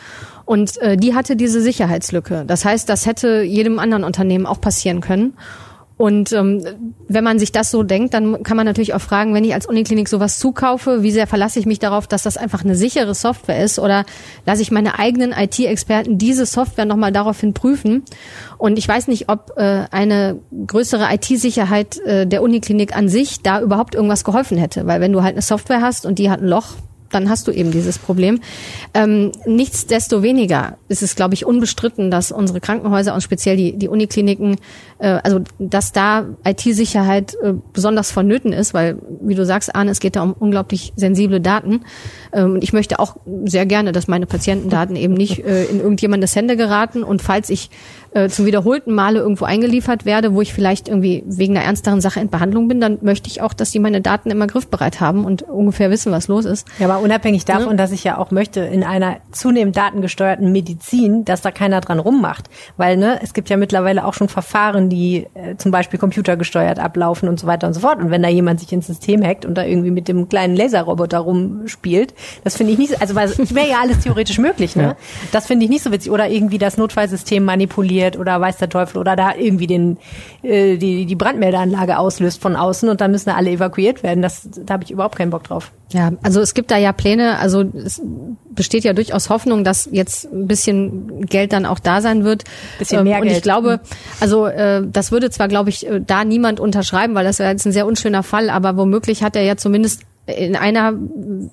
Und 0.45 0.79
äh, 0.79 0.97
die 0.97 1.14
hatte 1.14 1.37
diese 1.37 1.61
Sicherheitslücke. 1.61 2.45
Das 2.47 2.64
heißt, 2.64 2.88
das 2.88 3.07
hätte 3.07 3.43
jedem 3.43 3.79
anderen 3.79 4.05
Unternehmen 4.05 4.47
auch 4.47 4.61
passieren 4.61 5.01
können. 5.01 5.35
Und 5.99 6.33
ähm, 6.33 6.65
wenn 7.09 7.25
man 7.25 7.41
sich 7.41 7.51
das 7.51 7.73
so 7.73 7.83
denkt, 7.83 8.15
dann 8.15 8.45
kann 8.45 8.57
man 8.57 8.65
natürlich 8.65 8.95
auch 8.95 9.01
fragen, 9.01 9.35
wenn 9.35 9.43
ich 9.43 9.53
als 9.53 9.67
Uniklinik 9.67 10.09
sowas 10.09 10.39
zukaufe, 10.39 11.03
wie 11.03 11.11
sehr 11.11 11.27
verlasse 11.27 11.59
ich 11.59 11.67
mich 11.67 11.81
darauf, 11.81 12.07
dass 12.07 12.23
das 12.23 12.37
einfach 12.37 12.65
eine 12.65 12.77
sichere 12.77 13.17
Software 13.17 13.63
ist 13.63 13.81
oder 13.81 14.05
lasse 14.47 14.63
ich 14.63 14.71
meine 14.71 15.01
eigenen 15.01 15.33
IT-Experten 15.33 16.17
diese 16.17 16.47
Software 16.47 16.85
nochmal 16.85 17.11
daraufhin 17.11 17.53
prüfen. 17.53 18.05
Und 18.59 18.79
ich 18.79 18.87
weiß 18.87 19.09
nicht, 19.09 19.29
ob 19.29 19.55
äh, 19.57 19.87
eine 19.91 20.39
größere 20.69 21.13
IT-Sicherheit 21.13 21.99
äh, 21.99 22.29
der 22.29 22.43
Uniklinik 22.43 22.97
an 22.97 23.09
sich 23.09 23.43
da 23.43 23.61
überhaupt 23.61 23.97
irgendwas 23.97 24.23
geholfen 24.23 24.57
hätte. 24.57 24.87
Weil 24.87 25.01
wenn 25.01 25.13
du 25.13 25.25
halt 25.25 25.35
eine 25.35 25.43
Software 25.43 25.83
hast 25.83 26.07
und 26.07 26.21
die 26.21 26.31
hat 26.31 26.41
ein 26.41 26.47
Loch, 26.49 26.77
dann 27.11 27.29
hast 27.29 27.49
du 27.49 27.53
eben 27.53 27.71
dieses 27.71 27.99
Problem. 27.99 28.40
Ähm, 28.94 29.33
nichtsdestoweniger 29.47 30.79
ist 30.88 31.03
es, 31.03 31.16
glaube 31.16 31.35
ich, 31.35 31.47
unbestritten, 31.47 32.11
dass 32.11 32.33
unsere 32.33 32.61
Krankenhäuser 32.61 33.14
und 33.14 33.23
speziell 33.23 33.57
die, 33.57 33.77
die 33.77 33.88
Unikliniken, 33.88 34.57
äh, 34.99 35.18
also 35.23 35.40
dass 35.59 35.92
da 35.92 36.27
IT-Sicherheit 36.44 37.35
äh, 37.42 37.55
besonders 37.73 38.11
vonnöten 38.11 38.53
ist, 38.53 38.75
weil, 38.75 38.99
wie 39.21 39.35
du 39.35 39.44
sagst, 39.44 39.75
Arne, 39.75 39.90
es 39.90 40.01
geht 40.01 40.16
da 40.16 40.23
um 40.23 40.33
unglaublich 40.33 40.92
sensible 40.97 41.40
Daten. 41.40 41.81
Ähm, 42.33 42.55
und 42.55 42.64
ich 42.64 42.73
möchte 42.73 42.99
auch 42.99 43.16
sehr 43.44 43.66
gerne, 43.66 43.92
dass 43.92 44.09
meine 44.09 44.27
Patientendaten 44.27 44.97
eben 44.97 45.14
nicht 45.14 45.44
äh, 45.44 45.64
in 45.64 45.81
irgendjemandes 45.81 46.37
Hände 46.37 46.57
geraten. 46.57 47.03
Und 47.03 47.23
falls 47.23 47.51
ich 47.51 47.71
äh, 48.12 48.29
zum 48.29 48.47
wiederholten 48.47 48.94
Male 48.94 49.18
irgendwo 49.18 49.44
eingeliefert 49.44 50.05
werde, 50.05 50.35
wo 50.35 50.40
ich 50.40 50.55
vielleicht 50.55 50.88
irgendwie 50.88 51.23
wegen 51.27 51.57
einer 51.57 51.66
ernsteren 51.66 52.01
Sache 52.01 52.21
in 52.21 52.31
Behandlung 52.31 52.68
bin, 52.68 52.81
dann 52.81 52.99
möchte 53.03 53.29
ich 53.29 53.42
auch, 53.42 53.53
dass 53.53 53.71
die 53.71 53.79
meine 53.79 54.01
Daten 54.01 54.31
immer 54.31 54.47
griffbereit 54.47 55.01
haben 55.01 55.25
und 55.25 55.42
ungefähr 55.42 55.90
wissen, 55.90 56.11
was 56.11 56.29
los 56.29 56.44
ist. 56.44 56.66
Ja, 56.79 56.88
aber 56.88 57.03
unabhängig 57.03 57.44
davon, 57.44 57.71
ja. 57.71 57.75
dass 57.75 57.92
ich 57.92 58.05
ja 58.05 58.18
auch 58.18 58.31
möchte, 58.31 58.61
in 58.61 58.83
einer 58.83 59.18
zunehmend 59.31 59.77
datengesteuerten 59.77 60.51
Medizin, 60.51 61.25
dass 61.25 61.42
da 61.42 61.51
keiner 61.51 61.81
dran 61.81 61.99
rummacht. 61.99 62.49
Weil 62.77 62.97
ne, 62.97 63.21
es 63.23 63.35
gibt 63.35 63.51
ja 63.51 63.57
mittlerweile 63.57 64.05
auch 64.05 64.14
schon 64.14 64.29
Verfahren, 64.29 64.88
die 64.88 65.27
äh, 65.35 65.57
zum 65.57 65.71
Beispiel 65.71 65.99
computergesteuert 65.99 66.79
ablaufen 66.79 67.29
und 67.29 67.38
so 67.38 67.47
weiter 67.47 67.66
und 67.66 67.75
so 67.75 67.81
fort. 67.81 67.99
Und 67.99 68.11
wenn 68.11 68.23
da 68.23 68.29
jemand 68.29 68.61
sich 68.61 68.73
ins 68.73 68.87
System 68.87 69.23
hackt 69.23 69.44
und 69.44 69.55
da 69.55 69.64
irgendwie 69.64 69.90
mit 69.90 70.09
dem 70.09 70.29
kleinen 70.29 70.57
Laserroboter 70.57 71.18
rumspielt, 71.18 72.14
das 72.44 72.57
finde 72.57 72.73
ich 72.73 72.79
nicht, 72.79 73.01
also 73.01 73.14
weil 73.14 73.29
wäre 73.55 73.68
ja 73.68 73.81
alles 73.83 74.01
theoretisch 74.01 74.38
möglich, 74.38 74.77
ne? 74.77 74.83
Ja. 74.83 74.97
Das 75.33 75.47
finde 75.47 75.64
ich 75.64 75.71
nicht 75.71 75.83
so 75.83 75.92
witzig. 75.92 76.11
Oder 76.11 76.29
irgendwie 76.29 76.59
das 76.59 76.79
Notfallsystem 76.79 77.44
manipuliert 77.44 77.98
oder 78.19 78.41
weiß 78.41 78.57
der 78.59 78.69
Teufel 78.69 78.99
oder 78.99 79.17
da 79.17 79.35
irgendwie 79.35 79.67
den, 79.67 79.99
äh, 80.43 80.77
die, 80.77 81.07
die 81.07 81.15
Brandmeldeanlage 81.15 81.99
auslöst 81.99 82.41
von 82.41 82.57
außen 82.57 82.89
und 82.89 83.01
dann 83.01 83.11
müssen 83.11 83.31
alle 83.31 83.51
evakuiert 83.51 84.03
werden. 84.03 84.23
Das, 84.23 84.49
da 84.65 84.75
habe 84.75 84.85
ich 84.85 84.91
überhaupt 84.91 85.17
keinen 85.17 85.31
Bock 85.31 85.45
drauf. 85.45 85.73
Ja, 85.91 86.13
also 86.23 86.41
es 86.41 86.53
gibt 86.53 86.71
da 86.71 86.77
ja 86.77 86.93
Pläne, 86.93 87.39
also 87.39 87.63
es 87.63 88.03
besteht 88.51 88.85
ja 88.85 88.93
durchaus 88.93 89.31
Hoffnung, 89.31 89.65
dass 89.65 89.89
jetzt 89.91 90.31
ein 90.31 90.47
bisschen 90.47 91.27
Geld 91.27 91.53
dann 91.53 91.65
auch 91.65 91.79
da 91.79 92.03
sein 92.03 92.25
wird. 92.25 92.45
Bisschen 92.79 93.05
mehr 93.05 93.17
ähm, 93.17 93.23
Und 93.23 93.29
ich 93.29 93.43
glaube, 93.43 93.81
also 94.21 94.47
äh, 94.47 94.83
das 94.87 95.13
würde 95.13 95.31
zwar, 95.31 95.49
glaube 95.49 95.71
ich, 95.71 95.87
äh, 95.87 96.01
da 96.05 96.25
niemand 96.25 96.61
unterschreiben, 96.61 97.15
weil 97.15 97.25
das 97.25 97.39
wäre 97.39 97.51
jetzt 97.51 97.65
ein 97.65 97.73
sehr 97.73 97.87
unschöner 97.87 98.23
Fall, 98.23 98.51
aber 98.51 98.77
womöglich 98.77 99.23
hat 99.23 99.35
er 99.35 99.43
ja 99.43 99.57
zumindest 99.57 100.03
in 100.37 100.57
einer 100.57 100.93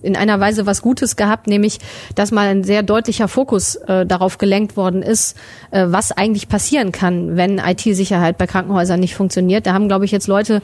in 0.02 0.16
einer 0.16 0.40
Weise 0.40 0.66
was 0.66 0.82
Gutes 0.82 1.16
gehabt, 1.16 1.48
nämlich 1.48 1.80
dass 2.16 2.32
mal 2.32 2.48
ein 2.48 2.64
sehr 2.64 2.84
deutlicher 2.84 3.28
Fokus 3.28 3.76
äh, 3.76 4.06
darauf 4.06 4.38
gelenkt 4.38 4.78
worden 4.78 5.02
ist, 5.02 5.38
äh, 5.72 5.86
was 5.88 6.12
eigentlich 6.12 6.50
passieren 6.50 6.92
kann, 6.92 7.38
wenn 7.38 7.60
IT-Sicherheit 7.60 8.38
bei 8.38 8.48
Krankenhäusern 8.48 9.00
nicht 9.00 9.16
funktioniert. 9.16 9.66
Da 9.66 9.74
haben, 9.74 9.88
glaube 9.88 10.06
ich, 10.06 10.12
jetzt 10.12 10.28
Leute 10.28 10.62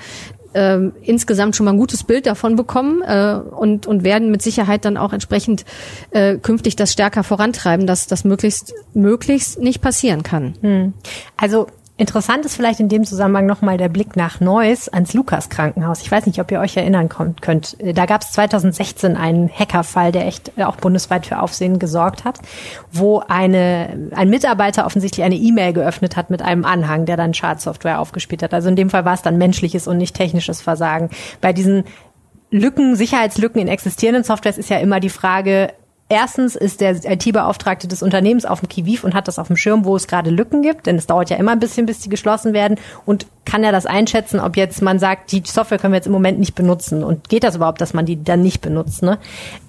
äh, 0.53 0.79
insgesamt 1.01 1.55
schon 1.55 1.65
mal 1.65 1.71
ein 1.71 1.77
gutes 1.77 2.03
Bild 2.03 2.25
davon 2.25 2.55
bekommen 2.55 3.01
äh, 3.01 3.35
und, 3.35 3.87
und 3.87 4.03
werden 4.03 4.31
mit 4.31 4.41
Sicherheit 4.41 4.85
dann 4.85 4.97
auch 4.97 5.13
entsprechend 5.13 5.65
äh, 6.11 6.37
künftig 6.37 6.75
das 6.75 6.91
stärker 6.91 7.23
vorantreiben, 7.23 7.87
dass 7.87 8.07
das 8.07 8.23
möglichst 8.23 8.73
möglichst 8.93 9.59
nicht 9.59 9.81
passieren 9.81 10.23
kann. 10.23 10.55
Hm. 10.61 10.93
Also 11.37 11.67
Interessant 12.01 12.45
ist 12.45 12.55
vielleicht 12.55 12.79
in 12.79 12.89
dem 12.89 13.03
Zusammenhang 13.03 13.45
nochmal 13.45 13.77
der 13.77 13.87
Blick 13.87 14.15
nach 14.15 14.39
Neuss 14.39 14.89
ans 14.89 15.13
Lukas 15.13 15.49
Krankenhaus. 15.49 16.01
Ich 16.01 16.11
weiß 16.11 16.25
nicht, 16.25 16.39
ob 16.39 16.49
ihr 16.49 16.59
euch 16.59 16.75
erinnern 16.75 17.09
könnt. 17.09 17.77
Da 17.79 18.07
gab 18.07 18.23
es 18.23 18.31
2016 18.31 19.15
einen 19.15 19.47
Hackerfall, 19.47 20.11
der 20.11 20.25
echt 20.25 20.51
auch 20.57 20.77
bundesweit 20.77 21.27
für 21.27 21.39
Aufsehen 21.39 21.77
gesorgt 21.77 22.25
hat, 22.25 22.39
wo 22.91 23.19
eine, 23.19 24.09
ein 24.15 24.31
Mitarbeiter 24.31 24.87
offensichtlich 24.87 25.23
eine 25.23 25.35
E-Mail 25.35 25.73
geöffnet 25.73 26.17
hat 26.17 26.31
mit 26.31 26.41
einem 26.41 26.65
Anhang, 26.65 27.05
der 27.05 27.17
dann 27.17 27.35
Schadsoftware 27.35 27.99
aufgespielt 27.99 28.41
hat. 28.41 28.55
Also 28.55 28.67
in 28.67 28.75
dem 28.75 28.89
Fall 28.89 29.05
war 29.05 29.13
es 29.13 29.21
dann 29.21 29.37
menschliches 29.37 29.85
und 29.85 29.99
nicht 29.99 30.15
technisches 30.15 30.59
Versagen. 30.59 31.11
Bei 31.39 31.53
diesen 31.53 31.83
Lücken, 32.49 32.95
Sicherheitslücken 32.95 33.61
in 33.61 33.67
existierenden 33.67 34.23
Softwares 34.23 34.57
ist 34.57 34.71
ja 34.71 34.79
immer 34.79 34.99
die 34.99 35.09
Frage, 35.09 35.71
Erstens 36.11 36.57
ist 36.57 36.81
der 36.81 36.91
IT-Beauftragte 37.05 37.87
des 37.87 38.03
Unternehmens 38.03 38.43
auf 38.43 38.59
dem 38.59 38.67
Kiviv 38.67 39.05
und 39.05 39.13
hat 39.13 39.29
das 39.29 39.39
auf 39.39 39.47
dem 39.47 39.55
Schirm, 39.55 39.85
wo 39.85 39.95
es 39.95 40.07
gerade 40.07 40.29
Lücken 40.29 40.61
gibt, 40.61 40.85
denn 40.85 40.97
es 40.97 41.07
dauert 41.07 41.29
ja 41.29 41.37
immer 41.37 41.53
ein 41.53 41.61
bisschen, 41.61 41.85
bis 41.85 41.99
die 41.99 42.09
geschlossen 42.09 42.51
werden 42.51 42.77
und 43.05 43.27
kann 43.45 43.63
er 43.63 43.71
das 43.71 43.85
einschätzen, 43.85 44.41
ob 44.41 44.57
jetzt 44.57 44.81
man 44.81 44.99
sagt, 44.99 45.31
die 45.31 45.41
Software 45.45 45.79
können 45.79 45.93
wir 45.93 45.99
jetzt 45.99 46.07
im 46.07 46.11
Moment 46.11 46.37
nicht 46.37 46.53
benutzen 46.53 47.05
und 47.05 47.29
geht 47.29 47.45
das 47.45 47.55
überhaupt, 47.55 47.79
dass 47.79 47.93
man 47.93 48.05
die 48.05 48.21
dann 48.21 48.41
nicht 48.41 48.59
benutzt. 48.59 49.03
Ne? 49.03 49.19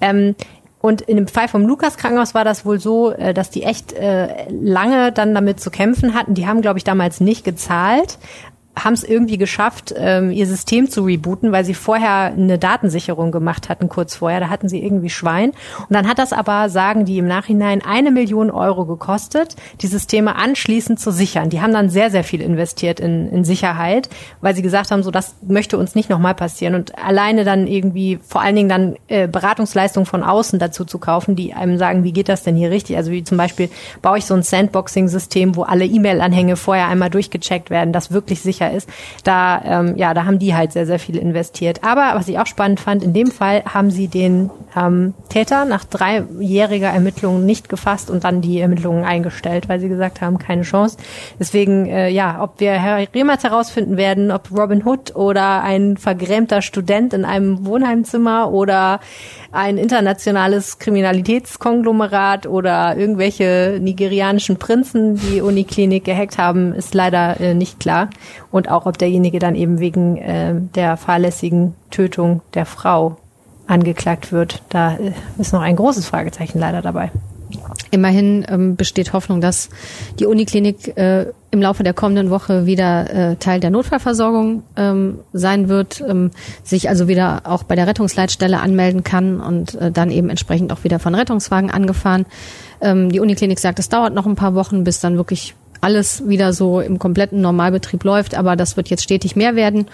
Ähm, 0.00 0.34
und 0.80 1.00
in 1.02 1.16
dem 1.16 1.28
Fall 1.28 1.46
vom 1.46 1.64
Lukas 1.64 1.96
Krankenhaus 1.96 2.34
war 2.34 2.44
das 2.44 2.66
wohl 2.66 2.80
so, 2.80 3.12
äh, 3.12 3.32
dass 3.32 3.50
die 3.50 3.62
echt 3.62 3.92
äh, 3.92 4.50
lange 4.50 5.12
dann 5.12 5.36
damit 5.36 5.60
zu 5.60 5.70
kämpfen 5.70 6.12
hatten. 6.12 6.34
Die 6.34 6.48
haben, 6.48 6.60
glaube 6.60 6.78
ich, 6.78 6.84
damals 6.84 7.20
nicht 7.20 7.44
gezahlt, 7.44 8.18
haben 8.74 8.94
es 8.94 9.04
irgendwie 9.04 9.36
geschafft, 9.36 9.94
ähm, 9.96 10.30
ihr 10.30 10.46
System 10.46 10.88
zu 10.88 11.02
rebooten, 11.02 11.52
weil 11.52 11.64
sie 11.64 11.74
vorher 11.74 12.32
eine 12.32 12.58
Datensicherung 12.58 13.30
gemacht 13.30 13.68
hatten, 13.68 13.88
kurz 13.88 14.14
vorher. 14.16 14.40
Da 14.40 14.48
hatten 14.48 14.68
sie 14.68 14.82
irgendwie 14.82 15.10
Schwein. 15.10 15.50
Und 15.50 15.90
dann 15.90 16.08
hat 16.08 16.18
das 16.18 16.32
aber, 16.32 16.70
sagen 16.70 17.04
die 17.04 17.18
im 17.18 17.26
Nachhinein, 17.26 17.82
eine 17.84 18.10
Million 18.10 18.50
Euro 18.50 18.86
gekostet, 18.86 19.56
die 19.82 19.86
Systeme 19.86 20.36
anschließend 20.36 20.98
zu 20.98 21.10
sichern. 21.10 21.50
Die 21.50 21.60
haben 21.60 21.74
dann 21.74 21.90
sehr, 21.90 22.10
sehr 22.10 22.24
viel 22.24 22.40
investiert 22.40 22.98
in, 22.98 23.30
in 23.30 23.44
Sicherheit, 23.44 24.08
weil 24.40 24.54
sie 24.54 24.62
gesagt 24.62 24.90
haben, 24.90 25.02
so 25.02 25.10
das 25.10 25.34
möchte 25.46 25.76
uns 25.76 25.94
nicht 25.94 26.08
nochmal 26.08 26.34
passieren. 26.34 26.74
Und 26.74 26.98
alleine 26.98 27.44
dann 27.44 27.66
irgendwie, 27.66 28.20
vor 28.26 28.40
allen 28.40 28.56
Dingen 28.56 28.68
dann 28.70 28.96
äh, 29.08 29.28
Beratungsleistungen 29.28 30.06
von 30.06 30.22
außen 30.22 30.58
dazu 30.58 30.86
zu 30.86 30.98
kaufen, 30.98 31.36
die 31.36 31.52
einem 31.52 31.76
sagen, 31.76 32.04
wie 32.04 32.12
geht 32.12 32.30
das 32.30 32.42
denn 32.42 32.56
hier 32.56 32.70
richtig? 32.70 32.96
Also 32.96 33.10
wie 33.10 33.22
zum 33.22 33.36
Beispiel 33.36 33.68
baue 34.00 34.16
ich 34.16 34.24
so 34.24 34.34
ein 34.34 34.42
Sandboxing-System, 34.42 35.56
wo 35.56 35.62
alle 35.62 35.84
E-Mail-Anhänge 35.84 36.56
vorher 36.56 36.88
einmal 36.88 37.10
durchgecheckt 37.10 37.68
werden, 37.68 37.92
das 37.92 38.12
wirklich 38.12 38.40
sicher 38.40 38.61
sicher 38.62 38.72
ist. 38.72 38.88
Da, 39.24 39.62
ähm, 39.64 39.96
ja, 39.96 40.14
da 40.14 40.24
haben 40.24 40.38
die 40.38 40.54
halt 40.54 40.72
sehr, 40.72 40.86
sehr 40.86 40.98
viel 40.98 41.16
investiert. 41.16 41.80
Aber 41.82 42.12
was 42.14 42.28
ich 42.28 42.38
auch 42.38 42.46
spannend 42.46 42.80
fand, 42.80 43.02
in 43.02 43.12
dem 43.12 43.30
Fall 43.30 43.62
haben 43.64 43.90
sie 43.90 44.08
den 44.08 44.50
ähm, 44.76 45.14
Täter 45.28 45.64
nach 45.64 45.84
dreijähriger 45.84 46.88
Ermittlung 46.88 47.44
nicht 47.44 47.68
gefasst 47.68 48.10
und 48.10 48.24
dann 48.24 48.40
die 48.40 48.60
Ermittlungen 48.60 49.04
eingestellt, 49.04 49.68
weil 49.68 49.80
sie 49.80 49.88
gesagt 49.88 50.20
haben, 50.20 50.38
keine 50.38 50.62
Chance. 50.62 50.96
Deswegen, 51.38 51.86
äh, 51.86 52.08
ja, 52.08 52.42
ob 52.42 52.60
wir 52.60 52.72
Herr 52.72 53.06
Remert 53.14 53.44
herausfinden 53.44 53.96
werden, 53.96 54.30
ob 54.30 54.50
Robin 54.56 54.84
Hood 54.84 55.14
oder 55.14 55.62
ein 55.62 55.96
vergrämter 55.96 56.62
Student 56.62 57.12
in 57.12 57.24
einem 57.24 57.66
Wohnheimzimmer 57.66 58.50
oder 58.52 59.00
ein 59.52 59.76
internationales 59.76 60.78
Kriminalitätskonglomerat 60.78 62.46
oder 62.46 62.96
irgendwelche 62.96 63.78
nigerianischen 63.80 64.56
Prinzen 64.56 65.16
die 65.16 65.42
Uniklinik 65.42 66.04
gehackt 66.04 66.38
haben, 66.38 66.72
ist 66.72 66.94
leider 66.94 67.38
äh, 67.38 67.54
nicht 67.54 67.78
klar. 67.78 68.08
Und 68.52 68.70
auch, 68.70 68.86
ob 68.86 68.98
derjenige 68.98 69.38
dann 69.38 69.56
eben 69.56 69.80
wegen 69.80 70.18
äh, 70.18 70.54
der 70.74 70.96
fahrlässigen 70.96 71.74
Tötung 71.90 72.42
der 72.54 72.66
Frau 72.66 73.16
angeklagt 73.66 74.30
wird, 74.30 74.62
da 74.68 74.94
äh, 74.94 75.12
ist 75.38 75.52
noch 75.52 75.62
ein 75.62 75.76
großes 75.76 76.06
Fragezeichen 76.06 76.58
leider 76.58 76.82
dabei. 76.82 77.10
Immerhin 77.90 78.44
ähm, 78.48 78.76
besteht 78.76 79.12
Hoffnung, 79.12 79.40
dass 79.40 79.68
die 80.18 80.26
Uniklinik 80.26 80.96
äh, 80.96 81.26
im 81.50 81.60
Laufe 81.60 81.82
der 81.82 81.92
kommenden 81.92 82.30
Woche 82.30 82.64
wieder 82.64 83.32
äh, 83.32 83.36
Teil 83.36 83.60
der 83.60 83.70
Notfallversorgung 83.70 84.62
ähm, 84.76 85.18
sein 85.34 85.68
wird, 85.68 86.02
ähm, 86.06 86.30
sich 86.62 86.88
also 86.88 87.08
wieder 87.08 87.42
auch 87.44 87.62
bei 87.62 87.76
der 87.76 87.86
Rettungsleitstelle 87.86 88.60
anmelden 88.60 89.04
kann 89.04 89.40
und 89.40 89.74
äh, 89.74 89.90
dann 89.90 90.10
eben 90.10 90.30
entsprechend 90.30 90.72
auch 90.72 90.84
wieder 90.84 90.98
von 90.98 91.14
Rettungswagen 91.14 91.70
angefahren. 91.70 92.24
Ähm, 92.80 93.10
die 93.10 93.20
Uniklinik 93.20 93.58
sagt, 93.58 93.78
es 93.78 93.90
dauert 93.90 94.14
noch 94.14 94.26
ein 94.26 94.36
paar 94.36 94.54
Wochen, 94.54 94.84
bis 94.84 95.00
dann 95.00 95.16
wirklich 95.16 95.54
alles 95.82 96.26
wieder 96.26 96.52
so 96.52 96.80
im 96.80 96.98
kompletten 96.98 97.40
Normalbetrieb 97.42 98.02
läuft, 98.04 98.34
aber 98.34 98.56
das 98.56 98.76
wird 98.76 98.88
jetzt 98.88 99.02
stetig 99.02 99.36
mehr 99.36 99.56
werden 99.56 99.86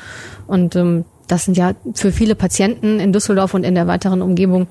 und 0.47 0.77
ähm, 0.77 1.05
das 1.27 1.45
sind 1.45 1.57
ja 1.57 1.75
für 1.95 2.13
viele 2.13 2.35
Patienten 2.35 3.01
in 3.01 3.13
Düsseldorf 3.13 3.55
und 3.55 3.65
in 3.65 3.75
der 3.75 3.87
weiteren 3.87 4.23
Umgebung, 4.23 4.67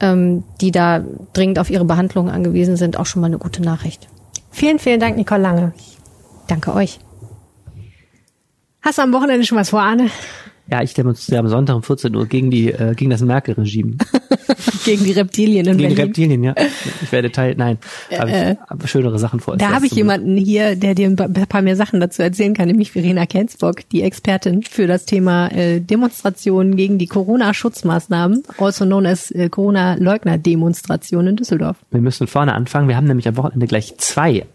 ähm, 0.00 0.44
die 0.60 0.70
da 0.70 1.04
dringend 1.32 1.58
auf 1.58 1.70
ihre 1.70 1.84
Behandlung 1.84 2.30
angewiesen 2.30 2.76
sind, 2.76 2.98
auch 2.98 3.06
schon 3.06 3.20
mal 3.20 3.28
eine 3.28 3.38
gute 3.38 3.62
Nachricht. 3.62 4.08
Vielen, 4.50 4.78
vielen 4.78 5.00
Dank, 5.00 5.16
Nicole 5.16 5.42
Lange. 5.42 5.72
Danke 6.48 6.74
euch. 6.74 6.98
Hast 8.82 8.98
du 8.98 9.02
am 9.02 9.12
Wochenende 9.12 9.44
schon 9.44 9.58
was 9.58 9.70
vor, 9.70 9.82
Arne? 9.82 10.10
Ja, 10.70 10.82
ich 10.82 10.94
demonstriere 10.94 11.40
am 11.40 11.48
Sonntag 11.48 11.74
um 11.76 11.82
14 11.82 12.14
Uhr 12.14 12.26
gegen 12.26 12.50
die 12.50 12.70
äh, 12.72 12.94
gegen 12.94 13.10
das 13.10 13.22
Merkel-Regime. 13.22 13.94
gegen 14.84 15.04
die 15.04 15.12
Reptilien 15.12 15.66
in 15.66 15.76
gegen 15.76 15.88
Berlin. 15.94 16.06
Reptilien, 16.06 16.44
ja. 16.44 16.54
Ich 17.02 17.10
werde 17.10 17.32
Teil, 17.32 17.54
nein, 17.56 17.78
habe 18.16 18.30
Äh, 18.30 18.52
ich 18.52 18.58
hab 18.60 18.88
schönere 18.88 19.18
Sachen 19.18 19.40
vor. 19.40 19.56
Da 19.56 19.70
habe 19.70 19.86
ich 19.86 19.92
jemanden 19.92 20.36
hier, 20.36 20.76
der 20.76 20.94
dir 20.94 21.08
ein 21.08 21.16
pa- 21.16 21.28
paar 21.28 21.62
mehr 21.62 21.76
Sachen 21.76 21.98
dazu 22.00 22.22
erzählen 22.22 22.54
kann, 22.54 22.68
nämlich 22.68 22.92
Verena 22.92 23.26
Kensbock, 23.26 23.88
die 23.90 24.02
Expertin 24.02 24.62
für 24.62 24.86
das 24.86 25.06
Thema 25.06 25.48
äh, 25.48 25.80
Demonstrationen 25.80 26.76
gegen 26.76 26.98
die 26.98 27.06
Corona-Schutzmaßnahmen, 27.06 28.42
also 28.58 28.84
known 28.84 29.06
as 29.06 29.30
äh, 29.32 29.48
Corona-Leugner-Demonstration 29.48 31.26
in 31.26 31.36
Düsseldorf. 31.36 31.76
Wir 31.90 32.00
müssen 32.00 32.26
vorne 32.26 32.54
anfangen. 32.54 32.88
Wir 32.88 32.96
haben 32.96 33.06
nämlich 33.06 33.28
am 33.28 33.36
Wochenende 33.36 33.66
gleich 33.66 33.96
zwei. 33.98 34.46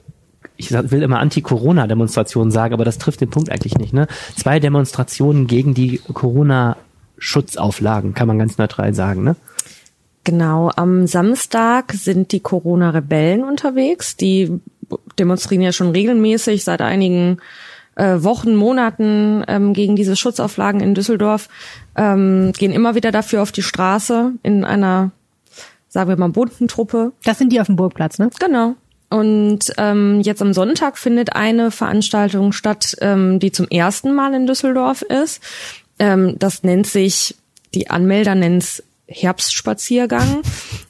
Ich 0.58 0.72
will 0.72 1.04
immer 1.04 1.20
Anti-Corona-Demonstrationen 1.20 2.52
sagen, 2.52 2.74
aber 2.74 2.86
das 2.86 2.98
trifft 2.98 3.22
den 3.22 3.30
Punkt 3.30 3.50
eigentlich 3.50 3.78
nicht. 3.78 3.94
Ne? 3.94 4.08
Zwei 4.38 4.60
Demonstrationen 4.60 5.48
gegen 5.48 5.74
die 5.74 6.00
Corona-Schutzauflagen, 6.14 8.14
kann 8.14 8.28
man 8.28 8.40
ganz 8.40 8.58
neutral 8.58 8.94
sagen. 8.94 9.24
Ne? 9.24 9.36
Genau, 10.24 10.72
am 10.76 11.08
Samstag 11.08 11.94
sind 11.94 12.32
die 12.32 12.40
Corona-Rebellen 12.40 13.44
unterwegs. 13.44 14.16
Die 14.16 14.60
demonstrieren 15.20 15.62
ja 15.62 15.72
schon 15.72 15.92
regelmäßig 15.92 16.64
seit 16.64 16.82
einigen 16.82 17.38
äh, 17.96 18.24
Wochen, 18.24 18.56
Monaten 18.56 19.44
ähm, 19.48 19.74
gegen 19.74 19.96
diese 19.96 20.16
Schutzauflagen 20.16 20.82
in 20.82 20.96
Düsseldorf, 20.96 21.48
ähm, 21.96 22.52
gehen 22.58 22.72
immer 22.72 22.96
wieder 22.96 23.12
dafür 23.12 23.42
auf 23.42 23.52
die 23.52 23.62
Straße 23.62 24.34
in 24.44 24.66
einer, 24.66 25.12
sagen 25.88 26.10
wir 26.10 26.18
mal, 26.18 26.30
bunten 26.30 26.68
Truppe. 26.68 27.14
Das 27.24 27.38
sind 27.38 27.52
die 27.52 27.62
auf 27.62 27.68
dem 27.68 27.76
Burgplatz, 27.76 28.20
ne? 28.20 28.30
Genau. 28.40 28.76
Und 29.10 29.72
ähm, 29.78 30.22
jetzt 30.22 30.42
am 30.42 30.54
Sonntag 30.54 30.98
findet 30.98 31.36
eine 31.36 31.72
Veranstaltung 31.72 32.52
statt, 32.52 32.96
ähm, 33.02 33.40
die 33.40 33.52
zum 33.52 33.68
ersten 33.68 34.14
Mal 34.14 34.34
in 34.34 34.48
Düsseldorf 34.48 35.04
ist. 35.04 35.42
Ähm, 36.00 36.36
das 36.40 36.64
nennt 36.64 36.88
sich, 36.88 37.36
die 37.74 37.90
Anmelder 37.90 38.36
nennen 38.36 38.58
es 38.58 38.84
Herbstspaziergang. 39.08 40.42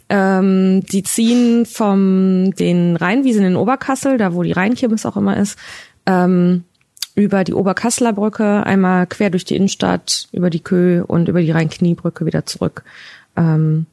Ähm, 0.08 0.82
die 0.86 1.04
ziehen 1.04 1.66
vom 1.66 2.54
den 2.56 2.96
Rheinwiesen 2.96 3.44
in 3.44 3.56
Oberkassel, 3.56 4.18
da 4.18 4.34
wo 4.34 4.44
die 4.44 4.54
Rheinkirmes 4.54 5.06
auch 5.06 5.18
immer 5.18 5.38
ist, 5.38 5.58
ähm, 6.06 6.64
über 7.16 7.44
die 7.44 7.54
Oberkasseler 7.54 8.14
Brücke, 8.14 8.66
einmal 8.66 9.08
quer 9.08 9.30
durch 9.30 9.46
die 9.46 9.56
Innenstadt, 9.56 10.28
über 10.32 10.50
die 10.50 10.60
Kö 10.60 11.04
und 11.04 11.28
über 11.28 11.42
die 11.42 11.52
Rheinkniebrücke 11.52 12.26
wieder 12.26 12.46
zurück. 12.46 12.84
Ähm, 13.36 13.88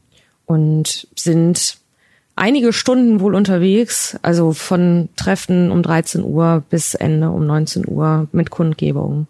und 0.47 1.07
sind 1.17 1.79
einige 2.37 2.73
Stunden 2.73 3.21
wohl 3.21 3.35
unterwegs, 3.35 4.19
also 4.23 4.53
von 4.53 5.09
Treffen 5.17 5.71
um 5.71 5.83
13 5.83 6.25
Uhr 6.25 6.63
bis 6.71 6.95
Ende 6.95 7.31
um 7.31 7.47
19 7.47 7.87
Uhr 7.89 8.29
mit 8.33 8.51
Kundgebungen. 8.51 9.27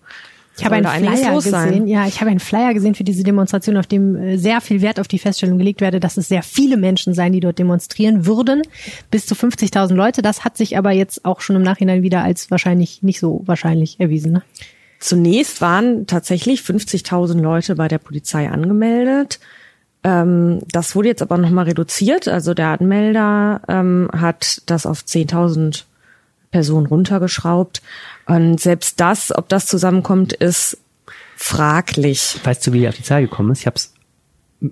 Ich 0.59 0.65
habe 0.65 0.75
einen 0.77 0.87
Flyer 0.87 1.33
los 1.33 1.45
sein. 1.45 1.69
gesehen. 1.69 1.87
Ja, 1.87 2.07
ich 2.07 2.21
habe 2.21 2.31
einen 2.31 2.41
Flyer 2.41 2.75
gesehen 2.75 2.95
für 2.95 3.05
diese 3.05 3.25
Demonstration, 3.25 3.77
auf 3.79 3.87
dem 3.87 4.17
äh, 4.17 4.37
sehr 4.37 4.61
viel 4.61 4.83
Wert 4.83 5.01
auf 5.01 5.09
die 5.09 5.19
Feststellung 5.19 5.59
gelegt 5.59 5.81
werde, 5.81 5.99
dass 5.99 6.19
es 6.19 6.29
sehr 6.29 6.43
viele 6.43 6.77
Menschen 6.77 7.15
seien, 7.15 7.33
die 7.33 7.41
dort 7.41 7.59
demonstrieren 7.59 8.27
würden. 8.27 8.62
Bis 9.11 9.25
zu 9.27 9.35
50.000 9.35 9.95
Leute. 9.95 10.21
Das 10.21 10.45
hat 10.45 10.59
sich 10.59 10.77
aber 10.77 10.91
jetzt 10.91 11.25
auch 11.25 11.41
schon 11.41 11.57
im 11.57 11.62
Nachhinein 11.62 12.03
wieder 12.03 12.23
als 12.23 12.51
wahrscheinlich 12.51 13.03
nicht 13.03 13.19
so 13.19 13.43
wahrscheinlich 13.47 13.99
erwiesen. 13.99 14.33
Ne? 14.33 14.43
Zunächst 14.99 15.61
waren 15.62 16.07
tatsächlich 16.07 16.61
50.000 16.61 17.41
Leute 17.41 17.75
bei 17.75 17.88
der 17.88 17.99
Polizei 17.99 18.49
angemeldet. 18.49 19.41
Ähm, 20.05 20.61
das 20.71 20.95
wurde 20.95 21.09
jetzt 21.09 21.23
aber 21.23 21.38
nochmal 21.38 21.67
reduziert. 21.67 22.29
Also 22.29 22.55
der 22.55 22.69
Anmelder 22.69 23.62
ähm, 23.69 24.09
hat 24.12 24.62
das 24.67 24.87
auf 24.87 25.01
10.000 25.01 25.85
Personen 26.51 26.87
runtergeschraubt. 26.87 27.83
Und 28.27 28.61
selbst 28.61 29.01
das, 29.01 29.35
ob 29.37 29.49
das 29.49 29.67
zusammenkommt, 29.67 30.33
ist 30.33 30.79
fraglich. 31.37 32.38
Weißt 32.45 32.67
du, 32.67 32.73
wie 32.73 32.81
die 32.81 32.88
auf 32.88 32.97
die 32.97 33.03
Zahl 33.03 33.23
gekommen 33.23 33.51
ist? 33.53 33.61
Ich 33.61 33.67
habe 33.67 33.77
es 33.77 33.93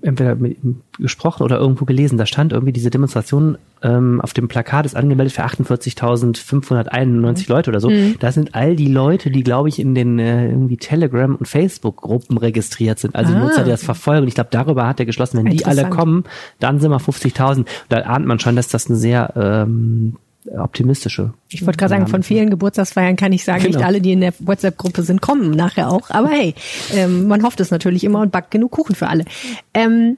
entweder 0.01 0.35
mit 0.35 0.63
ihm 0.63 0.81
gesprochen 0.97 1.43
oder 1.43 1.59
irgendwo 1.59 1.85
gelesen. 1.85 2.17
Da 2.17 2.25
stand 2.25 2.53
irgendwie 2.53 2.73
diese 2.73 2.89
Demonstration 2.89 3.57
ähm, 3.83 4.21
auf 4.21 4.33
dem 4.33 4.47
Plakat 4.47 4.85
ist 4.85 4.95
angemeldet 4.95 5.33
für 5.33 5.43
48.591 5.43 7.49
Leute 7.49 7.69
oder 7.71 7.79
so. 7.79 7.91
Das 8.19 8.35
sind 8.35 8.53
all 8.55 8.75
die 8.75 8.87
Leute, 8.87 9.31
die, 9.31 9.43
glaube 9.43 9.69
ich, 9.69 9.79
in 9.79 9.95
den 9.95 10.19
äh, 10.19 10.49
irgendwie 10.49 10.77
Telegram- 10.77 11.35
und 11.35 11.47
Facebook-Gruppen 11.47 12.37
registriert 12.37 12.99
sind. 12.99 13.15
Also 13.15 13.33
Ah. 13.33 13.39
Nutzer, 13.39 13.63
die 13.63 13.69
das 13.71 13.83
verfolgen. 13.83 14.27
Ich 14.27 14.35
glaube, 14.35 14.49
darüber 14.51 14.87
hat 14.87 14.99
er 14.99 15.05
geschlossen, 15.05 15.37
wenn 15.37 15.51
die 15.51 15.65
alle 15.65 15.89
kommen, 15.89 16.23
dann 16.59 16.79
sind 16.79 16.91
wir 16.91 16.99
50.000. 16.99 17.65
Da 17.89 17.97
ahnt 18.01 18.25
man 18.25 18.39
schon, 18.39 18.55
dass 18.55 18.67
das 18.67 18.87
eine 18.87 18.97
sehr 18.97 19.33
ähm, 19.35 20.17
optimistische. 20.57 21.33
Ich 21.49 21.65
wollte 21.65 21.77
gerade 21.77 21.89
sagen, 21.91 22.07
von 22.07 22.23
vielen 22.23 22.49
Geburtstagsfeiern 22.49 23.15
kann 23.15 23.31
ich 23.31 23.43
sagen, 23.43 23.63
Genau. 23.63 23.77
nicht 23.77 23.85
alle, 23.85 24.01
die 24.01 24.13
in 24.13 24.21
der 24.21 24.33
WhatsApp-Gruppe 24.39 25.03
sind, 25.03 25.21
kommen 25.21 25.51
nachher 25.51 25.89
auch. 25.91 26.09
Aber 26.09 26.29
hey, 26.29 26.55
ähm, 26.93 27.27
man 27.27 27.43
hofft 27.43 27.59
es 27.59 27.71
natürlich 27.71 28.03
immer 28.03 28.19
und 28.21 28.31
backt 28.31 28.51
genug 28.51 28.71
Kuchen 28.71 28.95
für 28.95 29.07
alle. 29.07 29.25
Ähm, 29.73 30.17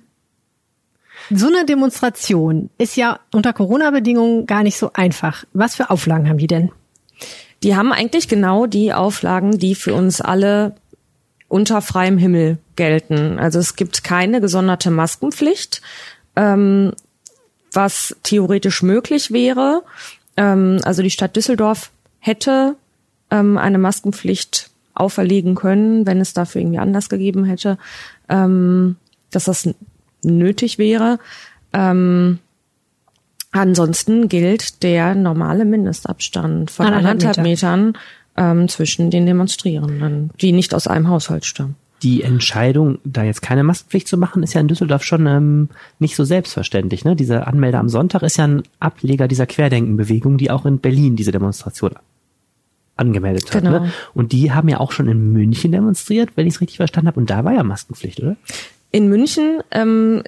so 1.30 1.48
eine 1.48 1.66
Demonstration 1.66 2.70
ist 2.78 2.96
ja 2.98 3.20
unter 3.34 3.54
Corona-Bedingungen 3.54 4.46
gar 4.46 4.64
nicht 4.64 4.78
so 4.78 4.92
einfach. 4.94 5.46
Was 5.54 5.76
für 5.76 5.90
Auflagen 5.90 6.28
haben 6.30 6.38
die 6.38 6.48
denn? 6.48 6.72
Die 7.64 7.76
haben 7.76 7.94
eigentlich 7.94 8.28
genau 8.28 8.66
die 8.66 8.92
Auflagen, 8.94 9.58
die 9.58 9.76
für 9.76 9.94
uns 9.94 10.20
alle 10.20 10.76
unter 11.48 11.82
freiem 11.82 12.18
Himmel 12.18 12.58
gelten. 12.76 13.40
Also 13.40 13.60
es 13.60 13.76
gibt 13.76 14.04
keine 14.04 14.42
gesonderte 14.42 14.92
Maskenpflicht. 14.92 15.82
Ähm, 16.36 16.94
was 17.74 18.16
theoretisch 18.24 18.82
möglich 18.84 19.32
wäre. 19.32 19.84
Ähm, 20.38 20.80
also 20.84 21.02
die 21.02 21.10
Stadt 21.10 21.36
Düsseldorf 21.36 21.92
hätte 22.20 22.76
ähm, 23.32 23.58
eine 23.58 23.78
Maskenpflicht 23.78 24.70
auferlegen 24.94 25.56
können, 25.56 26.06
wenn 26.06 26.22
es 26.22 26.34
dafür 26.34 26.62
irgendwie 26.62 26.80
Anlass 26.80 27.10
gegeben 27.10 27.46
hätte, 27.46 27.78
ähm, 28.30 28.96
dass 29.32 29.46
das 29.46 29.70
nötig 30.24 30.78
wäre. 30.78 31.20
Ähm, 31.74 32.40
ansonsten 33.52 34.30
gilt 34.30 34.84
der 34.84 35.16
normale 35.16 35.66
Mindestabstand 35.66 36.72
von 36.72 36.88
anderthalb, 36.88 37.38
Meter. 37.38 37.42
Metern 37.42 37.98
ähm, 38.38 38.70
zwischen 38.70 39.10
den 39.10 39.26
Demonstrierenden, 39.26 40.32
die 40.40 40.52
nicht 40.52 40.74
aus 40.74 40.88
einem 40.88 41.08
Haushalt 41.08 41.46
stammen 41.46 41.76
die 42.04 42.22
Entscheidung, 42.22 43.00
da 43.04 43.24
jetzt 43.24 43.42
keine 43.42 43.64
Maskenpflicht 43.64 44.08
zu 44.08 44.18
machen, 44.18 44.44
ist 44.44 44.54
ja 44.54 44.62
in 44.62 44.68
Düsseldorf 44.68 45.04
schon 45.04 45.26
ähm, 45.26 45.70
nicht 46.00 46.16
so 46.16 46.26
selbstverständlich. 46.26 47.06
Ne? 47.06 47.16
Dieser 47.16 47.48
Anmelder 47.48 47.80
am 47.80 47.90
Sonntag 47.90 48.24
ist 48.24 48.38
ja 48.38 48.46
ein 48.46 48.64
Ableger 48.80 49.28
dieser 49.28 49.46
Querdenkenbewegung, 49.46 50.38
die 50.38 50.52
auch 50.52 50.66
in 50.66 50.80
Berlin 50.80 51.16
diese 51.16 51.32
Demonstration 51.32 51.94
angemeldet 52.98 53.54
hat. 53.54 53.64
Ne? 53.64 53.70
Genau. 53.70 53.84
Ne? 53.86 53.94
Und 54.14 54.34
die 54.34 54.52
haben 54.52 54.68
ja 54.68 54.80
auch 54.80 54.92
schon 54.92 55.08
in 55.08 55.32
München 55.32 55.72
demonstriert, 55.72 56.32
wenn 56.36 56.46
ich 56.46 56.56
es 56.56 56.62
richtig 56.62 56.78
verstanden 56.78 57.08
habe. 57.08 57.20
Und 57.20 57.30
da 57.30 57.46
war 57.46 57.54
ja 57.54 57.64
Maskenpflicht, 57.64 58.22
oder? 58.22 58.36
In 58.92 59.08
München 59.08 59.64
ähm, 59.72 60.22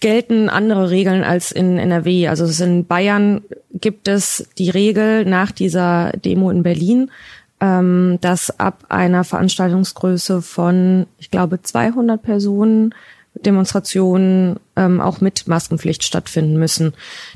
gelten 0.00 0.48
andere 0.48 0.90
Regeln 0.90 1.22
als 1.22 1.52
in 1.52 1.78
NRW. 1.78 2.26
Also 2.26 2.64
in 2.64 2.84
Bayern 2.84 3.42
gibt 3.72 4.08
es 4.08 4.48
die 4.58 4.70
Regel 4.70 5.24
nach 5.24 5.52
dieser 5.52 6.10
Demo 6.24 6.50
in 6.50 6.64
Berlin, 6.64 7.10
ähm, 7.60 8.18
dass 8.20 8.58
ab 8.58 8.84
einer 8.88 9.24
Veranstaltungsgröße 9.24 10.42
von, 10.42 11.06
ich 11.18 11.30
glaube, 11.30 11.62
200 11.62 12.22
Personen 12.22 12.94
Demonstrationen 13.34 14.58
ähm, 14.76 15.00
auch 15.00 15.20
mit 15.20 15.46
Maskenpflicht 15.46 16.04
stattfinden 16.04 16.58
müssen. 16.58 16.94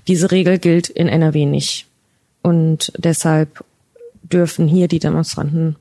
Diese 0.08 0.30
Regel 0.30 0.58
gilt 0.58 0.88
in 0.88 1.08
NRW 1.08 1.46
nicht. 1.46 1.86
Und 2.42 2.92
deshalb 2.98 3.64
dürfen 4.22 4.66
hier 4.66 4.88
die 4.88 4.98
Demonstranten 4.98 5.76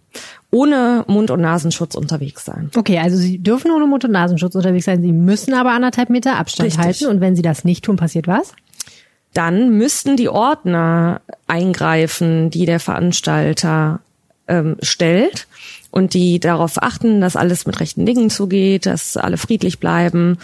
ohne 0.52 1.06
Mund- 1.08 1.32
und 1.32 1.42
Nasenschutz 1.42 1.96
unterwegs 1.96 2.44
sein. 2.46 2.70
Okay, 2.76 3.00
also 3.00 3.16
sie 3.16 3.40
dürfen 3.40 3.72
ohne 3.72 3.88
Mund- 3.88 4.04
und 4.04 4.12
Nasenschutz 4.12 4.56
unterwegs 4.56 4.86
sein. 4.86 5.02
Sie 5.02 5.14
müssen 5.14 5.54
aber 5.54 5.72
anderthalb 5.72 6.10
Meter 6.10 6.38
Abstand 6.38 6.68
Richtig. 6.68 6.86
halten. 6.86 7.06
Und 7.08 7.22
wenn 7.22 7.36
sie 7.36 7.42
das 7.42 7.64
nicht 7.64 7.86
tun, 7.86 7.96
passiert 7.96 8.28
was? 8.28 8.54
Dann 9.34 9.78
müssten 9.78 10.18
die 10.18 10.28
Ordner 10.28 11.22
eingreifen, 11.48 12.50
die 12.50 12.66
der 12.66 12.82
Veranstalter 12.82 14.02
ähm, 14.52 14.76
stellt 14.82 15.48
und 15.90 16.14
die 16.14 16.40
darauf 16.40 16.82
achten, 16.82 17.22
dass 17.22 17.36
alles 17.36 17.66
mit 17.66 17.80
rechten 17.80 18.06
Dingen 18.06 18.30
zugeht, 18.30 18.86
dass 18.86 19.18
alle 19.18 19.38
friedlich 19.38 19.80
bleiben. 19.80 20.38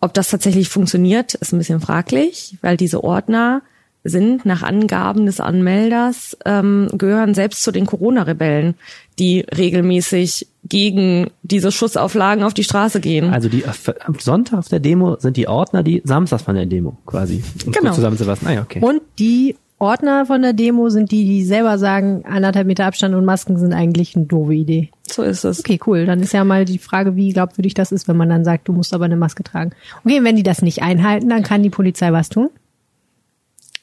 Ob 0.00 0.12
das 0.12 0.28
tatsächlich 0.28 0.68
funktioniert, 0.68 1.34
ist 1.34 1.52
ein 1.52 1.58
bisschen 1.58 1.80
fraglich, 1.80 2.56
weil 2.60 2.76
diese 2.76 3.02
Ordner 3.02 3.62
sind 4.04 4.46
nach 4.46 4.62
Angaben 4.62 5.26
des 5.26 5.40
Anmelders, 5.40 6.36
ähm, 6.44 6.88
gehören 6.92 7.34
selbst 7.34 7.62
zu 7.62 7.72
den 7.72 7.86
Corona-Rebellen, 7.86 8.74
die 9.18 9.40
regelmäßig 9.40 10.46
gegen 10.64 11.30
diese 11.42 11.72
Schussauflagen 11.72 12.44
auf 12.44 12.54
die 12.54 12.64
Straße 12.64 13.00
gehen. 13.00 13.32
Also 13.32 13.48
die 13.48 13.64
am 13.66 14.18
Sonntag 14.18 14.58
auf 14.58 14.68
der 14.68 14.80
Demo 14.80 15.16
sind 15.18 15.36
die 15.36 15.48
Ordner, 15.48 15.82
die 15.82 16.00
samstags 16.04 16.44
von 16.44 16.54
der 16.54 16.66
Demo 16.66 16.96
quasi. 17.06 17.42
Um 17.66 17.72
genau. 17.72 17.92
Zusammenzufassen. 17.92 18.46
Ah, 18.46 18.52
ja, 18.52 18.62
okay. 18.62 18.80
Und 18.80 19.02
die 19.18 19.56
Ordner 19.80 20.26
von 20.26 20.42
der 20.42 20.52
Demo 20.52 20.88
sind 20.88 21.12
die, 21.12 21.24
die 21.24 21.44
selber 21.44 21.78
sagen, 21.78 22.24
anderthalb 22.28 22.66
Meter 22.66 22.86
Abstand 22.86 23.14
und 23.14 23.24
Masken 23.24 23.58
sind 23.58 23.72
eigentlich 23.72 24.16
eine 24.16 24.26
doofe 24.26 24.54
Idee. 24.54 24.90
So 25.06 25.22
ist 25.22 25.44
es. 25.44 25.60
Okay, 25.60 25.78
cool. 25.86 26.04
Dann 26.04 26.20
ist 26.20 26.32
ja 26.32 26.42
mal 26.44 26.64
die 26.64 26.78
Frage, 26.78 27.14
wie 27.14 27.32
glaubwürdig 27.32 27.74
das 27.74 27.92
ist, 27.92 28.08
wenn 28.08 28.16
man 28.16 28.28
dann 28.28 28.44
sagt, 28.44 28.66
du 28.66 28.72
musst 28.72 28.92
aber 28.92 29.04
eine 29.04 29.16
Maske 29.16 29.44
tragen. 29.44 29.70
Okay, 30.04 30.24
wenn 30.24 30.36
die 30.36 30.42
das 30.42 30.62
nicht 30.62 30.82
einhalten, 30.82 31.28
dann 31.28 31.44
kann 31.44 31.62
die 31.62 31.70
Polizei 31.70 32.12
was 32.12 32.28
tun? 32.28 32.50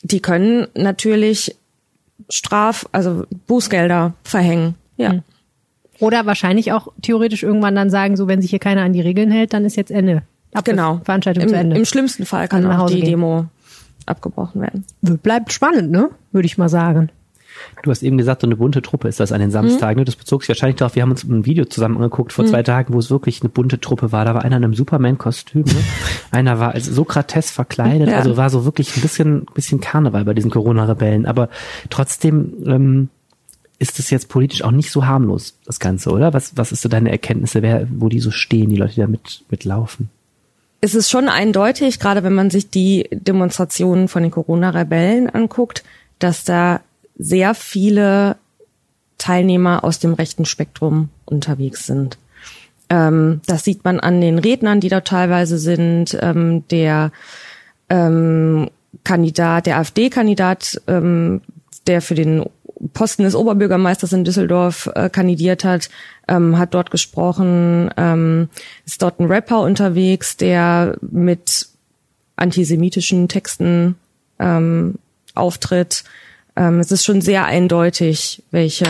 Die 0.03 0.19
können 0.19 0.67
natürlich 0.75 1.55
Straf, 2.29 2.87
also 2.91 3.23
Bußgelder 3.47 4.13
verhängen. 4.23 4.75
Ja. 4.97 5.11
Hm. 5.11 5.21
Oder 5.99 6.25
wahrscheinlich 6.25 6.73
auch 6.73 6.89
theoretisch 7.01 7.43
irgendwann 7.43 7.75
dann 7.75 7.89
sagen, 7.89 8.17
so 8.17 8.27
wenn 8.27 8.41
sich 8.41 8.49
hier 8.49 8.59
keiner 8.59 8.81
an 8.81 8.91
die 8.91 9.01
Regeln 9.01 9.31
hält, 9.31 9.53
dann 9.53 9.63
ist 9.63 9.77
jetzt 9.77 9.91
Ende. 9.91 10.23
Ab 10.53 10.65
genau. 10.65 10.99
Veranstaltung 11.03 11.43
Im, 11.43 11.49
zu 11.49 11.55
Ende. 11.55 11.77
Im 11.77 11.85
schlimmsten 11.85 12.25
Fall 12.25 12.49
kann 12.49 12.65
auch 12.65 12.89
die 12.89 12.95
gehen. 12.95 13.05
Demo 13.05 13.45
abgebrochen 14.05 14.61
werden. 14.61 14.85
Bleibt 15.01 15.51
spannend, 15.53 15.91
ne? 15.91 16.09
Würde 16.31 16.45
ich 16.45 16.57
mal 16.57 16.69
sagen. 16.69 17.09
Du 17.83 17.91
hast 17.91 18.03
eben 18.03 18.17
gesagt, 18.17 18.41
so 18.41 18.47
eine 18.47 18.57
bunte 18.57 18.81
Truppe 18.81 19.07
ist 19.07 19.19
das 19.19 19.31
an 19.31 19.39
den 19.39 19.51
Samstagen. 19.51 20.01
Mhm. 20.01 20.05
Das 20.05 20.15
bezog 20.15 20.43
sich 20.43 20.49
wahrscheinlich 20.49 20.77
darauf, 20.77 20.95
wir 20.95 21.03
haben 21.03 21.11
uns 21.11 21.23
ein 21.23 21.45
Video 21.45 21.65
zusammen 21.65 21.97
angeguckt 21.97 22.33
vor 22.33 22.45
mhm. 22.45 22.49
zwei 22.49 22.63
Tagen, 22.63 22.93
wo 22.93 22.99
es 22.99 23.09
wirklich 23.09 23.41
eine 23.41 23.49
bunte 23.49 23.79
Truppe 23.79 24.11
war. 24.11 24.25
Da 24.25 24.33
war 24.33 24.43
einer 24.43 24.57
in 24.57 24.63
einem 24.63 24.73
Superman-Kostüm, 24.73 25.63
ne? 25.63 25.83
einer 26.31 26.59
war 26.59 26.73
als 26.73 26.85
Sokrates 26.85 27.51
verkleidet, 27.51 28.09
ja. 28.09 28.17
also 28.17 28.37
war 28.37 28.49
so 28.49 28.65
wirklich 28.65 28.95
ein 28.97 29.01
bisschen, 29.01 29.45
bisschen 29.53 29.79
Karneval 29.79 30.25
bei 30.25 30.33
diesen 30.33 30.51
Corona-Rebellen. 30.51 31.25
Aber 31.25 31.49
trotzdem 31.89 32.53
ähm, 32.65 33.09
ist 33.79 33.99
es 33.99 34.09
jetzt 34.09 34.29
politisch 34.29 34.63
auch 34.63 34.71
nicht 34.71 34.91
so 34.91 35.05
harmlos, 35.05 35.57
das 35.65 35.79
Ganze, 35.79 36.11
oder? 36.11 36.33
Was, 36.33 36.57
was 36.57 36.71
ist 36.71 36.81
so 36.81 36.89
deine 36.89 37.11
Erkenntnisse, 37.11 37.61
wer, 37.61 37.87
wo 37.91 38.09
die 38.09 38.19
so 38.19 38.31
stehen, 38.31 38.69
die 38.69 38.77
Leute, 38.77 38.95
die 38.95 39.01
da 39.01 39.07
mit, 39.07 39.43
mitlaufen? 39.49 40.09
Es 40.81 40.95
ist 40.95 41.09
schon 41.09 41.29
eindeutig, 41.29 41.99
gerade 41.99 42.23
wenn 42.23 42.33
man 42.33 42.49
sich 42.49 42.69
die 42.69 43.09
Demonstrationen 43.11 44.07
von 44.07 44.23
den 44.23 44.31
Corona-Rebellen 44.31 45.29
anguckt, 45.29 45.83
dass 46.19 46.43
da 46.43 46.81
sehr 47.17 47.55
viele 47.55 48.37
Teilnehmer 49.17 49.83
aus 49.83 49.99
dem 49.99 50.13
rechten 50.13 50.45
Spektrum 50.45 51.09
unterwegs 51.25 51.85
sind. 51.85 52.17
Ähm, 52.89 53.41
das 53.47 53.63
sieht 53.63 53.83
man 53.83 53.99
an 53.99 54.21
den 54.21 54.37
Rednern, 54.37 54.79
die 54.79 54.89
da 54.89 55.01
teilweise 55.01 55.57
sind. 55.57 56.17
Ähm, 56.21 56.67
der 56.69 57.11
ähm, 57.89 58.69
Kandidat, 59.03 59.65
der 59.65 59.77
AfD-Kandidat, 59.77 60.81
ähm, 60.87 61.41
der 61.87 62.01
für 62.01 62.15
den 62.15 62.45
Posten 62.93 63.23
des 63.23 63.35
Oberbürgermeisters 63.35 64.13
in 64.13 64.23
Düsseldorf 64.23 64.89
äh, 64.95 65.09
kandidiert 65.09 65.63
hat, 65.63 65.89
ähm, 66.27 66.57
hat 66.57 66.73
dort 66.73 66.91
gesprochen, 66.91 67.89
ähm, 67.97 68.49
ist 68.85 69.01
dort 69.01 69.19
ein 69.19 69.27
Rapper 69.27 69.61
unterwegs, 69.61 70.37
der 70.37 70.97
mit 71.01 71.67
antisemitischen 72.35 73.27
Texten 73.27 73.95
ähm, 74.39 74.95
auftritt. 75.33 76.03
Ähm, 76.55 76.79
es 76.79 76.91
ist 76.91 77.05
schon 77.05 77.21
sehr 77.21 77.45
eindeutig, 77.45 78.43
welche 78.51 78.87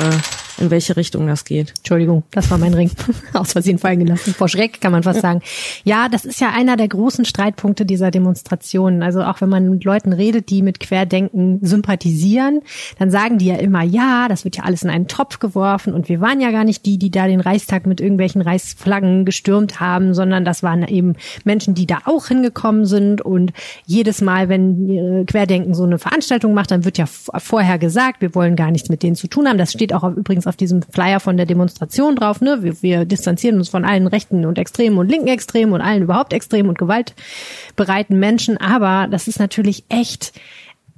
in 0.58 0.72
welche 0.72 0.96
Richtung 0.96 1.28
das 1.28 1.46
geht. 1.46 1.74
Entschuldigung, 1.78 2.24
das 2.32 2.50
war 2.50 2.58
mein 2.58 2.74
Ring. 2.74 2.92
Aus 3.34 3.52
Versehen 3.52 3.78
fallen 3.78 4.00
gelassen. 4.00 4.34
Vor 4.34 4.48
Schreck 4.48 4.82
kann 4.82 4.92
man 4.92 5.04
fast 5.04 5.22
sagen. 5.22 5.42
Ja, 5.84 6.10
das 6.10 6.26
ist 6.26 6.40
ja 6.40 6.52
einer 6.52 6.78
der 6.78 6.88
großen 6.88 7.26
Streitpunkte 7.26 7.86
dieser 7.86 8.12
Demonstrationen. 8.12 9.04
Also 9.04 9.24
auch 9.24 9.42
wenn 9.42 9.50
man 9.50 9.70
mit 9.70 9.84
Leuten 9.84 10.14
redet, 10.14 10.50
die 10.50 10.62
mit 10.62 10.80
Querdenken 10.80 11.60
sympathisieren, 11.62 12.62
dann 13.00 13.12
sagen 13.12 13.38
die 13.38 13.48
ja 13.48 13.56
immer, 13.56 13.84
ja, 13.84 14.28
das 14.28 14.46
wird 14.46 14.58
ja 14.58 14.64
alles 14.64 14.84
in 14.84 14.90
einen 14.90 15.08
Topf 15.08 15.40
geworfen 15.40 15.94
und 15.94 16.10
wir 16.10 16.22
waren 16.22 16.40
ja 16.40 16.52
gar 16.52 16.64
nicht 16.64 16.86
die, 16.86 16.98
die 16.98 17.12
da 17.12 17.28
den 17.28 17.42
Reichstag 17.42 17.86
mit 17.86 18.02
irgendwelchen 18.02 18.42
Reichsflaggen 18.42 19.26
gestürmt 19.26 19.80
haben, 19.80 20.14
sondern 20.14 20.46
das 20.46 20.64
waren 20.64 20.88
eben 20.88 21.16
Menschen, 21.44 21.76
die 21.76 21.86
da 21.86 22.00
auch 22.06 22.28
hingekommen 22.28 22.86
sind 22.86 23.22
und 23.22 23.52
jedes 23.86 24.22
Mal, 24.22 24.50
wenn 24.50 25.26
Querdenken 25.26 25.74
so 25.74 25.84
eine 25.84 26.00
Veranstaltung 26.00 26.54
macht, 26.54 26.72
dann 26.72 26.86
wird 26.86 26.98
ja 26.98 27.06
vorher 27.06 27.78
gesagt, 27.78 28.22
wir 28.22 28.36
wollen 28.36 28.56
gar 28.56 28.72
nichts 28.72 28.90
mit 28.90 29.04
denen 29.04 29.16
zu 29.16 29.28
tun 29.28 29.48
haben. 29.48 29.58
Das 29.58 29.72
steht 29.72 29.94
auch 29.94 30.04
übrigens 30.04 30.45
übrigens 30.46 30.48
auf 30.48 30.56
diesem 30.56 30.82
Flyer 30.82 31.20
von 31.20 31.38
der 31.38 31.46
Demonstration 31.46 32.16
drauf, 32.16 32.42
ne? 32.42 32.62
Wir, 32.62 32.82
wir 32.82 33.06
distanzieren 33.06 33.58
uns 33.58 33.70
von 33.70 33.86
allen 33.86 34.08
rechten 34.08 34.46
und 34.46 34.58
extremen 34.58 34.98
und 34.98 35.10
linken 35.10 35.28
Extremen 35.28 35.74
und 35.74 35.82
allen 35.82 36.04
überhaupt 36.04 36.34
extremen 36.34 36.70
und 36.70 36.78
gewaltbereiten 36.78 38.20
Menschen. 38.20 38.58
Aber 38.58 39.08
das 39.10 39.28
ist 39.28 39.40
natürlich 39.40 39.84
echt 39.90 40.34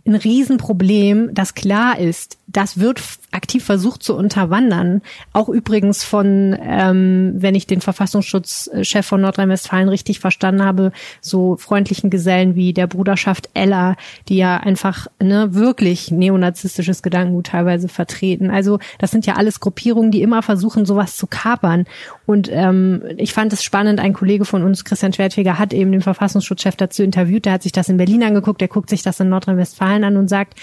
ein 0.08 0.16
Riesenproblem, 0.16 1.34
das 1.34 1.53
klar 1.53 1.99
ist, 1.99 2.38
das 2.47 2.80
wird 2.80 3.01
aktiv 3.32 3.64
versucht 3.64 4.01
zu 4.01 4.16
unterwandern. 4.16 5.01
Auch 5.34 5.49
übrigens 5.49 6.03
von, 6.03 6.58
ähm, 6.62 7.34
wenn 7.36 7.55
ich 7.55 7.68
den 7.68 7.82
Verfassungsschutzchef 7.82 9.05
von 9.05 9.22
Nordrhein-Westfalen 9.22 9.89
richtig 9.89 10.20
verstanden 10.22 10.64
habe, 10.64 10.93
so 11.20 11.58
freundlichen 11.58 12.10
Gesellen 12.10 12.55
wie 12.55 12.74
der 12.74 12.88
Bruderschaft 12.88 13.49
Ella, 13.53 13.95
die 14.30 14.38
ja 14.38 14.58
einfach 14.58 15.08
ne, 15.22 15.53
wirklich 15.53 16.10
neonazistisches 16.10 17.03
Gedankengut 17.03 17.47
teilweise 17.47 17.89
vertreten. 17.89 18.49
Also 18.49 18.80
das 18.97 19.12
sind 19.12 19.26
ja 19.26 19.36
alles 19.36 19.60
Gruppierungen, 19.60 20.12
die 20.12 20.22
immer 20.22 20.41
versuchen, 20.41 20.86
sowas 20.86 21.18
zu 21.18 21.28
kapern. 21.28 21.86
Und 22.26 22.49
ähm, 22.51 23.03
ich 23.18 23.34
fand 23.34 23.51
es 23.51 23.64
spannend, 23.64 23.99
ein 23.99 24.14
Kollege 24.14 24.45
von 24.45 24.64
uns, 24.64 24.86
Christian 24.86 25.14
Schwertfeger, 25.14 25.60
hat 25.60 25.74
eben 25.74 25.91
den 25.91 26.01
Verfassungsschutzchef 26.01 26.78
dazu 26.78 27.03
interviewt, 27.03 27.45
der 27.45 27.53
hat 27.53 27.64
sich 27.64 27.74
das 27.74 27.89
in 27.89 27.97
Berlin 27.97 28.24
angeguckt, 28.24 28.62
der 28.62 28.68
guckt 28.70 28.89
sich 28.89 29.03
das 29.03 29.20
in 29.20 29.30
Nordrhein-Westfalen 29.30 29.97
an 30.04 30.18
und 30.18 30.28
sagt, 30.28 30.60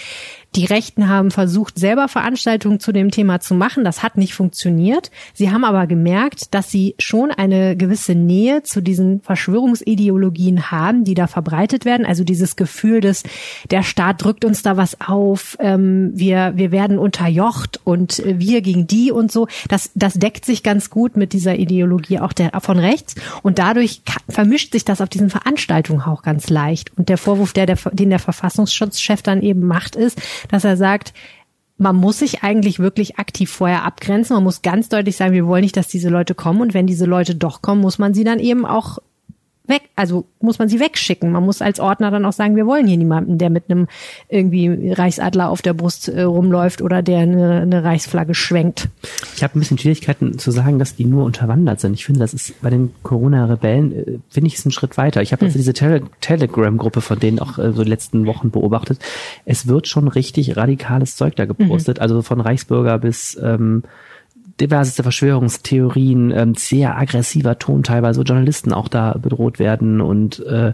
Die 0.55 0.65
Rechten 0.65 1.09
haben 1.09 1.31
versucht, 1.31 1.77
selber 1.77 2.07
Veranstaltungen 2.07 2.79
zu 2.79 2.93
dem 2.93 3.11
Thema 3.11 3.41
zu 3.41 3.55
machen. 3.55 3.83
Das 3.83 4.03
hat 4.03 4.15
nicht 4.15 4.33
funktioniert. 4.33 5.11
Sie 5.33 5.51
haben 5.51 5.65
aber 5.65 5.85
gemerkt, 5.85 6.53
dass 6.53 6.71
sie 6.71 6.95
schon 6.97 7.31
eine 7.31 7.75
gewisse 7.75 8.15
Nähe 8.15 8.63
zu 8.63 8.81
diesen 8.81 9.21
Verschwörungsideologien 9.21 10.71
haben, 10.71 11.03
die 11.03 11.13
da 11.13 11.27
verbreitet 11.27 11.83
werden. 11.83 12.05
Also 12.05 12.23
dieses 12.23 12.55
Gefühl, 12.55 13.01
dass 13.01 13.23
der 13.69 13.83
Staat 13.83 14.23
drückt 14.23 14.45
uns 14.45 14.63
da 14.63 14.77
was 14.77 15.01
auf, 15.01 15.57
ähm, 15.59 16.11
wir, 16.13 16.53
wir 16.55 16.71
werden 16.71 16.99
unterjocht 16.99 17.81
und 17.83 18.23
wir 18.25 18.61
gegen 18.61 18.87
die 18.87 19.11
und 19.11 19.33
so. 19.33 19.47
Das, 19.67 19.91
das 19.93 20.13
deckt 20.13 20.45
sich 20.45 20.63
ganz 20.63 20.89
gut 20.89 21.17
mit 21.17 21.33
dieser 21.33 21.57
Ideologie 21.57 22.19
auch 22.19 22.31
der, 22.31 22.51
von 22.61 22.79
rechts. 22.79 23.15
Und 23.43 23.59
dadurch 23.59 24.03
vermischt 24.29 24.71
sich 24.71 24.85
das 24.85 25.01
auf 25.01 25.09
diesen 25.09 25.29
Veranstaltungen 25.29 26.01
auch 26.01 26.21
ganz 26.21 26.49
leicht. 26.49 26.97
Und 26.97 27.09
der 27.09 27.17
Vorwurf, 27.17 27.51
der, 27.51 27.65
der, 27.65 27.77
den 27.91 28.09
der 28.09 28.19
Verfassungsschutzchef 28.19 29.21
dann 29.21 29.41
eben 29.41 29.65
macht, 29.65 29.97
ist, 29.97 30.21
dass 30.49 30.63
er 30.63 30.77
sagt, 30.77 31.13
man 31.77 31.95
muss 31.95 32.19
sich 32.19 32.43
eigentlich 32.43 32.79
wirklich 32.79 33.19
aktiv 33.19 33.51
vorher 33.51 33.83
abgrenzen. 33.83 34.35
Man 34.35 34.43
muss 34.43 34.61
ganz 34.61 34.89
deutlich 34.89 35.17
sagen, 35.17 35.33
wir 35.33 35.45
wollen 35.45 35.63
nicht, 35.63 35.75
dass 35.75 35.87
diese 35.87 36.09
Leute 36.09 36.33
kommen. 36.33 36.61
Und 36.61 36.73
wenn 36.73 36.87
diese 36.87 37.05
Leute 37.05 37.35
doch 37.35 37.61
kommen, 37.61 37.81
muss 37.81 37.99
man 37.99 38.13
sie 38.13 38.23
dann 38.23 38.39
eben 38.39 38.65
auch 38.65 38.99
weg, 39.67 39.83
also 39.95 40.25
muss 40.39 40.59
man 40.59 40.69
sie 40.69 40.79
wegschicken. 40.79 41.31
Man 41.31 41.43
muss 41.43 41.61
als 41.61 41.79
Ordner 41.79 42.11
dann 42.11 42.25
auch 42.25 42.33
sagen, 42.33 42.55
wir 42.55 42.65
wollen 42.65 42.87
hier 42.87 42.97
niemanden, 42.97 43.37
der 43.37 43.49
mit 43.49 43.69
einem 43.69 43.87
irgendwie 44.29 44.91
Reichsadler 44.91 45.49
auf 45.49 45.61
der 45.61 45.73
Brust 45.73 46.07
äh, 46.07 46.23
rumläuft 46.23 46.81
oder 46.81 47.01
der 47.01 47.19
eine, 47.19 47.61
eine 47.61 47.83
Reichsflagge 47.83 48.35
schwenkt. 48.35 48.89
Ich 49.35 49.43
habe 49.43 49.57
ein 49.57 49.59
bisschen 49.59 49.77
Schwierigkeiten 49.77 50.37
zu 50.37 50.51
sagen, 50.51 50.79
dass 50.79 50.95
die 50.95 51.05
nur 51.05 51.25
unterwandert 51.25 51.79
sind. 51.79 51.93
Ich 51.93 52.05
finde, 52.05 52.19
das 52.19 52.33
ist 52.33 52.61
bei 52.61 52.69
den 52.69 52.93
Corona-Rebellen, 53.03 53.91
äh, 53.91 54.19
finde 54.29 54.47
ich 54.47 54.55
es 54.55 54.65
einen 54.65 54.71
Schritt 54.71 54.97
weiter. 54.97 55.21
Ich 55.21 55.31
habe 55.31 55.41
hm. 55.41 55.47
also 55.47 55.57
diese 55.57 55.73
Tele 55.73 56.03
Telegram-Gruppe 56.21 57.01
von 57.01 57.19
denen 57.19 57.39
auch 57.39 57.57
äh, 57.57 57.71
so 57.71 57.83
die 57.83 57.89
letzten 57.89 58.25
Wochen 58.25 58.51
beobachtet. 58.51 58.99
Es 59.45 59.67
wird 59.67 59.87
schon 59.87 60.07
richtig 60.07 60.57
radikales 60.57 61.15
Zeug 61.15 61.35
da 61.35 61.45
gepostet, 61.45 61.97
mhm. 61.97 62.01
also 62.01 62.21
von 62.21 62.41
Reichsbürger 62.41 62.99
bis 62.99 63.37
ähm, 63.41 63.83
diverseste 64.59 65.03
Verschwörungstheorien, 65.03 66.31
ähm, 66.31 66.55
sehr 66.55 66.97
aggressiver 66.97 67.59
Ton 67.59 67.83
teilweise, 67.83 68.19
wo 68.19 68.23
Journalisten 68.23 68.73
auch 68.73 68.87
da 68.87 69.13
bedroht 69.17 69.59
werden 69.59 70.01
und 70.01 70.39
äh, 70.45 70.73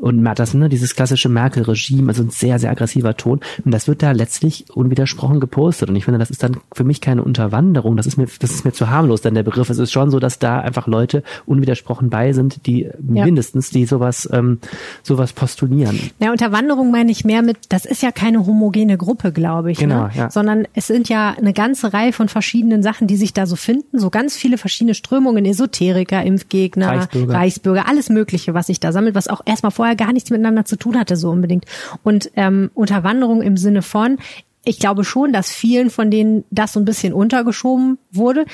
und 0.00 0.24
das, 0.34 0.54
ne, 0.54 0.70
dieses 0.70 0.96
klassische 0.96 1.28
Merkel-Regime, 1.28 2.08
also 2.08 2.22
ein 2.22 2.30
sehr, 2.30 2.58
sehr 2.58 2.70
aggressiver 2.70 3.16
Ton. 3.16 3.40
Und 3.64 3.72
das 3.72 3.86
wird 3.86 4.02
da 4.02 4.12
letztlich 4.12 4.64
unwidersprochen 4.72 5.40
gepostet. 5.40 5.90
Und 5.90 5.96
ich 5.96 6.06
finde, 6.06 6.18
das 6.18 6.30
ist 6.30 6.42
dann 6.42 6.56
für 6.72 6.84
mich 6.84 7.02
keine 7.02 7.22
Unterwanderung. 7.22 7.98
Das 7.98 8.06
ist 8.06 8.16
mir, 8.16 8.26
das 8.38 8.50
ist 8.50 8.64
mir 8.64 8.72
zu 8.72 8.88
harmlos, 8.88 9.20
denn 9.20 9.34
der 9.34 9.42
Begriff. 9.42 9.68
Es 9.68 9.78
ist 9.78 9.92
schon 9.92 10.10
so, 10.10 10.18
dass 10.18 10.38
da 10.38 10.58
einfach 10.60 10.86
Leute 10.86 11.22
unwidersprochen 11.44 12.08
bei 12.08 12.32
sind, 12.32 12.66
die 12.66 12.84
ja. 12.84 13.24
mindestens, 13.24 13.70
die 13.70 13.84
sowas, 13.84 14.26
ähm, 14.32 14.58
sowas 15.02 15.34
postulieren. 15.34 15.98
Ja, 16.18 16.30
Unterwanderung 16.30 16.90
meine 16.90 17.10
ich 17.12 17.26
mehr 17.26 17.42
mit, 17.42 17.58
das 17.68 17.84
ist 17.84 18.02
ja 18.02 18.10
keine 18.10 18.46
homogene 18.46 18.96
Gruppe, 18.96 19.32
glaube 19.32 19.70
ich. 19.70 19.80
Ne? 19.80 19.88
Genau, 19.88 20.04
ne? 20.04 20.12
ja. 20.14 20.30
Sondern 20.30 20.66
es 20.72 20.86
sind 20.86 21.10
ja 21.10 21.34
eine 21.36 21.52
ganze 21.52 21.92
Reihe 21.92 22.14
von 22.14 22.28
verschiedenen 22.28 22.82
Sachen, 22.82 23.06
die 23.06 23.16
sich 23.20 23.32
da 23.32 23.46
so 23.46 23.54
finden. 23.54 24.00
So 24.00 24.10
ganz 24.10 24.36
viele 24.36 24.58
verschiedene 24.58 24.94
Strömungen, 24.94 25.44
Esoteriker, 25.44 26.24
Impfgegner, 26.24 26.88
Reichsbürger, 26.88 27.34
Reichsbürger 27.34 27.88
alles 27.88 28.08
Mögliche, 28.08 28.54
was 28.54 28.66
sich 28.66 28.80
da 28.80 28.90
sammelt, 28.90 29.14
was 29.14 29.28
auch 29.28 29.42
erstmal 29.44 29.70
vorher 29.70 29.94
gar 29.94 30.12
nichts 30.12 30.30
miteinander 30.30 30.64
zu 30.64 30.76
tun 30.76 30.98
hatte, 30.98 31.16
so 31.16 31.30
unbedingt. 31.30 31.66
Und 32.02 32.32
ähm, 32.34 32.70
Unterwanderung 32.74 33.42
im 33.42 33.56
Sinne 33.56 33.82
von, 33.82 34.18
ich 34.64 34.78
glaube 34.78 35.04
schon, 35.04 35.32
dass 35.32 35.50
vielen 35.50 35.90
von 35.90 36.10
denen 36.10 36.44
das 36.50 36.72
so 36.72 36.80
ein 36.80 36.84
bisschen 36.84 37.12
untergeschoben 37.12 37.98
wurde. 38.10 38.44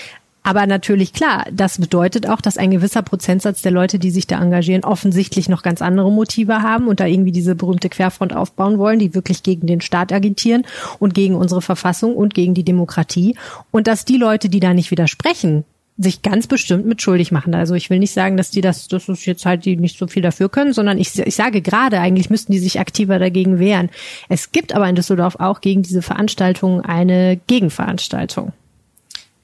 Aber 0.47 0.65
natürlich 0.69 1.13
klar, 1.13 1.45
das 1.53 1.79
bedeutet 1.79 2.29
auch, 2.29 2.41
dass 2.41 2.57
ein 2.57 2.71
gewisser 2.71 3.03
Prozentsatz 3.03 3.63
der 3.63 3.73
Leute, 3.73 3.99
die 3.99 4.13
sich 4.13 4.29
da 4.29 4.41
engagieren, 4.41 4.85
offensichtlich 4.85 5.49
noch 5.49 5.65
ganz 5.65 5.83
andere 5.83 6.13
Motive 6.13 6.63
haben 6.63 6.87
und 6.87 7.01
da 7.01 7.07
irgendwie 7.07 7.33
diese 7.33 7.57
berühmte 7.57 7.89
Querfront 7.89 8.33
aufbauen 8.33 8.79
wollen, 8.79 9.01
die 9.01 9.13
wirklich 9.13 9.43
gegen 9.43 9.67
den 9.67 9.81
Staat 9.81 10.13
agitieren 10.13 10.63
und 11.01 11.15
gegen 11.15 11.35
unsere 11.35 11.63
Verfassung 11.63 12.15
und 12.15 12.33
gegen 12.33 12.55
die 12.55 12.63
Demokratie. 12.63 13.35
Und 13.73 13.89
dass 13.89 14.05
die 14.05 14.19
Leute, 14.19 14.49
die 14.49 14.61
da 14.61 14.73
nicht 14.73 14.93
widersprechen, 14.93 15.65
sich 15.99 16.23
ganz 16.23 16.47
bestimmt 16.47 16.87
mit 16.87 17.03
schuldig 17.03 17.33
machen. 17.33 17.53
Also 17.53 17.75
ich 17.75 17.91
will 17.91 17.99
nicht 17.99 18.13
sagen, 18.13 18.37
dass 18.37 18.53
die 18.53 18.61
das, 18.61 18.87
das 18.87 19.09
ist 19.09 19.27
jetzt 19.27 19.47
halt 19.47 19.65
die 19.65 19.77
nicht 19.77 19.99
so 19.99 20.07
viel 20.07 20.23
dafür 20.23 20.49
können, 20.49 20.73
sondern 20.73 20.97
ich, 20.97 21.19
ich 21.19 21.35
sage 21.35 21.61
gerade, 21.61 21.99
eigentlich 21.99 22.31
müssten 22.31 22.53
die 22.53 22.61
sich 22.61 22.79
aktiver 22.79 23.19
dagegen 23.19 23.59
wehren. 23.59 23.91
Es 24.29 24.53
gibt 24.53 24.77
aber 24.77 24.89
in 24.89 24.95
Düsseldorf 24.95 25.41
auch 25.41 25.61
gegen 25.61 25.83
diese 25.83 26.03
Veranstaltung 26.03 26.83
eine 26.83 27.41
Gegenveranstaltung. 27.49 28.53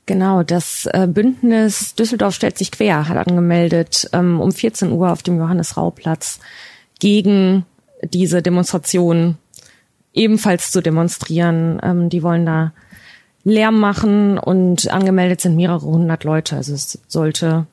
Genau, 0.06 0.42
das 0.42 0.86
äh, 0.92 1.06
Bündnis 1.06 1.94
Düsseldorf 1.94 2.34
stellt 2.34 2.58
sich 2.58 2.72
quer, 2.72 3.08
hat 3.08 3.28
angemeldet 3.28 4.08
ähm, 4.12 4.40
um 4.40 4.50
14 4.50 4.90
Uhr 4.90 5.12
auf 5.12 5.22
dem 5.22 5.38
Johannes-Rau-Platz 5.38 6.40
gegen 6.98 7.64
diese 8.02 8.42
Demonstration 8.42 9.36
ebenfalls 10.12 10.72
zu 10.72 10.82
demonstrieren. 10.82 11.78
Ähm, 11.82 12.08
die 12.08 12.22
wollen 12.22 12.46
da 12.46 12.72
Lärm 13.44 13.78
machen 13.78 14.38
und 14.38 14.90
angemeldet 14.90 15.40
sind 15.40 15.56
mehrere 15.56 15.86
hundert 15.86 16.24
Leute. 16.24 16.56
Also 16.56 16.74
es 16.74 16.98
sollte 17.08 17.66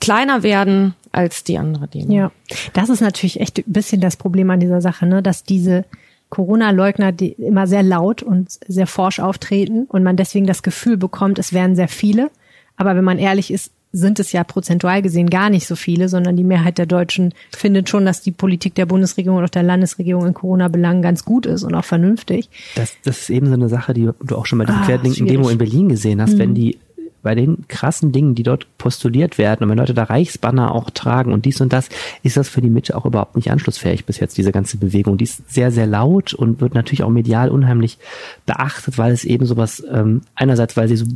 kleiner 0.00 0.42
werden 0.42 0.94
als 1.12 1.44
die 1.44 1.58
andere 1.58 1.88
Demo. 1.88 2.12
Ja, 2.12 2.32
das 2.72 2.88
ist 2.88 3.00
natürlich 3.00 3.40
echt 3.40 3.58
ein 3.58 3.64
bisschen 3.66 4.00
das 4.00 4.16
Problem 4.16 4.50
an 4.50 4.60
dieser 4.60 4.80
Sache, 4.80 5.06
ne? 5.06 5.22
dass 5.22 5.44
diese 5.44 5.84
Corona-Leugner 6.30 7.12
die 7.12 7.32
immer 7.32 7.66
sehr 7.66 7.82
laut 7.82 8.22
und 8.22 8.50
sehr 8.66 8.86
forsch 8.86 9.20
auftreten 9.20 9.86
und 9.88 10.02
man 10.02 10.16
deswegen 10.16 10.46
das 10.46 10.62
Gefühl 10.62 10.96
bekommt, 10.96 11.38
es 11.38 11.52
wären 11.52 11.76
sehr 11.76 11.88
viele. 11.88 12.30
Aber 12.76 12.94
wenn 12.94 13.04
man 13.04 13.18
ehrlich 13.18 13.50
ist, 13.52 13.72
sind 13.90 14.20
es 14.20 14.32
ja 14.32 14.44
prozentual 14.44 15.00
gesehen 15.00 15.30
gar 15.30 15.48
nicht 15.48 15.66
so 15.66 15.74
viele, 15.74 16.08
sondern 16.08 16.36
die 16.36 16.44
Mehrheit 16.44 16.76
der 16.76 16.86
Deutschen 16.86 17.32
findet 17.56 17.88
schon, 17.88 18.04
dass 18.04 18.20
die 18.20 18.32
Politik 18.32 18.74
der 18.74 18.86
Bundesregierung 18.86 19.38
oder 19.38 19.48
der 19.48 19.62
Landesregierung 19.62 20.26
in 20.26 20.34
Corona-Belangen 20.34 21.00
ganz 21.00 21.24
gut 21.24 21.46
ist 21.46 21.62
und 21.62 21.74
auch 21.74 21.84
vernünftig. 21.84 22.50
Das, 22.74 22.96
das 23.02 23.20
ist 23.20 23.30
eben 23.30 23.46
so 23.46 23.54
eine 23.54 23.68
Sache, 23.68 23.94
die 23.94 24.10
du 24.22 24.36
auch 24.36 24.44
schon 24.44 24.58
bei 24.58 24.66
der 24.66 24.76
ah, 24.76 24.84
Querdenken-Demo 24.84 25.48
in 25.48 25.58
Berlin 25.58 25.88
gesehen 25.88 26.20
hast, 26.20 26.34
mhm. 26.34 26.38
wenn 26.38 26.54
die 26.54 26.78
bei 27.22 27.34
den 27.34 27.66
krassen 27.68 28.12
Dingen, 28.12 28.34
die 28.34 28.42
dort 28.42 28.66
postuliert 28.78 29.38
werden 29.38 29.64
und 29.64 29.70
wenn 29.70 29.78
Leute 29.78 29.94
da 29.94 30.04
Reichsbanner 30.04 30.74
auch 30.74 30.90
tragen 30.90 31.32
und 31.32 31.44
dies 31.44 31.60
und 31.60 31.72
das, 31.72 31.88
ist 32.22 32.36
das 32.36 32.48
für 32.48 32.60
die 32.60 32.70
Mitte 32.70 32.96
auch 32.96 33.06
überhaupt 33.06 33.36
nicht 33.36 33.50
anschlussfähig 33.50 34.04
bis 34.04 34.20
jetzt, 34.20 34.38
diese 34.38 34.52
ganze 34.52 34.76
Bewegung. 34.76 35.18
Die 35.18 35.24
ist 35.24 35.50
sehr, 35.50 35.70
sehr 35.70 35.86
laut 35.86 36.32
und 36.34 36.60
wird 36.60 36.74
natürlich 36.74 37.02
auch 37.02 37.10
medial 37.10 37.50
unheimlich 37.50 37.98
beachtet, 38.46 38.98
weil 38.98 39.12
es 39.12 39.24
eben 39.24 39.46
sowas, 39.46 39.82
ähm, 39.90 40.22
einerseits, 40.34 40.76
weil 40.76 40.88
sie 40.88 40.96
so 40.96 41.06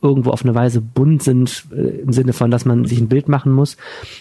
irgendwo 0.00 0.30
auf 0.30 0.44
eine 0.44 0.54
Weise 0.54 0.80
bunt 0.80 1.22
sind, 1.22 1.66
äh, 1.72 2.00
im 2.02 2.12
Sinne 2.12 2.32
von, 2.32 2.50
dass 2.50 2.64
man 2.64 2.84
sich 2.84 3.00
ein 3.00 3.08
Bild 3.08 3.28
machen 3.28 3.52
muss. 3.52 3.76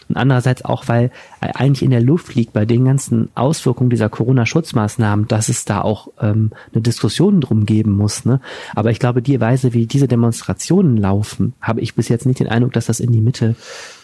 Und 0.09 0.17
andererseits 0.17 0.65
auch, 0.65 0.87
weil 0.87 1.11
eigentlich 1.39 1.83
in 1.83 1.91
der 1.91 2.01
Luft 2.01 2.33
liegt 2.33 2.53
bei 2.53 2.65
den 2.65 2.85
ganzen 2.85 3.29
Auswirkungen 3.35 3.89
dieser 3.89 4.09
Corona-Schutzmaßnahmen, 4.09 5.27
dass 5.27 5.49
es 5.49 5.65
da 5.65 5.81
auch 5.81 6.07
ähm, 6.19 6.51
eine 6.73 6.81
Diskussion 6.81 7.41
drum 7.41 7.65
geben 7.65 7.91
muss. 7.91 8.25
Ne? 8.25 8.41
Aber 8.75 8.89
ich 8.89 8.99
glaube, 8.99 9.21
die 9.21 9.39
Weise, 9.39 9.73
wie 9.73 9.85
diese 9.85 10.07
Demonstrationen 10.07 10.97
laufen, 10.97 11.53
habe 11.61 11.81
ich 11.81 11.93
bis 11.93 12.09
jetzt 12.09 12.25
nicht 12.25 12.39
den 12.39 12.47
Eindruck, 12.47 12.73
dass 12.73 12.87
das 12.87 12.99
in 12.99 13.11
die 13.11 13.21
Mitte 13.21 13.55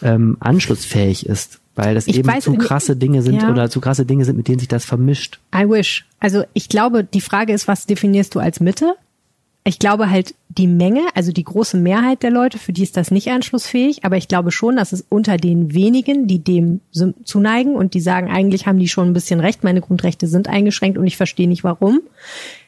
ähm, 0.02 0.36
anschlussfähig 0.40 1.26
ist. 1.26 1.60
Weil 1.74 1.96
das 1.96 2.06
ich 2.06 2.18
eben 2.18 2.28
weiß, 2.28 2.44
zu 2.44 2.54
krasse 2.54 2.94
Dinge 2.94 3.22
sind 3.22 3.42
ja. 3.42 3.50
oder 3.50 3.68
zu 3.68 3.80
krasse 3.80 4.06
Dinge 4.06 4.24
sind, 4.24 4.36
mit 4.36 4.46
denen 4.46 4.60
sich 4.60 4.68
das 4.68 4.84
vermischt. 4.84 5.40
I 5.52 5.68
wish. 5.68 6.06
Also 6.20 6.44
ich 6.52 6.68
glaube, 6.68 7.02
die 7.02 7.20
Frage 7.20 7.52
ist, 7.52 7.66
was 7.66 7.86
definierst 7.86 8.34
du 8.36 8.38
als 8.38 8.60
Mitte? 8.60 8.94
Ich 9.66 9.78
glaube 9.78 10.10
halt 10.10 10.34
die 10.50 10.66
Menge, 10.66 11.00
also 11.14 11.32
die 11.32 11.42
große 11.42 11.78
Mehrheit 11.78 12.22
der 12.22 12.30
Leute, 12.30 12.58
für 12.58 12.74
die 12.74 12.82
ist 12.82 12.98
das 12.98 13.10
nicht 13.10 13.30
anschlussfähig, 13.30 14.04
aber 14.04 14.18
ich 14.18 14.28
glaube 14.28 14.52
schon, 14.52 14.76
dass 14.76 14.92
es 14.92 15.06
unter 15.08 15.38
den 15.38 15.72
wenigen, 15.72 16.26
die 16.26 16.38
dem 16.38 16.80
zuneigen 17.24 17.74
und 17.74 17.94
die 17.94 18.00
sagen, 18.00 18.30
eigentlich 18.30 18.66
haben 18.66 18.78
die 18.78 18.88
schon 18.88 19.08
ein 19.08 19.14
bisschen 19.14 19.40
recht, 19.40 19.64
meine 19.64 19.80
Grundrechte 19.80 20.26
sind 20.26 20.48
eingeschränkt 20.48 20.98
und 20.98 21.06
ich 21.06 21.16
verstehe 21.16 21.48
nicht 21.48 21.64
warum, 21.64 22.00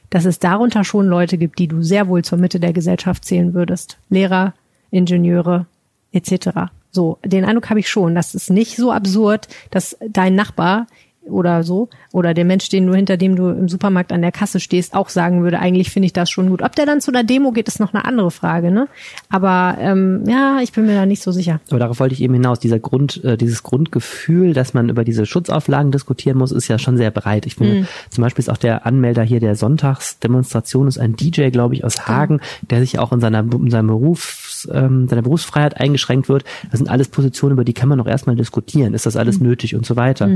dass 0.08 0.24
es 0.24 0.38
darunter 0.38 0.84
schon 0.84 1.06
Leute 1.06 1.36
gibt, 1.36 1.58
die 1.58 1.68
du 1.68 1.82
sehr 1.82 2.08
wohl 2.08 2.24
zur 2.24 2.38
Mitte 2.38 2.60
der 2.60 2.72
Gesellschaft 2.72 3.26
zählen 3.26 3.52
würdest. 3.52 3.98
Lehrer, 4.08 4.54
Ingenieure 4.90 5.66
etc. 6.12 6.70
So, 6.92 7.18
den 7.22 7.44
Eindruck 7.44 7.68
habe 7.68 7.80
ich 7.80 7.90
schon. 7.90 8.14
Das 8.14 8.34
ist 8.34 8.48
nicht 8.48 8.76
so 8.76 8.90
absurd, 8.90 9.48
dass 9.70 9.98
dein 10.08 10.34
Nachbar 10.34 10.86
oder 11.28 11.62
so 11.62 11.88
oder 12.12 12.34
der 12.34 12.44
Mensch, 12.44 12.68
den 12.68 12.86
du 12.86 12.94
hinter 12.94 13.16
dem 13.16 13.36
du 13.36 13.48
im 13.48 13.68
Supermarkt 13.68 14.12
an 14.12 14.22
der 14.22 14.32
Kasse 14.32 14.60
stehst, 14.60 14.94
auch 14.94 15.08
sagen 15.08 15.42
würde, 15.42 15.58
eigentlich 15.58 15.90
finde 15.90 16.06
ich 16.06 16.12
das 16.12 16.30
schon 16.30 16.48
gut. 16.48 16.62
Ob 16.62 16.74
der 16.74 16.86
dann 16.86 17.00
zu 17.00 17.10
einer 17.10 17.24
Demo 17.24 17.52
geht, 17.52 17.68
ist 17.68 17.80
noch 17.80 17.92
eine 17.92 18.04
andere 18.04 18.30
Frage, 18.30 18.70
ne? 18.70 18.88
Aber 19.28 19.76
ähm, 19.80 20.24
ja, 20.26 20.60
ich 20.62 20.72
bin 20.72 20.86
mir 20.86 20.94
da 20.94 21.06
nicht 21.06 21.22
so 21.22 21.32
sicher. 21.32 21.60
Aber 21.70 21.78
darauf 21.78 22.00
wollte 22.00 22.14
ich 22.14 22.22
eben 22.22 22.34
hinaus. 22.34 22.58
Dieser 22.58 22.78
Grund, 22.78 23.22
äh, 23.24 23.36
dieses 23.36 23.62
Grundgefühl, 23.62 24.54
dass 24.54 24.74
man 24.74 24.88
über 24.88 25.04
diese 25.04 25.26
Schutzauflagen 25.26 25.92
diskutieren 25.92 26.38
muss, 26.38 26.52
ist 26.52 26.68
ja 26.68 26.78
schon 26.78 26.96
sehr 26.96 27.10
breit. 27.10 27.46
Ich 27.46 27.56
finde, 27.56 27.80
mhm. 27.80 27.86
zum 28.10 28.22
Beispiel 28.22 28.42
ist 28.42 28.48
auch 28.48 28.56
der 28.56 28.86
Anmelder 28.86 29.22
hier 29.22 29.40
der 29.40 29.56
Sonntagsdemonstration 29.56 30.88
ist 30.88 30.98
ein 30.98 31.16
DJ, 31.16 31.48
glaube 31.50 31.74
ich, 31.74 31.84
aus 31.84 32.06
Hagen, 32.06 32.40
der 32.70 32.80
sich 32.80 32.98
auch 32.98 33.12
in 33.12 33.20
seiner 33.20 33.40
in 33.40 33.70
seinem 33.70 33.88
Berufs, 33.88 34.68
ähm, 34.72 35.08
seiner 35.08 35.22
Berufsfreiheit 35.22 35.78
eingeschränkt 35.78 36.28
wird. 36.28 36.44
Das 36.70 36.78
sind 36.78 36.88
alles 36.88 37.08
Positionen, 37.08 37.52
über 37.52 37.64
die 37.64 37.74
kann 37.74 37.88
man 37.88 37.98
noch 37.98 38.06
erstmal 38.06 38.36
diskutieren. 38.36 38.94
Ist 38.94 39.06
das 39.06 39.16
alles 39.16 39.40
mhm. 39.40 39.48
nötig 39.48 39.74
und 39.74 39.84
so 39.84 39.96
weiter. 39.96 40.26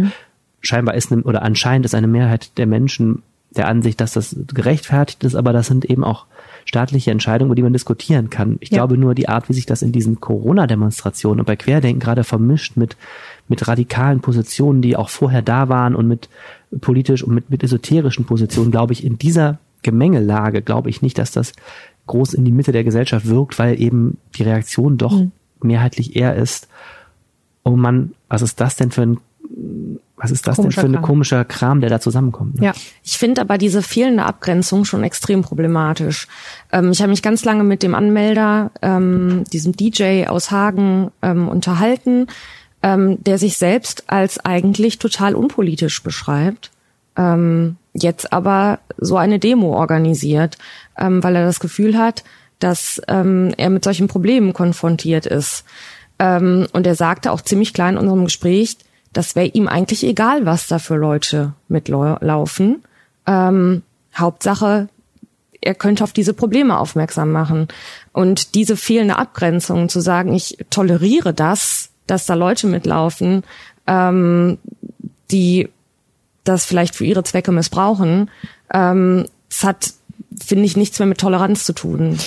Scheinbar 0.61 0.95
ist 0.95 1.13
eine, 1.13 1.23
oder 1.23 1.43
anscheinend 1.43 1.87
ist 1.87 1.95
eine 1.95 2.07
Mehrheit 2.07 2.59
der 2.59 2.67
Menschen 2.67 3.23
der 3.51 3.67
Ansicht, 3.67 4.01
dass 4.01 4.13
das 4.13 4.37
gerechtfertigt 4.49 5.25
ist, 5.25 5.35
aber 5.35 5.53
das 5.53 5.67
sind 5.67 5.85
eben 5.85 6.05
auch 6.05 6.27
staatliche 6.65 7.11
Entscheidungen, 7.11 7.49
über 7.49 7.57
die 7.57 7.63
man 7.63 7.73
diskutieren 7.73 8.31
kann. 8.31 8.59
Ich 8.61 8.71
ja. 8.71 8.77
glaube 8.77 8.97
nur, 8.97 9.15
die 9.15 9.29
Art, 9.29 9.49
wie 9.49 9.55
sich 9.55 9.67
das 9.67 9.83
in 9.83 9.91
diesen 9.91 10.21
Corona-Demonstrationen 10.21 11.41
und 11.41 11.47
bei 11.47 11.57
Querdenken 11.57 11.99
gerade 11.99 12.23
vermischt 12.23 12.77
mit, 12.77 12.97
mit 13.49 13.67
radikalen 13.67 14.21
Positionen, 14.21 14.83
die 14.83 14.97
auch 14.97 15.09
vorher 15.09 15.43
da 15.43 15.69
waren 15.69 15.97
und 15.97 16.07
mit 16.07 16.29
politisch 16.81 17.25
und 17.25 17.35
mit, 17.35 17.51
mit 17.51 17.65
esoterischen 17.65 18.25
Positionen, 18.25 18.71
glaube 18.71 18.93
ich, 18.93 19.05
in 19.05 19.19
dieser 19.19 19.59
Gemengelage 19.83 20.63
glaube 20.63 20.91
ich 20.91 21.03
nicht, 21.03 21.19
dass 21.19 21.33
das 21.33 21.53
groß 22.07 22.35
in 22.35 22.45
die 22.45 22.53
Mitte 22.53 22.73
der 22.73 22.85
Gesellschaft 22.85 23.27
wirkt, 23.27 23.59
weil 23.59 23.81
eben 23.81 24.19
die 24.37 24.43
Reaktion 24.43 24.99
doch 24.99 25.19
mhm. 25.19 25.33
mehrheitlich 25.63 26.17
eher 26.17 26.37
ist, 26.37 26.69
oh 27.65 27.77
Mann, 27.77 28.13
was 28.29 28.43
ist 28.43 28.61
das 28.61 28.77
denn 28.77 28.91
für 28.91 29.03
ein 29.03 29.19
was 30.21 30.31
ist 30.31 30.47
das 30.47 30.57
komischer 30.57 30.83
denn 30.83 30.93
für 30.93 30.99
ein 30.99 31.03
komischer 31.03 31.45
Kram, 31.45 31.81
der 31.81 31.89
da 31.89 31.99
zusammenkommt? 31.99 32.61
Ne? 32.61 32.67
Ja, 32.67 32.73
ich 33.03 33.17
finde 33.17 33.41
aber 33.41 33.57
diese 33.57 33.83
fehlende 33.83 34.25
Abgrenzung 34.25 34.85
schon 34.85 35.03
extrem 35.03 35.43
problematisch. 35.43 36.29
Ähm, 36.73 36.91
ich 36.91 37.01
habe 37.01 37.11
mich 37.11 37.23
ganz 37.23 37.45
lange 37.45 37.65
mit 37.65 37.83
dem 37.83 37.95
Anmelder, 37.95 38.71
ähm, 38.83 39.45
diesem 39.53 39.75
DJ 39.75 40.27
aus 40.27 40.51
Hagen, 40.51 41.11
ähm, 41.23 41.49
unterhalten, 41.49 42.27
ähm, 42.83 43.23
der 43.25 43.39
sich 43.39 43.57
selbst 43.57 44.05
als 44.09 44.45
eigentlich 44.45 44.99
total 44.99 45.35
unpolitisch 45.35 46.03
beschreibt. 46.03 46.71
Ähm, 47.17 47.77
jetzt 47.95 48.33
aber 48.33 48.79
so 48.99 49.17
eine 49.17 49.39
Demo 49.39 49.75
organisiert, 49.75 50.59
ähm, 50.99 51.25
weil 51.25 51.35
er 51.35 51.47
das 51.47 51.61
Gefühl 51.61 51.97
hat, 51.97 52.25
dass 52.59 52.99
er 53.07 53.25
mit 53.25 53.85
solchen 53.85 54.07
Problemen 54.07 54.53
konfrontiert 54.53 55.25
ist. 55.25 55.65
Und 56.19 56.69
er 56.75 56.95
sagte 56.95 57.33
auch 57.33 57.41
ziemlich 57.41 57.73
klar 57.73 57.89
in 57.89 57.97
unserem 57.97 58.25
Gespräch, 58.25 58.77
das 59.13 59.35
wäre 59.35 59.47
ihm 59.47 59.69
eigentlich 59.69 60.05
egal, 60.05 60.47
was 60.47 60.67
da 60.67 60.79
für 60.79 60.97
Leute 60.97 61.55
mitlaufen. 61.69 62.83
Ähm, 63.27 63.83
Hauptsache, 64.17 64.89
er 65.61 65.75
könnte 65.75 66.05
auf 66.05 66.13
diese 66.13 66.35
Probleme 66.35 66.79
aufmerksam 66.79 67.33
machen. 67.33 67.69
Und 68.13 68.55
diese 68.55 68.77
fehlende 68.77 69.17
Abgrenzung, 69.17 69.89
zu 69.89 70.01
sagen, 70.01 70.33
ich 70.33 70.59
toleriere 70.71 71.35
das, 71.35 71.91
dass 72.07 72.27
da 72.27 72.35
Leute 72.35 72.67
mitlaufen, 72.67 73.45
ähm, 73.87 74.59
die 75.31 75.69
das 76.45 76.65
vielleicht 76.65 76.95
für 76.95 77.05
ihre 77.05 77.25
Zwecke 77.25 77.53
missbrauchen, 77.53 78.31
ähm, 78.73 79.27
es 79.51 79.65
hat, 79.65 79.93
finde 80.39 80.65
ich, 80.65 80.77
nichts 80.77 80.99
mehr 80.99 81.07
mit 81.07 81.19
Toleranz 81.19 81.65
zu 81.65 81.73
tun. 81.73 82.19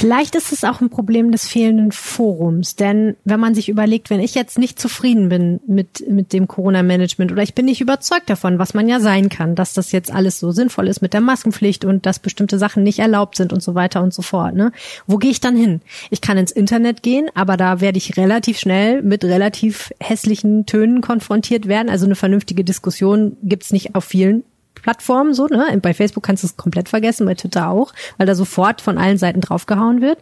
Vielleicht 0.00 0.34
ist 0.34 0.50
es 0.50 0.64
auch 0.64 0.80
ein 0.80 0.88
Problem 0.88 1.30
des 1.30 1.46
fehlenden 1.46 1.92
Forums, 1.92 2.74
denn 2.74 3.16
wenn 3.26 3.38
man 3.38 3.54
sich 3.54 3.68
überlegt, 3.68 4.08
wenn 4.08 4.20
ich 4.20 4.34
jetzt 4.34 4.58
nicht 4.58 4.80
zufrieden 4.80 5.28
bin 5.28 5.60
mit, 5.66 6.08
mit 6.08 6.32
dem 6.32 6.48
Corona-Management 6.48 7.30
oder 7.30 7.42
ich 7.42 7.54
bin 7.54 7.66
nicht 7.66 7.82
überzeugt 7.82 8.30
davon, 8.30 8.58
was 8.58 8.72
man 8.72 8.88
ja 8.88 8.98
sein 8.98 9.28
kann, 9.28 9.54
dass 9.54 9.74
das 9.74 9.92
jetzt 9.92 10.10
alles 10.10 10.40
so 10.40 10.52
sinnvoll 10.52 10.88
ist 10.88 11.02
mit 11.02 11.12
der 11.12 11.20
Maskenpflicht 11.20 11.84
und 11.84 12.06
dass 12.06 12.18
bestimmte 12.18 12.58
Sachen 12.58 12.82
nicht 12.82 12.98
erlaubt 12.98 13.36
sind 13.36 13.52
und 13.52 13.62
so 13.62 13.74
weiter 13.74 14.02
und 14.02 14.14
so 14.14 14.22
fort, 14.22 14.54
ne? 14.54 14.72
Wo 15.06 15.18
gehe 15.18 15.30
ich 15.30 15.40
dann 15.40 15.54
hin? 15.54 15.82
Ich 16.08 16.22
kann 16.22 16.38
ins 16.38 16.50
Internet 16.50 17.02
gehen, 17.02 17.28
aber 17.34 17.58
da 17.58 17.82
werde 17.82 17.98
ich 17.98 18.16
relativ 18.16 18.58
schnell 18.58 19.02
mit 19.02 19.22
relativ 19.22 19.92
hässlichen 20.00 20.64
Tönen 20.64 21.02
konfrontiert 21.02 21.68
werden. 21.68 21.90
Also 21.90 22.06
eine 22.06 22.16
vernünftige 22.16 22.64
Diskussion 22.64 23.36
gibt's 23.42 23.70
nicht 23.70 23.94
auf 23.94 24.06
vielen 24.06 24.44
Plattformen 24.82 25.34
so, 25.34 25.46
ne? 25.46 25.78
Bei 25.82 25.94
Facebook 25.94 26.22
kannst 26.22 26.42
du 26.42 26.46
es 26.46 26.56
komplett 26.56 26.88
vergessen, 26.88 27.26
bei 27.26 27.34
Twitter 27.34 27.70
auch, 27.70 27.92
weil 28.16 28.26
da 28.26 28.34
sofort 28.34 28.80
von 28.80 28.98
allen 28.98 29.18
Seiten 29.18 29.40
draufgehauen 29.40 30.00
wird. 30.00 30.18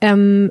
Ähm, 0.00 0.50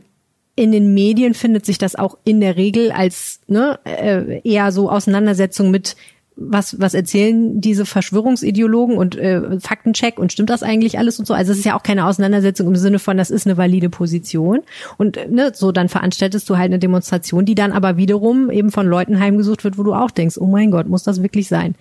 in 0.56 0.72
den 0.72 0.94
Medien 0.94 1.34
findet 1.34 1.66
sich 1.66 1.78
das 1.78 1.96
auch 1.96 2.18
in 2.24 2.40
der 2.40 2.58
Regel 2.58 2.92
als 2.92 3.40
ne, 3.48 3.80
äh, 3.86 4.42
eher 4.48 4.72
so 4.72 4.90
Auseinandersetzung 4.90 5.72
mit 5.72 5.96
was, 6.36 6.80
was 6.80 6.94
erzählen 6.94 7.62
diese 7.62 7.86
Verschwörungsideologen 7.86 8.98
und 8.98 9.16
äh, 9.16 9.60
Faktencheck 9.60 10.18
und 10.18 10.32
stimmt 10.32 10.50
das 10.50 10.64
eigentlich 10.64 10.98
alles 10.98 11.20
und 11.20 11.26
so? 11.26 11.34
Also 11.34 11.52
es 11.52 11.60
ist 11.60 11.66
ja 11.66 11.78
auch 11.78 11.84
keine 11.84 12.06
Auseinandersetzung 12.06 12.68
im 12.68 12.76
Sinne 12.76 13.00
von, 13.00 13.18
das 13.18 13.30
ist 13.30 13.46
eine 13.46 13.58
valide 13.58 13.90
Position. 13.90 14.62
Und 14.98 15.20
ne, 15.30 15.52
so 15.54 15.72
dann 15.72 15.90
veranstaltest 15.90 16.50
du 16.50 16.58
halt 16.58 16.68
eine 16.68 16.80
Demonstration, 16.80 17.46
die 17.46 17.56
dann 17.56 17.72
aber 17.72 17.98
wiederum 17.98 18.50
eben 18.50 18.72
von 18.72 18.88
Leuten 18.88 19.20
heimgesucht 19.20 19.64
wird, 19.64 19.78
wo 19.78 19.84
du 19.84 19.94
auch 19.94 20.12
denkst, 20.12 20.38
oh 20.40 20.48
mein 20.48 20.72
Gott, 20.72 20.88
muss 20.88 21.04
das 21.04 21.22
wirklich 21.22 21.48
sein? 21.48 21.76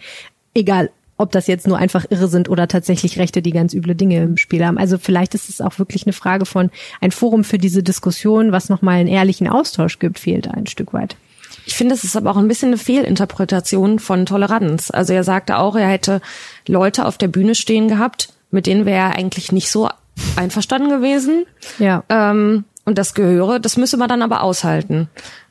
Egal, 0.54 0.90
ob 1.22 1.32
das 1.32 1.46
jetzt 1.46 1.66
nur 1.66 1.78
einfach 1.78 2.04
irre 2.10 2.28
sind 2.28 2.48
oder 2.48 2.68
tatsächlich 2.68 3.18
Rechte, 3.18 3.42
die 3.42 3.52
ganz 3.52 3.72
üble 3.72 3.94
Dinge 3.94 4.22
im 4.22 4.36
Spiel 4.36 4.64
haben. 4.64 4.78
Also 4.78 4.98
vielleicht 4.98 5.34
ist 5.34 5.48
es 5.48 5.60
auch 5.60 5.78
wirklich 5.78 6.06
eine 6.06 6.12
Frage 6.12 6.44
von 6.44 6.70
ein 7.00 7.12
Forum 7.12 7.44
für 7.44 7.58
diese 7.58 7.82
Diskussion, 7.82 8.52
was 8.52 8.68
nochmal 8.68 8.96
einen 8.96 9.08
ehrlichen 9.08 9.48
Austausch 9.48 9.98
gibt, 9.98 10.18
fehlt 10.18 10.48
ein 10.48 10.66
Stück 10.66 10.92
weit. 10.92 11.16
Ich 11.64 11.74
finde, 11.74 11.94
es 11.94 12.04
ist 12.04 12.16
aber 12.16 12.30
auch 12.30 12.36
ein 12.36 12.48
bisschen 12.48 12.68
eine 12.68 12.78
Fehlinterpretation 12.78 13.98
von 13.98 14.26
Toleranz. 14.26 14.90
Also 14.90 15.12
er 15.12 15.24
sagte 15.24 15.58
auch, 15.58 15.76
er 15.76 15.88
hätte 15.88 16.20
Leute 16.66 17.06
auf 17.06 17.18
der 17.18 17.28
Bühne 17.28 17.54
stehen 17.54 17.88
gehabt, 17.88 18.32
mit 18.50 18.66
denen 18.66 18.84
wäre 18.84 19.10
er 19.10 19.16
eigentlich 19.16 19.52
nicht 19.52 19.70
so 19.70 19.88
einverstanden 20.36 20.90
gewesen. 20.90 21.46
Ja. 21.78 22.04
Ähm, 22.08 22.64
und 22.84 22.98
das 22.98 23.14
gehöre, 23.14 23.60
das 23.60 23.76
müsse 23.76 23.96
man 23.96 24.08
dann 24.08 24.22
aber 24.22 24.42
aushalten. 24.42 25.08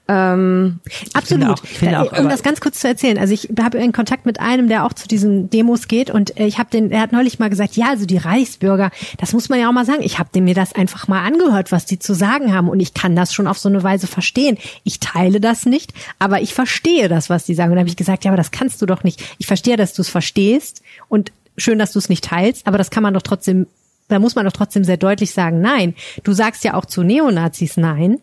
Ähm, 0.07 0.79
Absolut. 1.13 1.61
Auch, 1.61 2.13
auch, 2.13 2.19
um 2.19 2.27
das 2.27 2.43
ganz 2.43 2.59
kurz 2.59 2.79
zu 2.79 2.87
erzählen, 2.87 3.17
also 3.17 3.33
ich 3.33 3.49
habe 3.61 3.77
in 3.77 3.93
Kontakt 3.93 4.25
mit 4.25 4.39
einem, 4.39 4.67
der 4.67 4.85
auch 4.85 4.93
zu 4.93 5.07
diesen 5.07 5.49
Demos 5.49 5.87
geht 5.87 6.09
und 6.09 6.37
äh, 6.37 6.47
ich 6.47 6.57
habe 6.57 6.69
den, 6.69 6.91
er 6.91 7.01
hat 7.01 7.11
neulich 7.11 7.39
mal 7.39 7.49
gesagt, 7.49 7.77
ja, 7.77 7.89
also 7.89 8.05
die 8.05 8.17
Reichsbürger, 8.17 8.91
das 9.19 9.31
muss 9.31 9.47
man 9.47 9.59
ja 9.59 9.69
auch 9.69 9.73
mal 9.73 9.85
sagen. 9.85 10.01
Ich 10.01 10.19
habe 10.19 10.41
mir 10.41 10.55
das 10.55 10.73
einfach 10.73 11.07
mal 11.07 11.23
angehört, 11.23 11.71
was 11.71 11.85
die 11.85 11.99
zu 11.99 12.13
sagen 12.13 12.53
haben 12.53 12.67
und 12.67 12.79
ich 12.79 12.93
kann 12.93 13.15
das 13.15 13.33
schon 13.33 13.47
auf 13.47 13.57
so 13.57 13.69
eine 13.69 13.83
Weise 13.83 14.07
verstehen. 14.07 14.57
Ich 14.83 14.99
teile 14.99 15.39
das 15.39 15.65
nicht, 15.65 15.93
aber 16.19 16.41
ich 16.41 16.53
verstehe 16.53 17.07
das, 17.07 17.29
was 17.29 17.45
die 17.45 17.53
sagen. 17.53 17.71
Und 17.71 17.75
da 17.75 17.81
habe 17.81 17.89
ich 17.89 17.97
gesagt, 17.97 18.25
ja, 18.25 18.31
aber 18.31 18.37
das 18.37 18.51
kannst 18.51 18.81
du 18.81 18.85
doch 18.85 19.03
nicht. 19.03 19.23
Ich 19.37 19.47
verstehe, 19.47 19.77
dass 19.77 19.93
du 19.93 20.01
es 20.01 20.09
verstehst 20.09 20.81
und 21.07 21.31
schön, 21.57 21.79
dass 21.79 21.93
du 21.93 21.99
es 21.99 22.09
nicht 22.09 22.25
teilst, 22.25 22.67
aber 22.67 22.77
das 22.77 22.89
kann 22.89 23.03
man 23.03 23.13
doch 23.13 23.21
trotzdem, 23.21 23.67
da 24.09 24.19
muss 24.19 24.35
man 24.35 24.45
doch 24.45 24.53
trotzdem 24.53 24.83
sehr 24.83 24.97
deutlich 24.97 25.31
sagen, 25.31 25.61
nein. 25.61 25.93
Du 26.23 26.33
sagst 26.33 26.63
ja 26.63 26.73
auch 26.73 26.85
zu 26.85 27.03
Neonazis 27.03 27.77
nein 27.77 28.17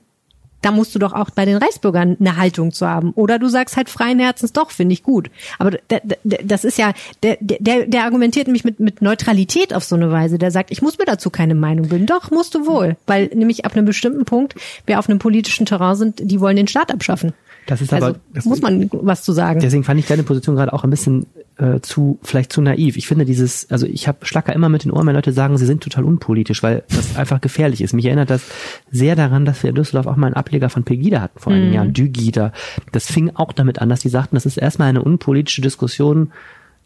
da 0.63 0.73
musst 0.73 0.95
du 0.95 0.99
doch 0.99 1.13
auch 1.13 1.31
bei 1.31 1.45
den 1.45 1.57
Reichsbürgern 1.57 2.17
eine 2.19 2.37
Haltung 2.37 2.73
zu 2.73 2.87
haben. 2.89 3.13
Oder 3.13 3.39
du 3.39 3.49
sagst 3.49 3.77
halt 3.77 3.89
freien 3.89 4.19
Herzens, 4.19 4.53
doch, 4.53 4.71
finde 4.71 4.93
ich 4.93 5.03
gut. 5.03 5.31
Aber 5.59 5.79
das 6.25 6.65
ist 6.65 6.79
ja, 6.79 6.93
der, 7.23 7.39
der, 7.41 7.87
der 7.87 8.05
argumentiert 8.05 8.47
nämlich 8.47 8.65
mit, 8.65 8.81
mit 8.81 9.01
Neutralität 9.01 9.73
auf 9.75 9.85
so 9.85 9.97
eine 9.97 10.11
Weise. 10.11 10.39
Der 10.39 10.51
sagt, 10.51 10.71
ich 10.71 10.83
muss 10.83 10.99
mir 10.99 11.05
dazu 11.05 11.31
keine 11.31 11.55
Meinung 11.55 11.89
bilden. 11.89 12.07
Doch, 12.07 12.31
musst 12.31 12.55
du 12.55 12.67
wohl. 12.67 12.97
Weil 13.07 13.27
nämlich 13.35 13.65
ab 13.65 13.77
einem 13.77 13.85
bestimmten 13.85 14.25
Punkt, 14.25 14.55
wer 14.87 14.99
auf 14.99 15.09
einem 15.09 15.19
politischen 15.19 15.67
Terrain 15.67 15.97
sind, 15.97 16.21
die 16.23 16.41
wollen 16.41 16.57
den 16.57 16.69
Staat 16.69 16.93
abschaffen. 16.93 17.33
Das 17.67 17.83
ist 17.83 17.93
also 17.93 18.07
aber, 18.09 18.19
das 18.33 18.47
muss 18.47 18.63
man 18.63 18.89
was 18.93 19.23
zu 19.23 19.33
sagen. 19.33 19.61
Deswegen 19.61 19.85
fand 19.85 20.01
ich 20.01 20.07
deine 20.07 20.23
Position 20.23 20.57
gerade 20.57 20.73
auch 20.73 20.85
ein 20.85 20.91
bisschen 20.91 21.27
äh, 21.59 21.81
zu, 21.81 22.19
vielleicht 22.23 22.53
zu 22.53 22.63
naiv. 22.63 22.97
Ich 22.97 23.07
finde 23.07 23.25
dieses, 23.25 23.71
also 23.71 23.87
ich 23.87 24.09
habe 24.09 24.25
Schlacker 24.25 24.53
immer 24.55 24.69
mit 24.69 24.85
den 24.85 24.93
Ohren, 24.93 25.07
wenn 25.07 25.15
Leute 25.15 25.33
sagen, 25.33 25.59
sie 25.59 25.67
sind 25.67 25.83
total 25.83 26.05
unpolitisch, 26.05 26.63
weil 26.63 26.85
das 26.89 27.17
einfach 27.17 27.41
gefährlich 27.41 27.83
ist. 27.83 27.93
Mich 27.93 28.07
erinnert 28.07 28.31
das 28.31 28.43
sehr 28.91 29.17
daran, 29.17 29.45
dass 29.45 29.63
wir 29.63 29.71
in 29.71 29.77
Düsseldorf 29.77 30.07
auch 30.07 30.17
mal 30.17 30.29
einen 30.29 30.37
Ableger 30.37 30.71
von 30.71 30.85
Pegida 30.85 31.21
hatten 31.21 31.39
vor 31.39 31.53
einigen 31.53 31.69
mhm. 31.69 31.75
Jahren, 31.75 31.93
Dügida. 31.93 32.53
Das 32.93 33.07
fing 33.07 33.33
auch 33.35 33.53
damit 33.53 33.81
an, 33.81 33.89
dass 33.89 34.01
die 34.01 34.09
sagten, 34.09 34.37
das 34.37 34.47
ist 34.47 34.57
erstmal 34.57 34.89
eine 34.89 35.03
unpolitische 35.03 35.61
Diskussion, 35.61 36.33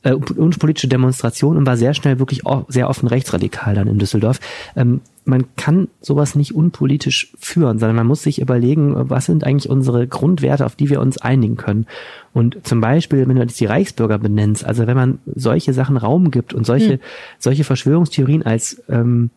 äh, 0.02 0.12
unpolitische 0.12 0.88
Demonstration 0.88 1.56
und 1.56 1.66
war 1.66 1.76
sehr 1.76 1.94
schnell 1.94 2.18
wirklich 2.18 2.46
auch 2.46 2.64
sehr 2.68 2.88
offen 2.88 3.08
rechtsradikal 3.08 3.74
dann 3.74 3.88
in 3.88 3.98
Düsseldorf. 3.98 4.40
Ähm, 4.76 5.00
man 5.24 5.54
kann 5.56 5.88
sowas 6.00 6.34
nicht 6.34 6.54
unpolitisch 6.54 7.32
führen, 7.38 7.78
sondern 7.78 7.94
man 7.94 8.08
muss 8.08 8.22
sich 8.22 8.40
überlegen, 8.40 8.94
was 8.96 9.26
sind 9.26 9.44
eigentlich 9.44 9.70
unsere 9.70 10.08
Grundwerte, 10.08 10.66
auf 10.66 10.74
die 10.74 10.90
wir 10.90 11.00
uns 11.00 11.18
einigen 11.18 11.56
können. 11.56 11.86
Und 12.32 12.66
zum 12.66 12.80
Beispiel, 12.80 13.28
wenn 13.28 13.36
du 13.36 13.42
jetzt 13.42 13.60
die 13.60 13.66
Reichsbürger 13.66 14.18
benennst, 14.18 14.64
also 14.64 14.86
wenn 14.86 14.96
man 14.96 15.18
solche 15.32 15.72
Sachen 15.72 15.96
Raum 15.96 16.32
gibt 16.32 16.54
und 16.54 16.66
solche, 16.66 16.94
hm. 16.94 17.00
solche 17.38 17.62
Verschwörungstheorien 17.62 18.42
als 18.42 18.82
ähm, 18.88 19.30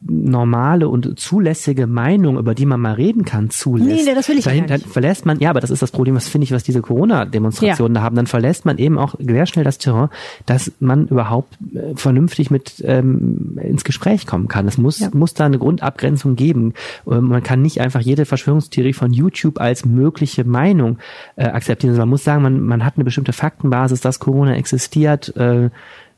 normale 0.00 0.88
und 0.88 1.18
zulässige 1.18 1.86
Meinung, 1.86 2.38
über 2.38 2.54
die 2.54 2.66
man 2.66 2.80
mal 2.80 2.94
reden 2.94 3.24
kann, 3.24 3.50
zulässt. 3.50 3.88
Nee, 3.88 4.02
nee 4.04 4.14
das 4.14 4.28
will 4.28 4.38
ich 4.38 4.44
dahin, 4.44 4.66
nicht. 4.66 4.86
Verlässt 4.86 5.26
man, 5.26 5.38
ja, 5.40 5.50
aber 5.50 5.60
das 5.60 5.70
ist 5.70 5.82
das 5.82 5.90
Problem, 5.90 6.14
was 6.14 6.28
finde 6.28 6.44
ich, 6.44 6.52
was 6.52 6.62
diese 6.62 6.82
Corona-Demonstrationen 6.82 7.94
ja. 7.94 8.00
da 8.00 8.04
haben, 8.04 8.16
dann 8.16 8.26
verlässt 8.26 8.64
man 8.64 8.78
eben 8.78 8.98
auch 8.98 9.14
sehr 9.18 9.46
schnell 9.46 9.64
das 9.64 9.78
Terrain, 9.78 10.08
dass 10.46 10.72
man 10.80 11.08
überhaupt 11.08 11.58
äh, 11.74 11.94
vernünftig 11.94 12.50
mit 12.50 12.82
ähm, 12.86 13.58
ins 13.62 13.84
Gespräch 13.84 14.26
kommen 14.26 14.48
kann. 14.48 14.66
Es 14.68 14.78
muss, 14.78 15.00
ja. 15.00 15.10
muss 15.12 15.34
da 15.34 15.46
eine 15.46 15.58
Grundabgrenzung 15.58 16.36
geben. 16.36 16.74
Ähm, 17.10 17.24
man 17.24 17.42
kann 17.42 17.62
nicht 17.62 17.80
einfach 17.80 18.00
jede 18.00 18.24
Verschwörungstheorie 18.24 18.92
von 18.92 19.12
YouTube 19.12 19.60
als 19.60 19.84
mögliche 19.84 20.44
Meinung 20.44 20.98
äh, 21.36 21.44
akzeptieren. 21.44 21.90
Also 21.90 22.02
man 22.02 22.08
muss 22.10 22.24
sagen, 22.24 22.42
man, 22.42 22.60
man 22.60 22.84
hat 22.84 22.96
eine 22.96 23.04
bestimmte 23.04 23.32
Faktenbasis, 23.32 24.00
dass 24.00 24.18
Corona 24.18 24.56
existiert, 24.56 25.34
äh, 25.36 25.70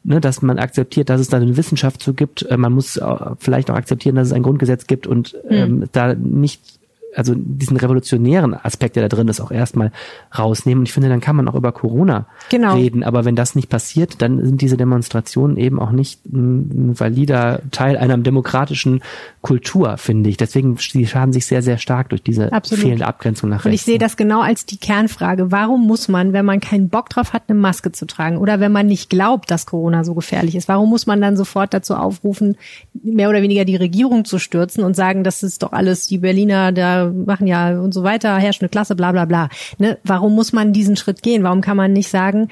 ne, 0.05 0.21
dass 0.21 0.43
man 0.43 0.59
akzeptiert, 0.59 1.09
dass 1.09 1.21
es 1.21 1.29
da 1.29 1.39
eine 1.39 1.57
Wissenschaft 1.57 2.03
zu 2.03 2.15
gibt. 2.15 2.43
Äh, 2.43 2.57
man 2.57 2.73
muss 2.73 3.01
vielleicht 3.39 3.71
auch 3.71 3.77
akzeptieren, 3.77 4.17
dass 4.17 4.29
es 4.29 4.33
ein 4.33 4.43
Grundgesetz 4.43 4.87
gibt 4.87 5.07
und 5.07 5.37
hm. 5.49 5.51
ähm, 5.51 5.85
da 5.93 6.15
nicht 6.15 6.79
also 7.17 7.35
diesen 7.37 7.77
revolutionären 7.77 8.55
Aspekt, 8.55 8.97
der 8.97 9.07
da 9.07 9.15
drin 9.15 9.29
ist, 9.29 9.41
auch 9.41 9.51
erstmal 9.51 9.93
rausnehmen. 10.37 10.81
Und 10.81 10.89
ich 10.89 10.93
finde, 10.93 11.09
dann 11.09 11.21
kann 11.21 11.37
man 11.37 11.49
auch 11.49 11.55
über 11.55 11.73
Corona 11.73 12.27
genau. 12.51 12.75
reden. 12.77 13.03
Aber 13.03 13.25
wenn 13.25 13.37
das 13.37 13.55
nicht 13.55 13.69
passiert, 13.69 14.21
dann 14.23 14.45
sind 14.45 14.61
diese 14.61 14.77
Demonstrationen 14.77 15.57
eben 15.57 15.81
auch 15.81 15.91
nicht 15.91 16.25
ein, 16.27 16.99
valider 16.99 17.61
Teil 17.71 17.97
einer 17.97 18.17
demokratischen 18.19 19.03
Kultur, 19.41 19.97
finde 19.97 20.31
ich. 20.31 20.37
Deswegen, 20.37 20.77
die 20.77 21.07
schaden 21.07 21.33
sich 21.33 21.47
sehr, 21.47 21.63
sehr 21.63 21.79
stark 21.79 22.11
durch 22.11 22.23
diese 22.23 22.53
Absolut. 22.53 22.85
fehlende 22.85 23.07
Abgrenzung 23.07 23.51
nach 23.51 23.59
rechts. 23.59 23.67
Und 23.67 23.73
ich 23.73 23.83
sehe 23.83 23.99
das 23.99 24.17
genau 24.17 24.41
als 24.41 24.67
die 24.67 24.77
Kernfrage. 24.77 25.51
Warum 25.51 25.87
muss 25.87 26.09
man, 26.09 26.33
wenn 26.33 26.45
man 26.45 26.61
keinen 26.61 26.89
Bock 26.89 27.09
drauf 27.11 27.33
hat, 27.33 27.45
eine 27.49 27.59
Maske 27.59 27.93
zu 27.93 28.07
tragen 28.07 28.37
oder 28.37 28.61
wenn 28.61 28.73
man 28.73 28.87
nicht 28.87 29.11
glaubt, 29.11 29.51
dass 29.51 29.67
Corona 29.67 30.05
so 30.05 30.15
gefährlich 30.15 30.55
ist, 30.55 30.69
warum 30.69 30.91
muss 30.91 31.07
man 31.07 31.21
dann 31.21 31.37
sofort 31.37 31.75
dazu 31.75 31.95
aufrufen, 31.95 32.57
mehr 33.03 33.29
oder 33.29 33.43
weniger 33.43 33.65
die 33.65 33.77
Regierung 33.77 34.25
zu 34.25 34.39
stürzen 34.39 34.85
und 34.85 34.95
sagen, 34.97 35.25
das 35.25 35.43
ist 35.43 35.63
doch 35.63 35.73
alles 35.73 36.07
die 36.07 36.19
Berliner 36.19 36.73
da 36.73 37.04
machen 37.13 37.47
ja 37.47 37.79
und 37.81 37.93
so 37.93 38.03
weiter, 38.03 38.37
herrschende 38.37 38.69
Klasse, 38.69 38.95
bla 38.95 39.13
bla 39.13 39.25
bla. 39.25 39.49
Ne? 39.79 39.99
Warum 40.05 40.35
muss 40.35 40.53
man 40.53 40.73
diesen 40.73 40.97
Schritt 40.97 41.23
gehen? 41.23 41.43
Warum 41.43 41.61
kann 41.61 41.77
man 41.77 41.93
nicht 41.93 42.09
sagen, 42.09 42.49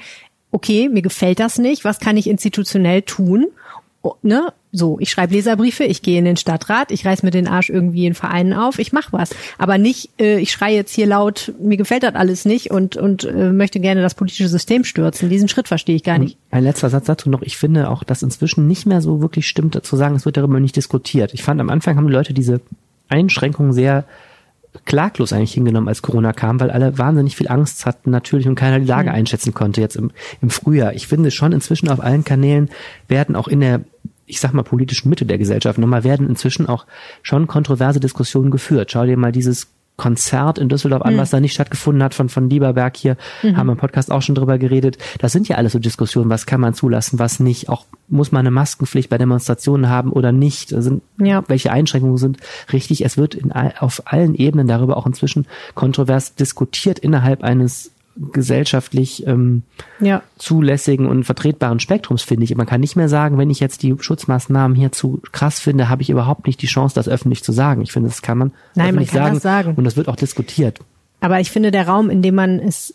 okay, 0.51 0.89
mir 0.89 1.01
gefällt 1.01 1.39
das 1.39 1.57
nicht, 1.57 1.83
was 1.83 1.99
kann 1.99 2.17
ich 2.17 2.29
institutionell 2.29 3.01
tun? 3.01 3.47
oh, 4.03 4.15
ne, 4.21 4.53
so, 4.71 4.97
ich 4.99 5.09
schreibe 5.09 5.33
Leserbriefe, 5.33 5.85
ich 5.85 6.01
gehe 6.01 6.19
in 6.19 6.25
den 6.25 6.35
Stadtrat, 6.35 6.91
ich 6.91 7.05
reiß 7.05 7.23
mir 7.23 7.31
den 7.31 7.47
Arsch 7.47 7.69
irgendwie 7.69 8.05
in 8.05 8.13
Vereinen 8.13 8.53
auf, 8.53 8.77
ich 8.79 8.91
mach 8.91 9.13
was. 9.13 9.31
Aber 9.57 9.77
nicht, 9.77 10.09
äh, 10.19 10.39
ich 10.39 10.51
schreie 10.51 10.75
jetzt 10.75 10.93
hier 10.93 11.05
laut, 11.05 11.53
mir 11.59 11.77
gefällt 11.77 12.03
das 12.03 12.15
alles 12.15 12.45
nicht 12.45 12.69
und, 12.69 12.97
und 12.97 13.23
äh, 13.23 13.51
möchte 13.51 13.79
gerne 13.79 14.01
das 14.01 14.15
politische 14.15 14.49
System 14.49 14.83
stürzen. 14.83 15.29
Diesen 15.29 15.47
Schritt 15.47 15.67
verstehe 15.67 15.95
ich 15.95 16.03
gar 16.03 16.17
nicht. 16.17 16.37
Ein 16.51 16.65
letzter 16.65 16.89
Satz 16.89 17.05
dazu 17.05 17.29
noch. 17.29 17.41
Ich 17.43 17.57
finde 17.57 17.89
auch, 17.89 18.03
dass 18.03 18.23
inzwischen 18.23 18.67
nicht 18.67 18.85
mehr 18.85 19.01
so 19.01 19.21
wirklich 19.21 19.47
stimmt, 19.47 19.79
zu 19.83 19.95
sagen, 19.95 20.15
es 20.15 20.25
wird 20.25 20.37
darüber 20.37 20.59
nicht 20.59 20.75
diskutiert. 20.75 21.33
Ich 21.33 21.43
fand, 21.43 21.61
am 21.61 21.69
Anfang 21.69 21.95
haben 21.95 22.07
die 22.07 22.13
Leute 22.13 22.33
diese 22.33 22.59
Einschränkungen 23.07 23.73
sehr 23.73 24.05
klaglos 24.85 25.33
eigentlich 25.33 25.53
hingenommen, 25.53 25.87
als 25.87 26.01
Corona 26.01 26.33
kam, 26.33 26.59
weil 26.59 26.71
alle 26.71 26.97
wahnsinnig 26.97 27.35
viel 27.35 27.47
Angst 27.47 27.85
hatten 27.85 28.09
natürlich 28.09 28.47
und 28.47 28.55
keiner 28.55 28.79
die 28.79 28.85
Lage 28.85 29.09
mhm. 29.09 29.15
einschätzen 29.15 29.53
konnte 29.53 29.81
jetzt 29.81 29.95
im, 29.95 30.11
im 30.41 30.49
Frühjahr. 30.49 30.93
Ich 30.93 31.07
finde 31.07 31.31
schon 31.31 31.51
inzwischen 31.51 31.89
auf 31.89 31.99
allen 32.01 32.23
Kanälen 32.23 32.69
werden 33.07 33.35
auch 33.35 33.47
in 33.47 33.59
der 33.59 33.81
ich 34.25 34.39
sag 34.39 34.53
mal, 34.53 34.63
politischen 34.63 35.09
Mitte 35.09 35.25
der 35.25 35.37
Gesellschaft 35.37 35.77
nochmal 35.77 36.05
werden 36.05 36.29
inzwischen 36.29 36.67
auch 36.67 36.85
schon 37.21 37.45
kontroverse 37.45 37.99
Diskussionen 37.99 38.51
geführt. 38.51 38.91
Schau 38.91 39.05
dir 39.05 39.17
mal 39.17 39.33
dieses 39.33 39.67
Konzert 39.95 40.57
in 40.57 40.69
Düsseldorf 40.69 41.03
an, 41.03 41.13
mhm. 41.13 41.17
was 41.19 41.29
da 41.29 41.39
nicht 41.39 41.53
stattgefunden 41.53 42.03
hat 42.03 42.15
von, 42.15 42.27
von 42.27 42.49
Lieberberg 42.49 42.97
hier, 42.97 43.15
mhm. 43.43 43.57
haben 43.57 43.67
wir 43.67 43.73
im 43.73 43.77
Podcast 43.77 44.11
auch 44.11 44.21
schon 44.21 44.35
drüber 44.35 44.57
geredet. 44.57 44.97
Das 45.19 45.31
sind 45.31 45.47
ja 45.47 45.57
alles 45.57 45.73
so 45.73 45.79
Diskussionen, 45.79 46.29
was 46.29 46.45
kann 46.45 46.59
man 46.59 46.73
zulassen, 46.73 47.19
was 47.19 47.39
nicht. 47.39 47.69
Auch 47.69 47.85
muss 48.07 48.31
man 48.31 48.39
eine 48.39 48.51
Maskenpflicht 48.51 49.09
bei 49.09 49.19
Demonstrationen 49.19 49.89
haben 49.89 50.11
oder 50.11 50.31
nicht. 50.31 50.69
Sind, 50.69 51.03
ja. 51.19 51.43
Welche 51.47 51.71
Einschränkungen 51.71 52.17
sind 52.17 52.37
richtig? 52.71 53.05
Es 53.05 53.17
wird 53.17 53.35
in, 53.35 53.51
auf 53.51 54.01
allen 54.05 54.33
Ebenen 54.33 54.67
darüber 54.67 54.97
auch 54.97 55.05
inzwischen 55.05 55.47
kontrovers 55.75 56.33
diskutiert 56.35 56.97
innerhalb 56.97 57.43
eines 57.43 57.91
gesellschaftlich 58.15 59.25
ähm, 59.27 59.63
ja. 59.99 60.21
zulässigen 60.37 61.07
und 61.07 61.23
vertretbaren 61.23 61.79
Spektrums, 61.79 62.23
finde 62.23 62.43
ich. 62.43 62.55
Man 62.55 62.67
kann 62.67 62.81
nicht 62.81 62.95
mehr 62.95 63.09
sagen, 63.09 63.37
wenn 63.37 63.49
ich 63.49 63.59
jetzt 63.59 63.83
die 63.83 63.95
Schutzmaßnahmen 63.97 64.75
hier 64.75 64.91
zu 64.91 65.21
krass 65.31 65.59
finde, 65.59 65.89
habe 65.89 66.01
ich 66.01 66.09
überhaupt 66.09 66.45
nicht 66.45 66.61
die 66.61 66.67
Chance, 66.67 66.95
das 66.95 67.09
öffentlich 67.09 67.43
zu 67.43 67.51
sagen. 67.51 67.81
Ich 67.81 67.91
finde, 67.91 68.09
das 68.09 68.21
kann 68.21 68.37
man 68.37 68.51
Nein, 68.75 68.95
man 68.95 69.05
kann 69.05 69.15
sagen, 69.15 69.33
das 69.35 69.43
sagen. 69.43 69.73
Und 69.75 69.83
das 69.83 69.97
wird 69.97 70.07
auch 70.07 70.15
diskutiert. 70.15 70.79
Aber 71.21 71.39
ich 71.39 71.51
finde, 71.51 71.71
der 71.71 71.87
Raum, 71.87 72.09
in 72.09 72.21
dem 72.21 72.35
man 72.35 72.59
es 72.59 72.93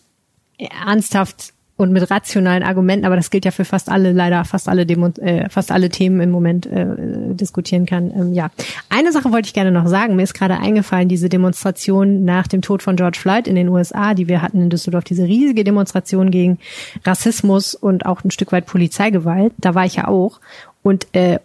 ernsthaft 0.59 1.53
und 1.79 1.93
mit 1.93 2.11
rationalen 2.11 2.65
Argumenten, 2.65 3.07
aber 3.07 3.15
das 3.15 3.31
gilt 3.31 3.45
ja 3.45 3.53
für 3.53 3.65
fast 3.65 3.89
alle, 3.89 4.11
leider 4.11 4.45
fast 4.45 4.69
alle 4.69 4.85
Demo, 4.85 5.11
äh, 5.21 5.49
fast 5.49 5.71
alle 5.71 5.89
Themen 5.89 6.21
im 6.21 6.31
Moment 6.31 6.67
äh, 6.67 6.87
diskutieren 7.35 7.87
kann. 7.87 8.11
Ähm, 8.11 8.33
ja, 8.35 8.51
eine 8.89 9.13
Sache 9.13 9.31
wollte 9.31 9.47
ich 9.47 9.55
gerne 9.55 9.71
noch 9.71 9.87
sagen. 9.87 10.17
Mir 10.17 10.25
ist 10.25 10.35
gerade 10.35 10.59
eingefallen, 10.59 11.09
diese 11.09 11.29
Demonstration 11.29 12.25
nach 12.25 12.49
dem 12.49 12.63
Tod 12.63 12.83
von 12.83 12.97
George 12.97 13.19
Floyd 13.21 13.47
in 13.47 13.55
den 13.55 13.69
USA, 13.69 14.15
die 14.15 14.27
wir 14.27 14.43
hatten 14.43 14.61
in 14.61 14.71
Düsseldorf, 14.71 15.05
diese 15.05 15.23
riesige 15.23 15.63
Demonstration 15.63 16.33
gegen 16.33 16.59
Rassismus 17.05 17.77
und 17.77 18.07
auch 18.07 18.25
ein 18.25 18.33
Stück 18.33 18.51
weit 18.51 18.67
Polizeigewalt. 18.67 19.53
Da 19.59 19.77
war 19.77 19.87
ich 19.87 19.95
ja 19.95 20.09
auch 20.09 20.41
und 20.83 21.07
äh, 21.13 21.39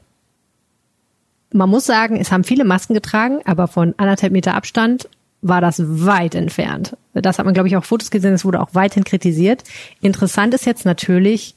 man 1.52 1.70
muss 1.70 1.86
sagen, 1.86 2.18
es 2.18 2.32
haben 2.32 2.44
viele 2.44 2.66
Masken 2.66 2.96
getragen, 2.96 3.42
aber 3.46 3.68
von 3.68 3.94
anderthalb 3.98 4.34
Meter 4.34 4.56
Abstand 4.56 5.08
war 5.44 5.62
das 5.62 5.84
weit 5.86 6.34
entfernt. 6.34 6.98
Das 7.14 7.38
hat 7.38 7.46
man, 7.46 7.54
glaube 7.54 7.68
ich, 7.68 7.78
auch 7.78 7.84
Fotos 7.84 8.10
gesehen, 8.10 8.34
es 8.34 8.46
wurde 8.46 8.62
auch 8.62 8.70
weithin 8.74 9.04
kritisiert. 9.04 9.64
Interessant 10.02 10.54
ist 10.54 10.66
jetzt 10.66 10.86
natürlich, 10.86 11.56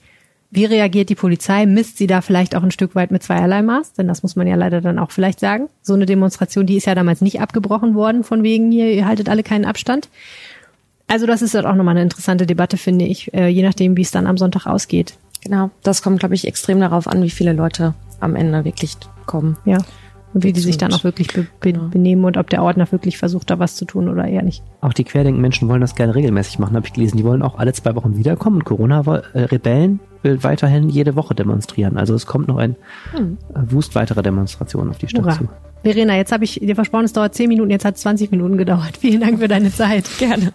wie 0.51 0.65
reagiert 0.65 1.09
die 1.09 1.15
Polizei? 1.15 1.67
Misst 1.67 1.97
sie 1.97 2.07
da 2.07 2.21
vielleicht 2.21 2.55
auch 2.55 2.63
ein 2.63 2.71
Stück 2.71 2.95
weit 2.95 3.11
mit 3.11 3.23
zweierlei 3.23 3.63
Maß? 3.63 3.95
Denn 3.95 4.09
das 4.09 4.23
muss 4.23 4.37
man 4.37 4.47
ja 4.47 4.57
leider 4.57 4.81
dann 4.81 4.99
auch 4.99 5.13
vielleicht 5.13 5.41
sagen. 5.41 5.69
So 5.83 5.95
eine 5.95 6.05
Demonstration, 6.05 6.67
die 6.67 6.77
ist 6.77 6.87
ja 6.87 6.95
damals 6.95 7.21
nicht 7.21 7.41
abgebrochen 7.41 7.95
worden, 7.95 8.25
von 8.25 8.43
wegen 8.43 8.71
hier, 8.71 8.93
ihr 8.93 9.07
haltet 9.07 9.29
alle 9.29 9.43
keinen 9.43 9.65
Abstand. 9.65 10.09
Also 11.07 11.27
das 11.27 11.41
ist 11.41 11.55
halt 11.55 11.67
auch 11.67 11.75
nochmal 11.75 11.95
eine 11.95 12.03
interessante 12.03 12.47
Debatte, 12.47 12.77
finde 12.77 13.05
ich, 13.05 13.33
äh, 13.33 13.47
je 13.47 13.63
nachdem, 13.63 13.97
wie 13.97 14.03
es 14.03 14.11
dann 14.11 14.27
am 14.27 14.37
Sonntag 14.37 14.67
ausgeht. 14.67 15.15
Genau, 15.45 15.71
das 15.85 16.03
kommt, 16.03 16.19
glaube 16.19 16.35
ich, 16.35 16.47
extrem 16.47 16.81
darauf 16.81 17.07
an, 17.07 17.23
wie 17.23 17.31
viele 17.31 17.53
Leute 17.53 17.95
am 18.19 18.35
Ende 18.35 18.65
wirklich 18.65 18.97
kommen. 19.27 19.57
Ja 19.65 19.79
und 20.37 20.45
wie 20.45 20.53
die 20.53 20.61
sich 20.61 20.77
dann 20.77 20.93
auch 20.93 21.03
wirklich 21.03 21.29
be 21.29 21.47
be 21.61 21.71
ja. 21.71 21.79
benehmen 21.79 22.27
und 22.27 22.37
ob 22.37 22.51
der 22.51 22.63
Ordner 22.63 22.93
wirklich 22.93 23.17
versucht, 23.17 23.49
da 23.49 23.59
was 23.59 23.75
zu 23.75 23.87
tun 23.87 24.11
oder 24.11 24.27
eher 24.27 24.43
nicht. 24.43 24.63
Auch 24.83 24.93
die 24.93 25.05
Querdenken-Menschen 25.05 25.67
wollen 25.67 25.81
das 25.81 25.95
gerne 25.95 26.15
regelmäßig 26.15 26.59
machen, 26.59 26.77
habe 26.77 26.87
ich 26.87 26.93
gelesen. 26.93 27.17
Die 27.17 27.25
wollen 27.25 27.41
auch 27.41 27.59
alle 27.59 27.73
zwei 27.73 27.95
Wochen 27.95 28.19
wiederkommen 28.19 28.57
und 28.57 28.65
Corona-Rebellen 28.67 29.99
will 30.23 30.45
weiterhin 30.45 30.91
jede 30.91 31.17
Woche 31.17 31.35
demonstrieren. 31.35 31.97
Also 31.97 32.15
es 32.15 32.27
kommt 32.27 32.49
noch 32.49 32.59
ein 32.59 32.77
hm. 33.13 33.39
Äh, 33.55 33.73
Wust 33.73 33.95
weiterer 33.95 34.23
Demonstrationen 34.23 34.91
auf 34.91 34.99
die 34.99 35.09
Stadt 35.09 35.25
Hurra. 35.25 35.39
zu. 35.39 35.49
Verena, 35.83 36.17
jetzt 36.17 36.33
habe 36.33 36.45
ich 36.45 36.61
dir 36.61 36.75
versprochen, 36.75 37.07
es 37.07 37.15
dauert 37.15 37.35
zehn 37.35 37.49
Minuten, 37.49 37.71
jetzt 37.71 37.87
hat 37.87 37.95
es 37.95 38.03
20 38.03 38.31
Minuten 38.31 38.59
gedauert. 38.59 38.97
Vielen 39.01 39.23
Dank 39.23 39.39
für 39.39 39.49
deine 39.49 39.73
Zeit. 39.73 40.05
Gerne. 40.19 40.53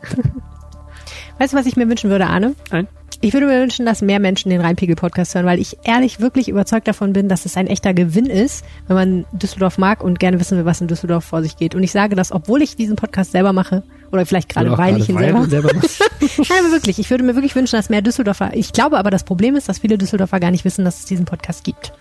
Weißt 1.39 1.53
du, 1.53 1.57
was 1.57 1.65
ich 1.65 1.75
mir 1.75 1.89
wünschen 1.89 2.11
würde, 2.11 2.27
Arne? 2.27 2.53
Nein. 2.71 2.87
Ich 3.23 3.33
würde 3.33 3.45
mir 3.45 3.61
wünschen, 3.61 3.85
dass 3.85 4.01
mehr 4.01 4.19
Menschen 4.19 4.49
den 4.49 4.61
Rheinpegel-Podcast 4.61 5.35
hören, 5.35 5.45
weil 5.45 5.59
ich 5.59 5.77
ehrlich 5.83 6.19
wirklich 6.19 6.49
überzeugt 6.49 6.87
davon 6.87 7.13
bin, 7.13 7.29
dass 7.29 7.45
es 7.45 7.55
ein 7.55 7.67
echter 7.67 7.93
Gewinn 7.93 8.25
ist, 8.25 8.65
wenn 8.87 8.95
man 8.95 9.25
Düsseldorf 9.31 9.77
mag 9.77 10.03
und 10.03 10.19
gerne 10.19 10.39
wissen 10.39 10.57
will, 10.57 10.65
was 10.65 10.81
in 10.81 10.87
Düsseldorf 10.87 11.23
vor 11.23 11.43
sich 11.43 11.55
geht. 11.55 11.75
Und 11.75 11.83
ich 11.83 11.91
sage 11.91 12.15
das, 12.15 12.31
obwohl 12.31 12.63
ich 12.63 12.75
diesen 12.75 12.95
Podcast 12.95 13.31
selber 13.31 13.53
mache 13.53 13.83
oder 14.11 14.25
vielleicht 14.25 14.49
gerade 14.49 14.75
weil 14.75 14.97
ich 14.97 15.07
ihn 15.07 15.19
selber. 15.19 15.45
selber 15.45 15.69
Nein, 16.21 16.59
aber 16.59 16.71
wirklich. 16.71 16.97
Ich 16.97 17.11
würde 17.11 17.23
mir 17.23 17.35
wirklich 17.35 17.55
wünschen, 17.55 17.75
dass 17.75 17.89
mehr 17.89 18.01
Düsseldorfer. 18.01 18.55
Ich 18.55 18.73
glaube 18.73 18.97
aber, 18.97 19.11
das 19.11 19.23
Problem 19.23 19.55
ist, 19.55 19.69
dass 19.69 19.79
viele 19.79 19.99
Düsseldorfer 19.99 20.39
gar 20.39 20.49
nicht 20.49 20.65
wissen, 20.65 20.83
dass 20.83 21.01
es 21.01 21.05
diesen 21.05 21.25
Podcast 21.25 21.63
gibt. 21.63 21.93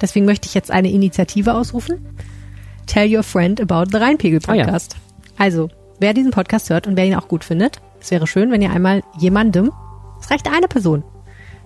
Deswegen 0.00 0.26
möchte 0.26 0.48
ich 0.48 0.54
jetzt 0.54 0.72
eine 0.72 0.90
Initiative 0.90 1.54
ausrufen. 1.54 2.04
Tell 2.86 3.14
your 3.14 3.22
friend 3.22 3.60
about 3.60 3.90
the 3.92 3.98
Rheinpegel-Podcast. 3.98 4.96
Ah, 4.96 4.98
ja. 4.98 5.44
Also, 5.44 5.68
wer 6.00 6.12
diesen 6.12 6.32
Podcast 6.32 6.70
hört 6.70 6.88
und 6.88 6.96
wer 6.96 7.06
ihn 7.06 7.14
auch 7.14 7.28
gut 7.28 7.44
findet, 7.44 7.80
es 8.00 8.10
wäre 8.10 8.26
schön, 8.26 8.50
wenn 8.50 8.62
ihr 8.62 8.72
einmal 8.72 9.02
jemandem 9.18 9.70
es 10.26 10.32
reicht 10.32 10.52
eine 10.52 10.66
Person 10.66 11.04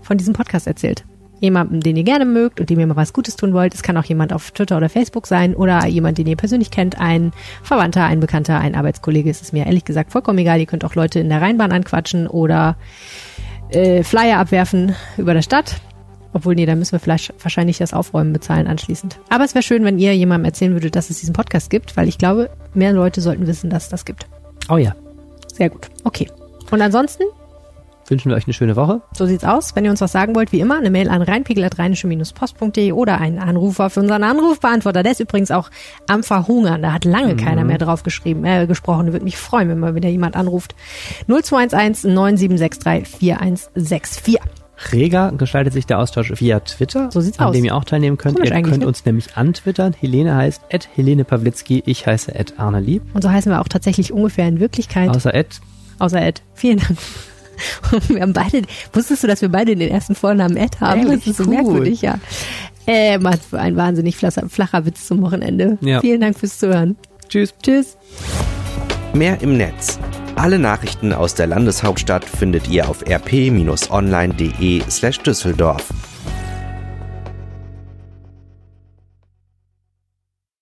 von 0.02 0.18
diesem 0.18 0.34
Podcast 0.34 0.66
erzählt. 0.66 1.06
Jemanden, 1.40 1.80
den 1.80 1.96
ihr 1.96 2.04
gerne 2.04 2.26
mögt 2.26 2.60
und 2.60 2.68
dem 2.68 2.78
ihr 2.78 2.86
mal 2.86 2.96
was 2.96 3.14
Gutes 3.14 3.36
tun 3.36 3.54
wollt. 3.54 3.72
Es 3.72 3.82
kann 3.82 3.96
auch 3.96 4.04
jemand 4.04 4.34
auf 4.34 4.50
Twitter 4.50 4.76
oder 4.76 4.90
Facebook 4.90 5.26
sein 5.26 5.54
oder 5.54 5.86
jemand, 5.86 6.18
den 6.18 6.26
ihr 6.26 6.36
persönlich 6.36 6.70
kennt, 6.70 7.00
ein 7.00 7.32
Verwandter, 7.62 8.04
ein 8.04 8.20
Bekannter, 8.20 8.58
ein 8.58 8.74
Arbeitskollege. 8.74 9.30
Es 9.30 9.40
ist 9.40 9.54
mir 9.54 9.64
ehrlich 9.64 9.86
gesagt 9.86 10.12
vollkommen 10.12 10.36
egal. 10.40 10.60
Ihr 10.60 10.66
könnt 10.66 10.84
auch 10.84 10.94
Leute 10.94 11.20
in 11.20 11.30
der 11.30 11.40
Rheinbahn 11.40 11.72
anquatschen 11.72 12.26
oder 12.26 12.76
äh, 13.70 14.02
Flyer 14.02 14.36
abwerfen 14.38 14.94
über 15.16 15.32
der 15.32 15.40
Stadt. 15.40 15.80
Obwohl, 16.34 16.54
nee, 16.54 16.66
da 16.66 16.74
müssen 16.74 16.92
wir 16.92 17.00
vielleicht 17.00 17.32
wahrscheinlich 17.42 17.78
das 17.78 17.94
Aufräumen 17.94 18.34
bezahlen 18.34 18.66
anschließend. 18.66 19.18
Aber 19.30 19.44
es 19.44 19.54
wäre 19.54 19.62
schön, 19.62 19.84
wenn 19.84 19.98
ihr 19.98 20.14
jemandem 20.14 20.44
erzählen 20.44 20.74
würdet, 20.74 20.96
dass 20.96 21.08
es 21.08 21.18
diesen 21.18 21.32
Podcast 21.32 21.70
gibt, 21.70 21.96
weil 21.96 22.08
ich 22.08 22.18
glaube, 22.18 22.50
mehr 22.74 22.92
Leute 22.92 23.22
sollten 23.22 23.46
wissen, 23.46 23.70
dass 23.70 23.84
es 23.84 23.88
das 23.88 24.04
gibt. 24.04 24.26
Oh 24.68 24.76
ja. 24.76 24.94
Sehr 25.50 25.70
gut. 25.70 25.88
Okay. 26.04 26.28
Und 26.70 26.82
ansonsten 26.82 27.24
wünschen 28.10 28.30
wir 28.30 28.36
euch 28.36 28.46
eine 28.46 28.54
schöne 28.54 28.76
Woche. 28.76 29.02
So 29.12 29.26
sieht's 29.26 29.44
aus. 29.44 29.74
Wenn 29.74 29.84
ihr 29.84 29.90
uns 29.90 30.00
was 30.00 30.12
sagen 30.12 30.34
wollt, 30.34 30.52
wie 30.52 30.60
immer, 30.60 30.76
eine 30.76 30.90
Mail 30.90 31.08
an 31.08 31.22
reinpegel.rheinische-post.de 31.22 32.92
oder 32.92 33.18
einen 33.18 33.38
Anrufer 33.38 33.90
für 33.90 34.00
unseren 34.00 34.24
Anrufbeantworter. 34.24 35.02
Der 35.02 35.12
ist 35.12 35.20
übrigens 35.20 35.50
auch 35.50 35.70
am 36.08 36.22
Verhungern. 36.22 36.82
Da 36.82 36.92
hat 36.92 37.04
lange 37.04 37.34
mhm. 37.34 37.38
keiner 37.38 37.64
mehr 37.64 37.78
drauf 37.78 38.02
geschrieben, 38.02 38.44
äh, 38.44 38.66
gesprochen. 38.66 39.12
Würde 39.12 39.24
mich 39.24 39.36
freuen, 39.36 39.68
wenn 39.68 39.78
mal 39.78 39.94
wieder 39.94 40.08
jemand 40.08 40.36
anruft. 40.36 40.74
0211 41.28 42.04
9763 42.04 43.18
4164. 43.18 44.40
Reger 44.92 45.32
gestaltet 45.36 45.74
sich 45.74 45.86
der 45.86 45.98
Austausch 45.98 46.32
via 46.40 46.60
Twitter, 46.60 47.10
so 47.12 47.20
sieht's 47.20 47.38
an 47.38 47.48
aus. 47.48 47.52
dem 47.54 47.66
ihr 47.66 47.76
auch 47.76 47.84
teilnehmen 47.84 48.16
könnt. 48.16 48.36
Komisch 48.36 48.50
ihr 48.50 48.62
könnt 48.62 48.78
ne? 48.78 48.86
uns 48.86 49.04
nämlich 49.04 49.36
antwittern. 49.36 49.92
Helene 49.92 50.34
heißt 50.34 50.62
at 50.72 50.88
Helene 50.94 51.24
Pawlitzki, 51.24 51.82
ich 51.84 52.06
heiße 52.06 52.34
at 52.34 52.58
Arne 52.58 52.80
Lieb. 52.80 53.02
Und 53.12 53.22
so 53.22 53.30
heißen 53.30 53.52
wir 53.52 53.60
auch 53.60 53.68
tatsächlich 53.68 54.10
ungefähr 54.10 54.48
in 54.48 54.58
Wirklichkeit. 54.58 55.10
Außer 55.10 55.34
at. 55.34 55.60
Außer 56.00 56.22
Ed. 56.22 56.42
Vielen 56.54 56.78
Dank. 56.78 56.96
wir 58.08 58.22
haben 58.22 58.32
beide, 58.32 58.62
wusstest 58.92 59.22
du, 59.22 59.26
dass 59.26 59.42
wir 59.42 59.48
beide 59.48 59.76
den 59.76 59.90
ersten 59.90 60.14
Vornamen 60.14 60.56
Ed 60.56 60.80
haben? 60.80 61.02
Ehrlich? 61.02 61.24
Das 61.24 61.26
ist 61.28 61.36
so 61.38 61.44
cool. 61.44 61.54
merkwürdig, 61.54 62.02
ja. 62.02 62.18
Äh, 62.86 63.18
ein 63.18 63.76
wahnsinnig 63.76 64.16
flacher, 64.16 64.48
flacher 64.48 64.84
Witz 64.86 65.06
zum 65.06 65.22
Wochenende. 65.22 65.78
Ja. 65.80 66.00
Vielen 66.00 66.20
Dank 66.20 66.38
fürs 66.38 66.58
Zuhören. 66.58 66.96
Tschüss. 67.28 67.54
Tschüss. 67.62 67.96
Mehr 69.12 69.40
im 69.40 69.56
Netz. 69.56 69.98
Alle 70.36 70.58
Nachrichten 70.58 71.12
aus 71.12 71.34
der 71.34 71.46
Landeshauptstadt 71.46 72.24
findet 72.24 72.68
ihr 72.68 72.88
auf 72.88 73.02
rp-online.de 73.06 74.82
slash 74.88 75.18
Düsseldorf. 75.20 75.88